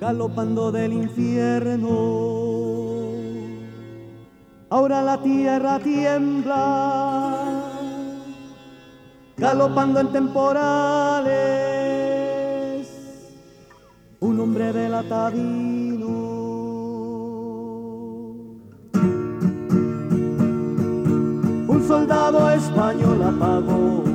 galopando 0.00 0.70
del 0.70 0.92
infierno. 0.92 1.88
Ahora 4.70 5.02
la 5.02 5.20
tierra 5.20 5.80
tiembla, 5.80 7.40
galopando 9.36 9.98
en 9.98 10.12
temporales, 10.12 11.32
un 14.20 14.38
hombre 14.38 14.72
de 14.72 14.88
latadino. 14.88 16.06
Un 21.66 21.84
soldado 21.88 22.48
español 22.48 23.22
apagó 23.24 24.11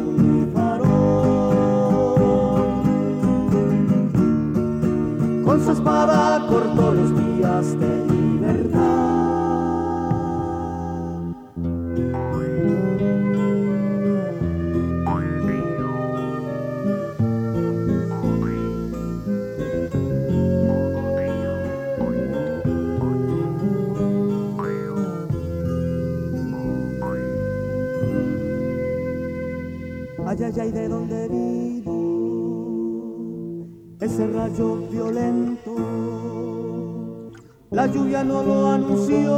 con 5.57 5.65
su 5.65 5.71
espada 5.71 6.45
cortó 6.47 6.93
los 6.93 7.09
días 7.17 7.79
de 7.79 8.05
libertad. 8.05 8.77
ay, 30.27 30.53
ay, 30.61 30.71
de 30.71 30.87
dónde 30.87 31.27
vivo 31.29 31.96
ese 34.07 34.25
rayo 34.27 34.77
violento. 34.89 35.75
La 37.71 37.85
lluvia 37.87 38.23
no 38.23 38.41
lo 38.41 38.67
anunció, 38.67 39.33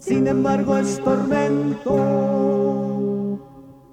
sin 0.00 0.26
embargo 0.26 0.78
es 0.78 0.98
tormento. 1.04 1.96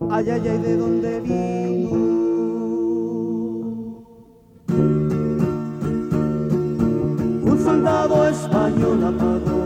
Ay, 0.10 0.30
ay, 0.30 0.48
ay, 0.48 0.58
de 0.60 0.78
dónde 0.78 1.20
vino. 1.20 1.92
Un 7.52 7.60
soldado 7.66 8.28
español 8.30 9.04
apagó 9.04 9.57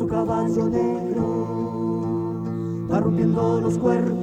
su 0.00 0.08
caballo 0.08 0.66
negro 0.66 1.26
va 2.90 3.00
rompiendo 3.00 3.60
los 3.60 3.76
cuerpos, 3.76 4.16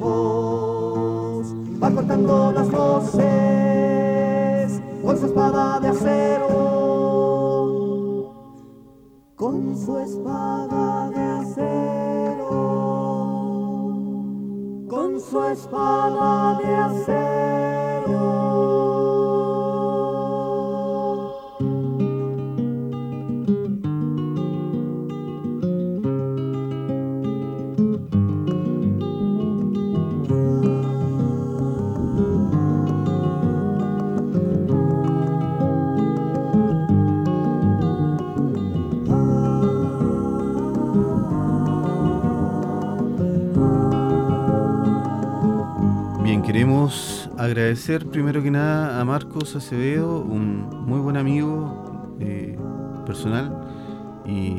va 1.79 1.91
cortando 1.91 2.51
las 2.51 2.71
voces 2.71 3.21
con 5.03 5.17
su 5.19 5.27
espada 5.27 5.79
de 5.79 5.89
acero. 5.89 6.47
Con 9.35 9.77
su 9.77 9.99
espada 9.99 11.11
de 11.11 11.21
acero, 11.21 12.49
con 14.89 15.19
su 15.19 15.43
espada 15.43 16.57
de 16.57 16.75
acero. 16.75 17.66
Agradecer 47.47 48.05
primero 48.07 48.43
que 48.43 48.51
nada 48.51 48.99
a 48.99 49.05
Marcos 49.05 49.55
Acevedo, 49.55 50.19
un 50.19 50.85
muy 50.85 50.99
buen 50.99 51.15
amigo 51.15 52.15
eh, 52.19 52.57
personal 53.05 53.57
y 54.25 54.51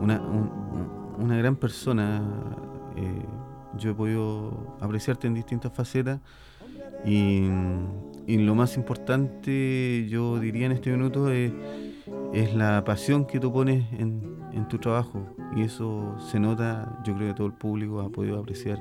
una, 0.00 0.20
un- 0.20 0.50
una 1.18 1.36
gran 1.36 1.56
persona. 1.56 2.22
eh, 2.96 3.26
yo 3.78 3.90
he 3.90 3.94
podido 3.94 4.76
apreciarte 4.80 5.26
en 5.26 5.34
distintas 5.34 5.70
facetas 5.72 6.20
y, 7.04 7.46
lo 8.26 8.54
más 8.54 8.76
importante, 8.76 10.06
yo 10.08 10.38
diría 10.38 10.66
en 10.66 10.72
este 10.72 10.90
minuto, 10.92 11.30
es, 11.30 11.52
la 12.54 12.82
pasión 12.84 13.26
que 13.26 13.38
tú 13.38 13.52
pones 13.52 13.84
en 13.92 14.66
tu 14.68 14.78
trabajo 14.78 15.36
y 15.54 15.62
eso 15.62 16.14
se 16.18 16.38
nota, 16.40 16.98
yo 17.04 17.14
creo 17.16 17.28
que 17.28 17.34
todo 17.34 17.46
el 17.48 17.52
público 17.54 18.00
ha 18.00 18.08
podido 18.08 18.38
apreciar 18.38 18.78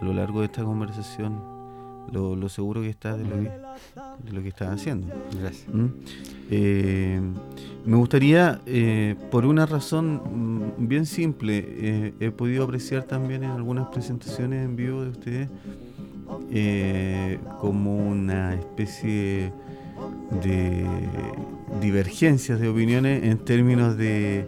a 0.00 0.04
lo 0.04 0.12
largo 0.12 0.40
de 0.40 0.46
esta 0.46 0.62
conversación 0.62 1.57
lo, 2.12 2.36
lo 2.36 2.48
seguro 2.48 2.80
que 2.80 2.88
estás 2.88 3.18
de 3.18 3.24
lo 3.24 3.36
que, 3.36 3.50
de 4.24 4.32
lo 4.32 4.42
que 4.42 4.48
estás 4.48 4.68
haciendo. 4.68 5.06
Gracias. 5.40 5.68
¿Mm? 5.72 5.86
Eh, 6.50 7.20
me 7.84 7.96
gustaría, 7.96 8.60
eh, 8.66 9.16
por 9.30 9.46
una 9.46 9.66
razón 9.66 10.22
mm, 10.78 10.88
bien 10.88 11.06
simple, 11.06 11.64
eh, 11.66 12.14
he 12.20 12.30
podido 12.30 12.64
apreciar 12.64 13.04
también 13.04 13.44
en 13.44 13.50
algunas 13.50 13.88
presentaciones 13.88 14.64
en 14.64 14.76
vivo 14.76 15.02
de 15.02 15.10
ustedes 15.10 15.48
como 17.60 17.96
una 17.96 18.54
especie 18.54 19.52
de 20.42 20.86
divergencias 21.80 22.60
de 22.60 22.68
opiniones 22.68 23.24
en 23.24 23.38
términos 23.38 23.96
de 23.96 24.46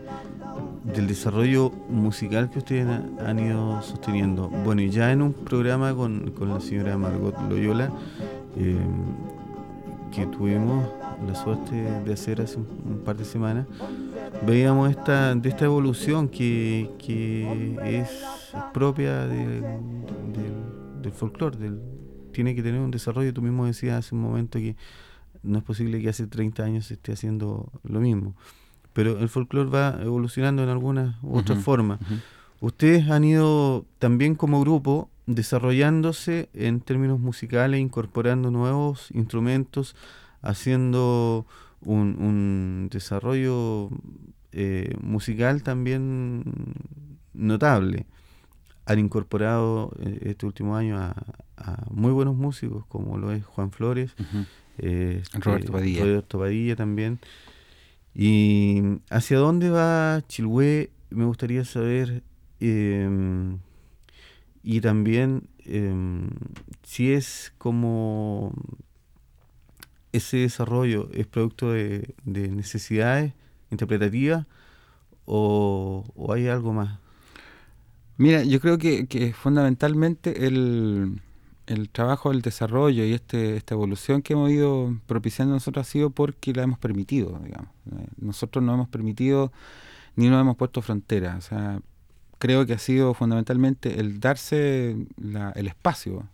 del 0.84 1.06
desarrollo 1.06 1.70
musical 1.88 2.50
que 2.50 2.58
ustedes 2.58 2.86
ha- 2.86 3.28
han 3.28 3.38
ido 3.38 3.80
sosteniendo. 3.82 4.48
Bueno, 4.48 4.80
y 4.82 4.90
ya 4.90 5.12
en 5.12 5.22
un 5.22 5.32
programa 5.32 5.94
con, 5.94 6.30
con 6.30 6.48
la 6.48 6.60
señora 6.60 6.96
Margot 6.96 7.34
Loyola, 7.48 7.90
eh, 8.56 8.78
que 10.12 10.26
tuvimos 10.26 10.86
la 11.26 11.34
suerte 11.34 11.74
de 11.74 12.12
hacer 12.12 12.40
hace 12.40 12.56
un, 12.56 13.02
par 13.04 13.16
de 13.16 13.24
semanas, 13.24 13.66
veíamos 14.46 14.90
esta, 14.90 15.34
de 15.34 15.48
esta 15.48 15.66
evolución 15.66 16.28
que, 16.28 16.90
que 16.98 17.76
es 18.00 18.10
propia 18.72 19.26
de- 19.26 19.60
del- 19.60 21.02
del 21.02 21.12
folclore, 21.12 21.56
del, 21.58 21.78
tiene 22.32 22.54
que 22.54 22.62
tener 22.62 22.80
un 22.80 22.90
desarrollo, 22.90 23.32
tú 23.34 23.42
mismo 23.42 23.66
decías 23.66 23.98
hace 23.98 24.14
un 24.14 24.22
momento 24.22 24.58
que 24.58 24.76
no 25.42 25.58
es 25.58 25.64
posible 25.64 26.00
que 26.00 26.08
hace 26.08 26.26
30 26.26 26.62
años 26.64 26.86
se 26.86 26.94
esté 26.94 27.12
haciendo 27.12 27.70
lo 27.84 28.00
mismo. 28.00 28.34
Pero 28.92 29.18
el 29.18 29.28
folclore 29.28 29.70
va 29.70 29.98
evolucionando 30.02 30.62
en 30.62 30.68
alguna 30.68 31.18
u 31.22 31.38
otra 31.38 31.56
forma. 31.56 31.98
Ustedes 32.60 33.08
han 33.08 33.24
ido 33.24 33.86
también 33.98 34.34
como 34.34 34.60
grupo 34.60 35.08
desarrollándose 35.26 36.48
en 36.54 36.80
términos 36.80 37.20
musicales, 37.20 37.80
incorporando 37.80 38.50
nuevos 38.50 39.10
instrumentos, 39.12 39.94
haciendo 40.42 41.46
un, 41.82 42.16
un 42.20 42.88
desarrollo 42.90 43.90
eh, 44.52 44.94
musical 45.00 45.62
también 45.62 46.42
notable. 47.32 48.06
Han 48.86 48.98
incorporado 48.98 49.92
eh, 50.00 50.18
este 50.22 50.46
último 50.46 50.76
año 50.76 50.98
a, 50.98 51.14
a 51.56 51.86
muy 51.90 52.10
buenos 52.10 52.34
músicos, 52.34 52.84
como 52.86 53.16
lo 53.18 53.30
es 53.30 53.44
Juan 53.44 53.70
Flores, 53.70 54.14
eh, 54.78 55.20
este, 55.22 55.38
Roberto 55.38 55.72
Padilla. 55.72 56.04
Roberto 56.04 56.38
Padilla 56.40 56.74
también. 56.76 57.20
¿Y 58.14 58.82
hacia 59.10 59.38
dónde 59.38 59.70
va 59.70 60.22
Chilhue? 60.28 60.90
Me 61.10 61.24
gustaría 61.24 61.64
saber. 61.64 62.22
em, 62.60 63.58
y 64.62 64.80
también 64.80 65.48
em, 65.64 66.28
si 66.82 67.12
es 67.12 67.52
como 67.58 68.52
ese 70.12 70.38
desarrollo 70.38 71.08
es 71.12 71.26
producto 71.26 71.72
de, 71.72 72.14
de 72.24 72.48
necesidades 72.48 73.32
interpretativas 73.70 74.46
o, 75.24 76.04
hay 76.34 76.48
algo 76.48 76.72
más. 76.72 76.98
Mira, 78.18 78.42
yo 78.44 78.60
creo 78.60 78.76
que 78.76 79.34
fundamentalmente 79.34 80.46
el, 80.46 81.20
el 81.72 81.88
trabajo, 81.90 82.32
el 82.32 82.42
desarrollo 82.42 83.04
y 83.04 83.12
este, 83.12 83.56
esta 83.56 83.74
evolución 83.74 84.22
que 84.22 84.32
hemos 84.34 84.50
ido 84.50 84.96
propiciando 85.06 85.54
nosotros 85.54 85.86
ha 85.86 85.90
sido 85.90 86.10
porque 86.10 86.52
la 86.52 86.62
hemos 86.64 86.78
permitido, 86.78 87.38
digamos. 87.44 87.68
Nosotros 88.18 88.64
no 88.64 88.74
hemos 88.74 88.88
permitido 88.88 89.52
ni 90.16 90.28
nos 90.28 90.40
hemos 90.40 90.56
puesto 90.56 90.82
fronteras. 90.82 91.38
O 91.38 91.48
sea, 91.48 91.80
creo 92.38 92.66
que 92.66 92.72
ha 92.74 92.78
sido 92.78 93.14
fundamentalmente 93.14 94.00
el 94.00 94.20
darse 94.20 94.96
la- 95.16 95.50
el 95.52 95.66
espacio 95.68 96.28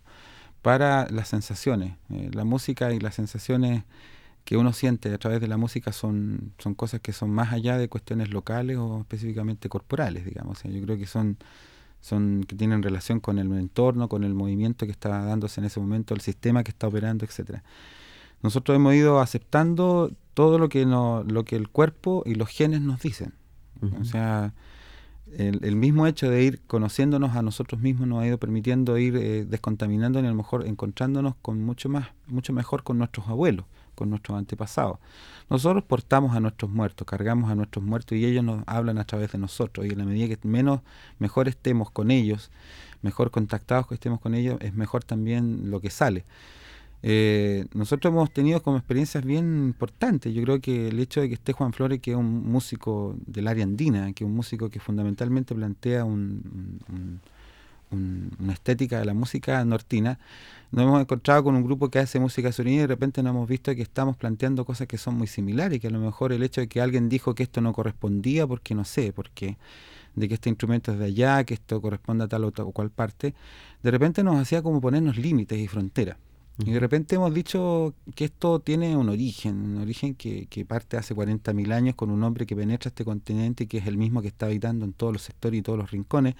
para 0.61 1.07
las 1.09 1.29
sensaciones. 1.29 1.93
Eh, 2.09 2.29
la 2.33 2.43
música 2.43 2.93
y 2.93 2.99
las 2.99 3.15
sensaciones 3.15 3.83
que 4.45 4.57
uno 4.57 4.73
siente 4.73 5.13
a 5.13 5.17
través 5.17 5.41
de 5.41 5.47
la 5.47 5.57
música 5.57 5.91
son, 5.91 6.53
son 6.57 6.73
cosas 6.73 7.01
que 7.01 7.13
son 7.13 7.29
más 7.31 7.51
allá 7.53 7.77
de 7.77 7.89
cuestiones 7.89 8.29
locales 8.31 8.77
o 8.77 9.01
específicamente 9.01 9.69
corporales, 9.69 10.25
digamos. 10.25 10.59
O 10.59 10.61
sea, 10.61 10.71
yo 10.71 10.81
creo 10.83 10.97
que 10.97 11.05
son, 11.07 11.37
son 12.07 12.45
que 12.47 12.55
tienen 12.55 12.81
relación 12.81 13.19
con 13.19 13.37
el 13.37 13.51
entorno, 13.53 14.07
con 14.07 14.23
el 14.23 14.33
movimiento 14.33 14.85
que 14.85 14.91
está 14.91 15.25
dándose 15.25 15.59
en 15.59 15.65
ese 15.65 15.79
momento, 15.79 16.13
el 16.13 16.21
sistema 16.21 16.63
que 16.63 16.71
está 16.71 16.87
operando, 16.87 17.25
etcétera. 17.25 17.63
Nosotros 18.41 18.75
hemos 18.75 18.93
ido 18.93 19.19
aceptando 19.19 20.11
todo 20.33 20.59
lo 20.59 20.69
que 20.69 20.85
no, 20.85 21.23
lo 21.23 21.43
que 21.43 21.55
el 21.55 21.69
cuerpo 21.69 22.23
y 22.25 22.35
los 22.35 22.49
genes 22.49 22.81
nos 22.81 23.01
dicen. 23.01 23.33
O 23.99 24.05
sea, 24.05 24.53
el, 25.35 25.59
el 25.63 25.75
mismo 25.75 26.07
hecho 26.07 26.29
de 26.29 26.43
ir 26.43 26.61
conociéndonos 26.67 27.35
a 27.35 27.41
nosotros 27.41 27.81
mismos 27.81 28.07
nos 28.07 28.23
ha 28.23 28.27
ido 28.27 28.37
permitiendo 28.37 28.97
ir 28.97 29.15
eh, 29.17 29.45
descontaminando 29.45 30.19
y 30.19 30.25
a 30.25 30.29
lo 30.29 30.35
mejor 30.35 30.65
encontrándonos 30.65 31.35
con 31.41 31.63
mucho 31.63 31.89
más, 31.89 32.09
mucho 32.27 32.53
mejor 32.53 32.83
con 32.83 32.97
nuestros 32.97 33.27
abuelos, 33.27 33.65
con 33.97 34.09
nuestros 34.09 34.37
antepasados. 34.37 34.99
Nosotros 35.49 35.83
portamos 35.83 36.35
a 36.35 36.39
nuestros 36.39 36.71
muertos, 36.71 37.05
cargamos 37.07 37.49
a 37.51 37.55
nuestros 37.55 37.83
muertos 37.83 38.17
y 38.17 38.25
ellos 38.25 38.43
nos 38.43 38.63
hablan 38.67 38.97
a 38.99 39.03
través 39.03 39.31
de 39.33 39.39
nosotros. 39.39 39.85
Y 39.85 39.89
en 39.89 39.97
la 39.97 40.05
medida 40.05 40.27
que 40.33 40.47
menos, 40.47 40.81
mejor 41.19 41.47
estemos 41.47 41.89
con 41.91 42.11
ellos, 42.11 42.51
mejor 43.01 43.31
contactados 43.31 43.87
que 43.87 43.95
estemos 43.95 44.19
con 44.21 44.33
ellos, 44.35 44.57
es 44.61 44.73
mejor 44.73 45.03
también 45.03 45.69
lo 45.71 45.81
que 45.81 45.89
sale. 45.89 46.23
Eh, 47.03 47.65
nosotros 47.73 48.11
hemos 48.11 48.31
tenido 48.31 48.61
como 48.63 48.77
experiencias 48.77 49.23
bien 49.23 49.45
importantes. 49.65 50.33
Yo 50.33 50.41
creo 50.43 50.59
que 50.61 50.87
el 50.89 50.99
hecho 50.99 51.21
de 51.21 51.27
que 51.29 51.35
esté 51.35 51.53
Juan 51.53 51.73
Flores, 51.73 51.99
que 52.01 52.11
es 52.11 52.17
un 52.17 52.49
músico 52.51 53.15
del 53.25 53.47
área 53.47 53.63
andina, 53.63 54.11
que 54.13 54.23
es 54.23 54.27
un 54.27 54.35
músico 54.35 54.69
que 54.69 54.79
fundamentalmente 54.79 55.53
plantea 55.55 56.05
un, 56.05 56.81
un- 56.89 57.21
una 57.91 58.53
estética 58.53 58.99
de 58.99 59.05
la 59.05 59.13
música 59.13 59.63
nortina, 59.65 60.19
nos 60.71 60.83
hemos 60.83 61.01
encontrado 61.01 61.43
con 61.43 61.55
un 61.55 61.63
grupo 61.63 61.89
que 61.89 61.99
hace 61.99 62.19
música 62.19 62.51
surina 62.51 62.77
y 62.77 62.79
de 62.79 62.87
repente 62.87 63.23
nos 63.23 63.31
hemos 63.31 63.47
visto 63.47 63.73
que 63.73 63.81
estamos 63.81 64.17
planteando 64.17 64.65
cosas 64.65 64.87
que 64.87 64.97
son 64.97 65.15
muy 65.15 65.27
similares 65.27 65.77
y 65.77 65.79
que 65.79 65.87
a 65.87 65.91
lo 65.91 65.99
mejor 65.99 66.33
el 66.33 66.43
hecho 66.43 66.61
de 66.61 66.67
que 66.67 66.81
alguien 66.81 67.07
dijo 67.07 67.35
que 67.35 67.43
esto 67.43 67.61
no 67.61 67.71
correspondía 67.73 68.45
porque 68.45 68.75
no 68.75 68.83
sé, 68.83 69.13
porque 69.13 69.57
de 70.15 70.27
que 70.27 70.33
este 70.33 70.49
instrumento 70.49 70.91
es 70.91 70.99
de 70.99 71.05
allá, 71.05 71.43
que 71.43 71.53
esto 71.53 71.81
corresponde 71.81 72.25
a 72.25 72.27
tal 72.27 72.43
o, 72.43 72.51
tal 72.51 72.65
o 72.65 72.71
cual 72.71 72.89
parte, 72.89 73.33
de 73.83 73.91
repente 73.91 74.23
nos 74.23 74.35
hacía 74.37 74.61
como 74.61 74.81
ponernos 74.81 75.17
límites 75.17 75.57
y 75.57 75.67
fronteras. 75.67 76.17
Y 76.65 76.71
de 76.71 76.79
repente 76.79 77.15
hemos 77.15 77.31
dicho 77.31 77.93
que 78.15 78.25
esto 78.25 78.59
tiene 78.59 78.97
un 78.97 79.09
origen, 79.09 79.57
un 79.57 79.77
origen 79.77 80.15
que, 80.15 80.47
que 80.47 80.65
parte 80.65 80.97
hace 80.97 81.13
40.000 81.15 81.71
años 81.71 81.95
con 81.95 82.09
un 82.09 82.23
hombre 82.23 82.47
que 82.47 82.55
penetra 82.55 82.89
este 82.89 83.05
continente 83.05 83.65
y 83.65 83.67
que 83.67 83.77
es 83.77 83.85
el 83.85 83.95
mismo 83.95 84.23
que 84.23 84.29
está 84.29 84.47
habitando 84.47 84.83
en 84.83 84.93
todos 84.93 85.13
los 85.13 85.21
sectores 85.21 85.59
y 85.59 85.61
todos 85.61 85.77
los 85.77 85.91
rincones, 85.91 86.33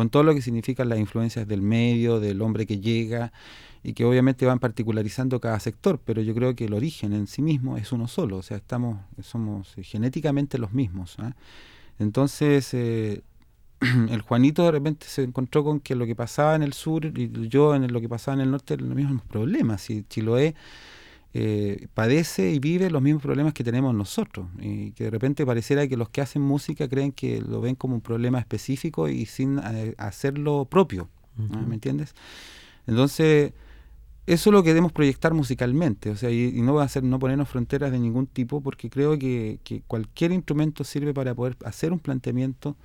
con 0.00 0.08
todo 0.08 0.22
lo 0.22 0.34
que 0.34 0.40
significan 0.40 0.88
las 0.88 0.98
influencias 0.98 1.46
del 1.46 1.60
medio, 1.60 2.20
del 2.20 2.40
hombre 2.40 2.64
que 2.64 2.80
llega 2.80 3.34
y 3.82 3.92
que 3.92 4.06
obviamente 4.06 4.46
van 4.46 4.58
particularizando 4.58 5.42
cada 5.42 5.60
sector, 5.60 6.00
pero 6.02 6.22
yo 6.22 6.34
creo 6.34 6.56
que 6.56 6.64
el 6.64 6.72
origen 6.72 7.12
en 7.12 7.26
sí 7.26 7.42
mismo 7.42 7.76
es 7.76 7.92
uno 7.92 8.08
solo, 8.08 8.38
o 8.38 8.42
sea, 8.42 8.56
estamos 8.56 8.98
somos 9.20 9.74
genéticamente 9.82 10.56
los 10.56 10.72
mismos. 10.72 11.16
¿ah? 11.18 11.36
Entonces, 11.98 12.72
eh, 12.72 13.20
el 14.08 14.22
Juanito 14.22 14.64
de 14.64 14.70
repente 14.70 15.04
se 15.06 15.22
encontró 15.22 15.64
con 15.64 15.80
que 15.80 15.94
lo 15.94 16.06
que 16.06 16.16
pasaba 16.16 16.54
en 16.54 16.62
el 16.62 16.72
sur 16.72 17.04
y 17.04 17.48
yo 17.50 17.74
en 17.74 17.92
lo 17.92 18.00
que 18.00 18.08
pasaba 18.08 18.36
en 18.36 18.40
el 18.40 18.50
norte 18.50 18.72
eran 18.72 18.88
los 18.88 18.96
mismos 18.96 19.22
problemas. 19.24 19.90
Y 19.90 20.04
Chiloé 20.04 20.54
eh, 21.32 21.86
padece 21.94 22.50
y 22.50 22.58
vive 22.58 22.90
los 22.90 23.00
mismos 23.00 23.22
problemas 23.22 23.54
que 23.54 23.62
tenemos 23.62 23.94
nosotros. 23.94 24.46
Y 24.60 24.92
que 24.92 25.04
de 25.04 25.10
repente 25.10 25.46
pareciera 25.46 25.86
que 25.86 25.96
los 25.96 26.08
que 26.08 26.20
hacen 26.20 26.42
música 26.42 26.88
creen 26.88 27.12
que 27.12 27.40
lo 27.40 27.60
ven 27.60 27.74
como 27.76 27.94
un 27.94 28.00
problema 28.00 28.38
específico 28.38 29.08
y 29.08 29.26
sin 29.26 29.58
eh, 29.58 29.94
hacerlo 29.98 30.64
propio. 30.64 31.08
¿no? 31.36 31.62
¿Me 31.62 31.74
entiendes? 31.74 32.14
Entonces, 32.86 33.52
eso 34.26 34.50
lo 34.50 34.62
queremos 34.62 34.92
proyectar 34.92 35.32
musicalmente. 35.32 36.10
O 36.10 36.16
sea, 36.16 36.30
y, 36.30 36.52
y 36.54 36.62
no 36.62 36.74
va 36.74 36.84
a 36.84 36.88
ser 36.88 37.04
no 37.04 37.18
ponernos 37.18 37.48
fronteras 37.48 37.92
de 37.92 37.98
ningún 37.98 38.26
tipo, 38.26 38.60
porque 38.60 38.90
creo 38.90 39.18
que, 39.18 39.60
que 39.64 39.82
cualquier 39.86 40.32
instrumento 40.32 40.84
sirve 40.84 41.14
para 41.14 41.34
poder 41.34 41.56
hacer 41.64 41.92
un 41.92 42.00
planteamiento 42.00 42.76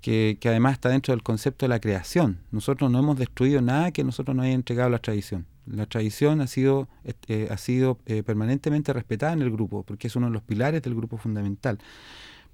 que, 0.00 0.38
además 0.44 0.74
está 0.74 0.88
dentro 0.88 1.12
del 1.12 1.22
concepto 1.22 1.66
de 1.66 1.70
la 1.70 1.80
creación. 1.80 2.38
Nosotros 2.50 2.90
no 2.90 2.98
hemos 2.98 3.18
destruido 3.18 3.60
nada 3.60 3.90
que 3.90 4.04
nosotros 4.04 4.36
no 4.36 4.42
haya 4.42 4.52
entregado 4.52 4.90
la 4.90 4.98
tradición. 4.98 5.46
La 5.66 5.86
tradición 5.86 6.40
ha 6.40 6.46
sido, 6.46 6.88
eh, 7.26 7.48
ha 7.50 7.56
sido 7.56 7.98
eh, 8.06 8.22
permanentemente 8.22 8.92
respetada 8.92 9.32
en 9.32 9.42
el 9.42 9.50
grupo, 9.50 9.82
porque 9.82 10.06
es 10.06 10.16
uno 10.16 10.26
de 10.26 10.32
los 10.32 10.42
pilares 10.42 10.82
del 10.82 10.94
grupo 10.94 11.18
fundamental. 11.18 11.78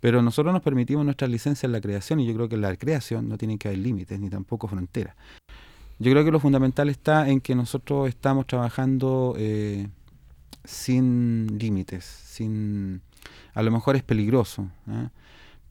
Pero 0.00 0.22
nosotros 0.22 0.52
nos 0.52 0.62
permitimos 0.62 1.04
nuestra 1.04 1.28
licencia 1.28 1.66
en 1.66 1.72
la 1.72 1.80
creación 1.80 2.20
y 2.20 2.26
yo 2.26 2.34
creo 2.34 2.48
que 2.48 2.56
la 2.56 2.74
creación 2.76 3.28
no 3.28 3.38
tiene 3.38 3.58
que 3.58 3.68
haber 3.68 3.80
límites 3.80 4.18
ni 4.18 4.30
tampoco 4.30 4.66
fronteras. 4.66 5.14
Yo 5.98 6.10
creo 6.10 6.24
que 6.24 6.32
lo 6.32 6.40
fundamental 6.40 6.88
está 6.88 7.28
en 7.28 7.40
que 7.40 7.54
nosotros 7.54 8.08
estamos 8.08 8.46
trabajando 8.46 9.34
eh, 9.38 9.86
sin 10.64 11.58
límites, 11.58 12.04
sin 12.04 13.00
a 13.54 13.62
lo 13.62 13.70
mejor 13.70 13.94
es 13.94 14.02
peligroso. 14.02 14.68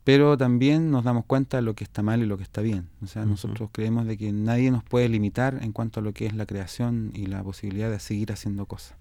Pero 0.03 0.37
también 0.37 0.89
nos 0.91 1.03
damos 1.03 1.25
cuenta 1.25 1.57
de 1.57 1.63
lo 1.63 1.75
que 1.75 1.83
está 1.83 2.01
mal 2.01 2.21
y 2.21 2.25
lo 2.25 2.37
que 2.37 2.43
está 2.43 2.61
bien. 2.61 2.87
O 3.03 3.07
sea, 3.07 3.21
uh 3.21 3.25
-huh. 3.25 3.29
nosotros 3.29 3.69
creemos 3.71 4.05
de 4.07 4.17
que 4.17 4.31
nadie 4.31 4.71
nos 4.71 4.83
puede 4.83 5.07
limitar 5.09 5.59
en 5.61 5.71
cuanto 5.71 5.99
a 5.99 6.03
lo 6.03 6.13
que 6.13 6.25
es 6.25 6.33
la 6.33 6.45
creación 6.45 7.11
y 7.13 7.27
la 7.27 7.43
posibilidad 7.43 7.89
de 7.89 7.99
seguir 7.99 8.31
haciendo 8.31 8.65
cosas. 8.65 8.95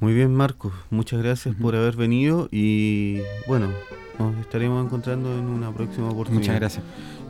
Muy 0.00 0.14
bien, 0.14 0.34
Marcos. 0.34 0.72
Muchas 0.90 1.22
gracias 1.22 1.54
uh 1.54 1.58
-huh. 1.58 1.62
por 1.62 1.76
haber 1.76 1.96
venido 1.96 2.48
y 2.50 3.20
bueno, 3.46 3.68
nos 4.18 4.36
estaremos 4.38 4.84
encontrando 4.84 5.36
en 5.38 5.44
una 5.44 5.72
próxima 5.72 6.08
oportunidad. 6.08 6.40
Muchas 6.40 6.56
gracias. 6.56 6.84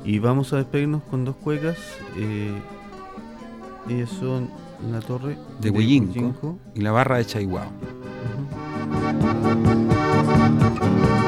Y 0.05 0.19
vamos 0.21 0.53
a 0.53 0.57
despedirnos 0.59 1.03
con 1.05 1.25
dos 1.25 1.37
cuecas. 1.37 1.79
Eh, 2.17 2.53
ellas 3.89 4.11
son 4.11 4.51
La 4.91 5.01
Torre 5.01 5.37
de, 5.61 5.71
de 5.71 5.71
Huillinco 5.71 6.59
y 6.75 6.81
La 6.81 6.93
Barra 6.93 7.19
de 7.19 7.25
Chaiguao. 7.25 7.71
Uh 11.23 11.26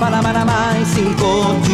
de 0.00 0.06
papa 0.06 0.10
la 0.10 0.22
manamay, 0.22 0.84
cinco 0.84 1.69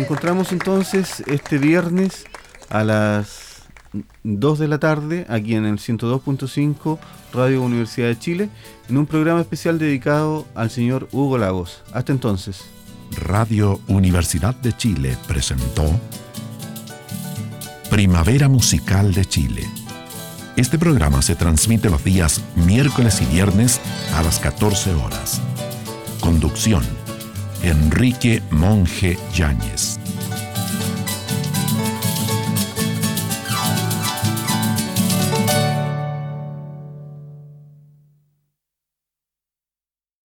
encontramos 0.00 0.52
entonces 0.52 1.22
este 1.26 1.58
viernes 1.58 2.24
a 2.68 2.84
las 2.84 3.62
2 4.24 4.58
de 4.58 4.68
la 4.68 4.78
tarde 4.78 5.26
aquí 5.28 5.54
en 5.54 5.64
el 5.64 5.78
102.5 5.78 6.98
Radio 7.32 7.62
Universidad 7.62 8.08
de 8.08 8.18
Chile 8.18 8.48
en 8.88 8.96
un 8.96 9.06
programa 9.06 9.40
especial 9.40 9.78
dedicado 9.78 10.46
al 10.54 10.70
señor 10.70 11.08
Hugo 11.12 11.38
Lagos. 11.38 11.82
Hasta 11.92 12.12
entonces. 12.12 12.64
Radio 13.12 13.80
Universidad 13.86 14.54
de 14.56 14.76
Chile 14.76 15.16
presentó 15.28 15.84
Primavera 17.90 18.48
Musical 18.48 19.14
de 19.14 19.24
Chile. 19.24 19.62
Este 20.56 20.78
programa 20.78 21.22
se 21.22 21.36
transmite 21.36 21.90
los 21.90 22.02
días 22.02 22.42
miércoles 22.54 23.20
y 23.20 23.26
viernes 23.26 23.80
a 24.14 24.22
las 24.22 24.40
14 24.40 24.94
horas. 24.94 25.40
Conducción. 26.20 27.05
Enrique 27.62 28.42
Monje 28.50 29.16
Yáñez. 29.34 29.95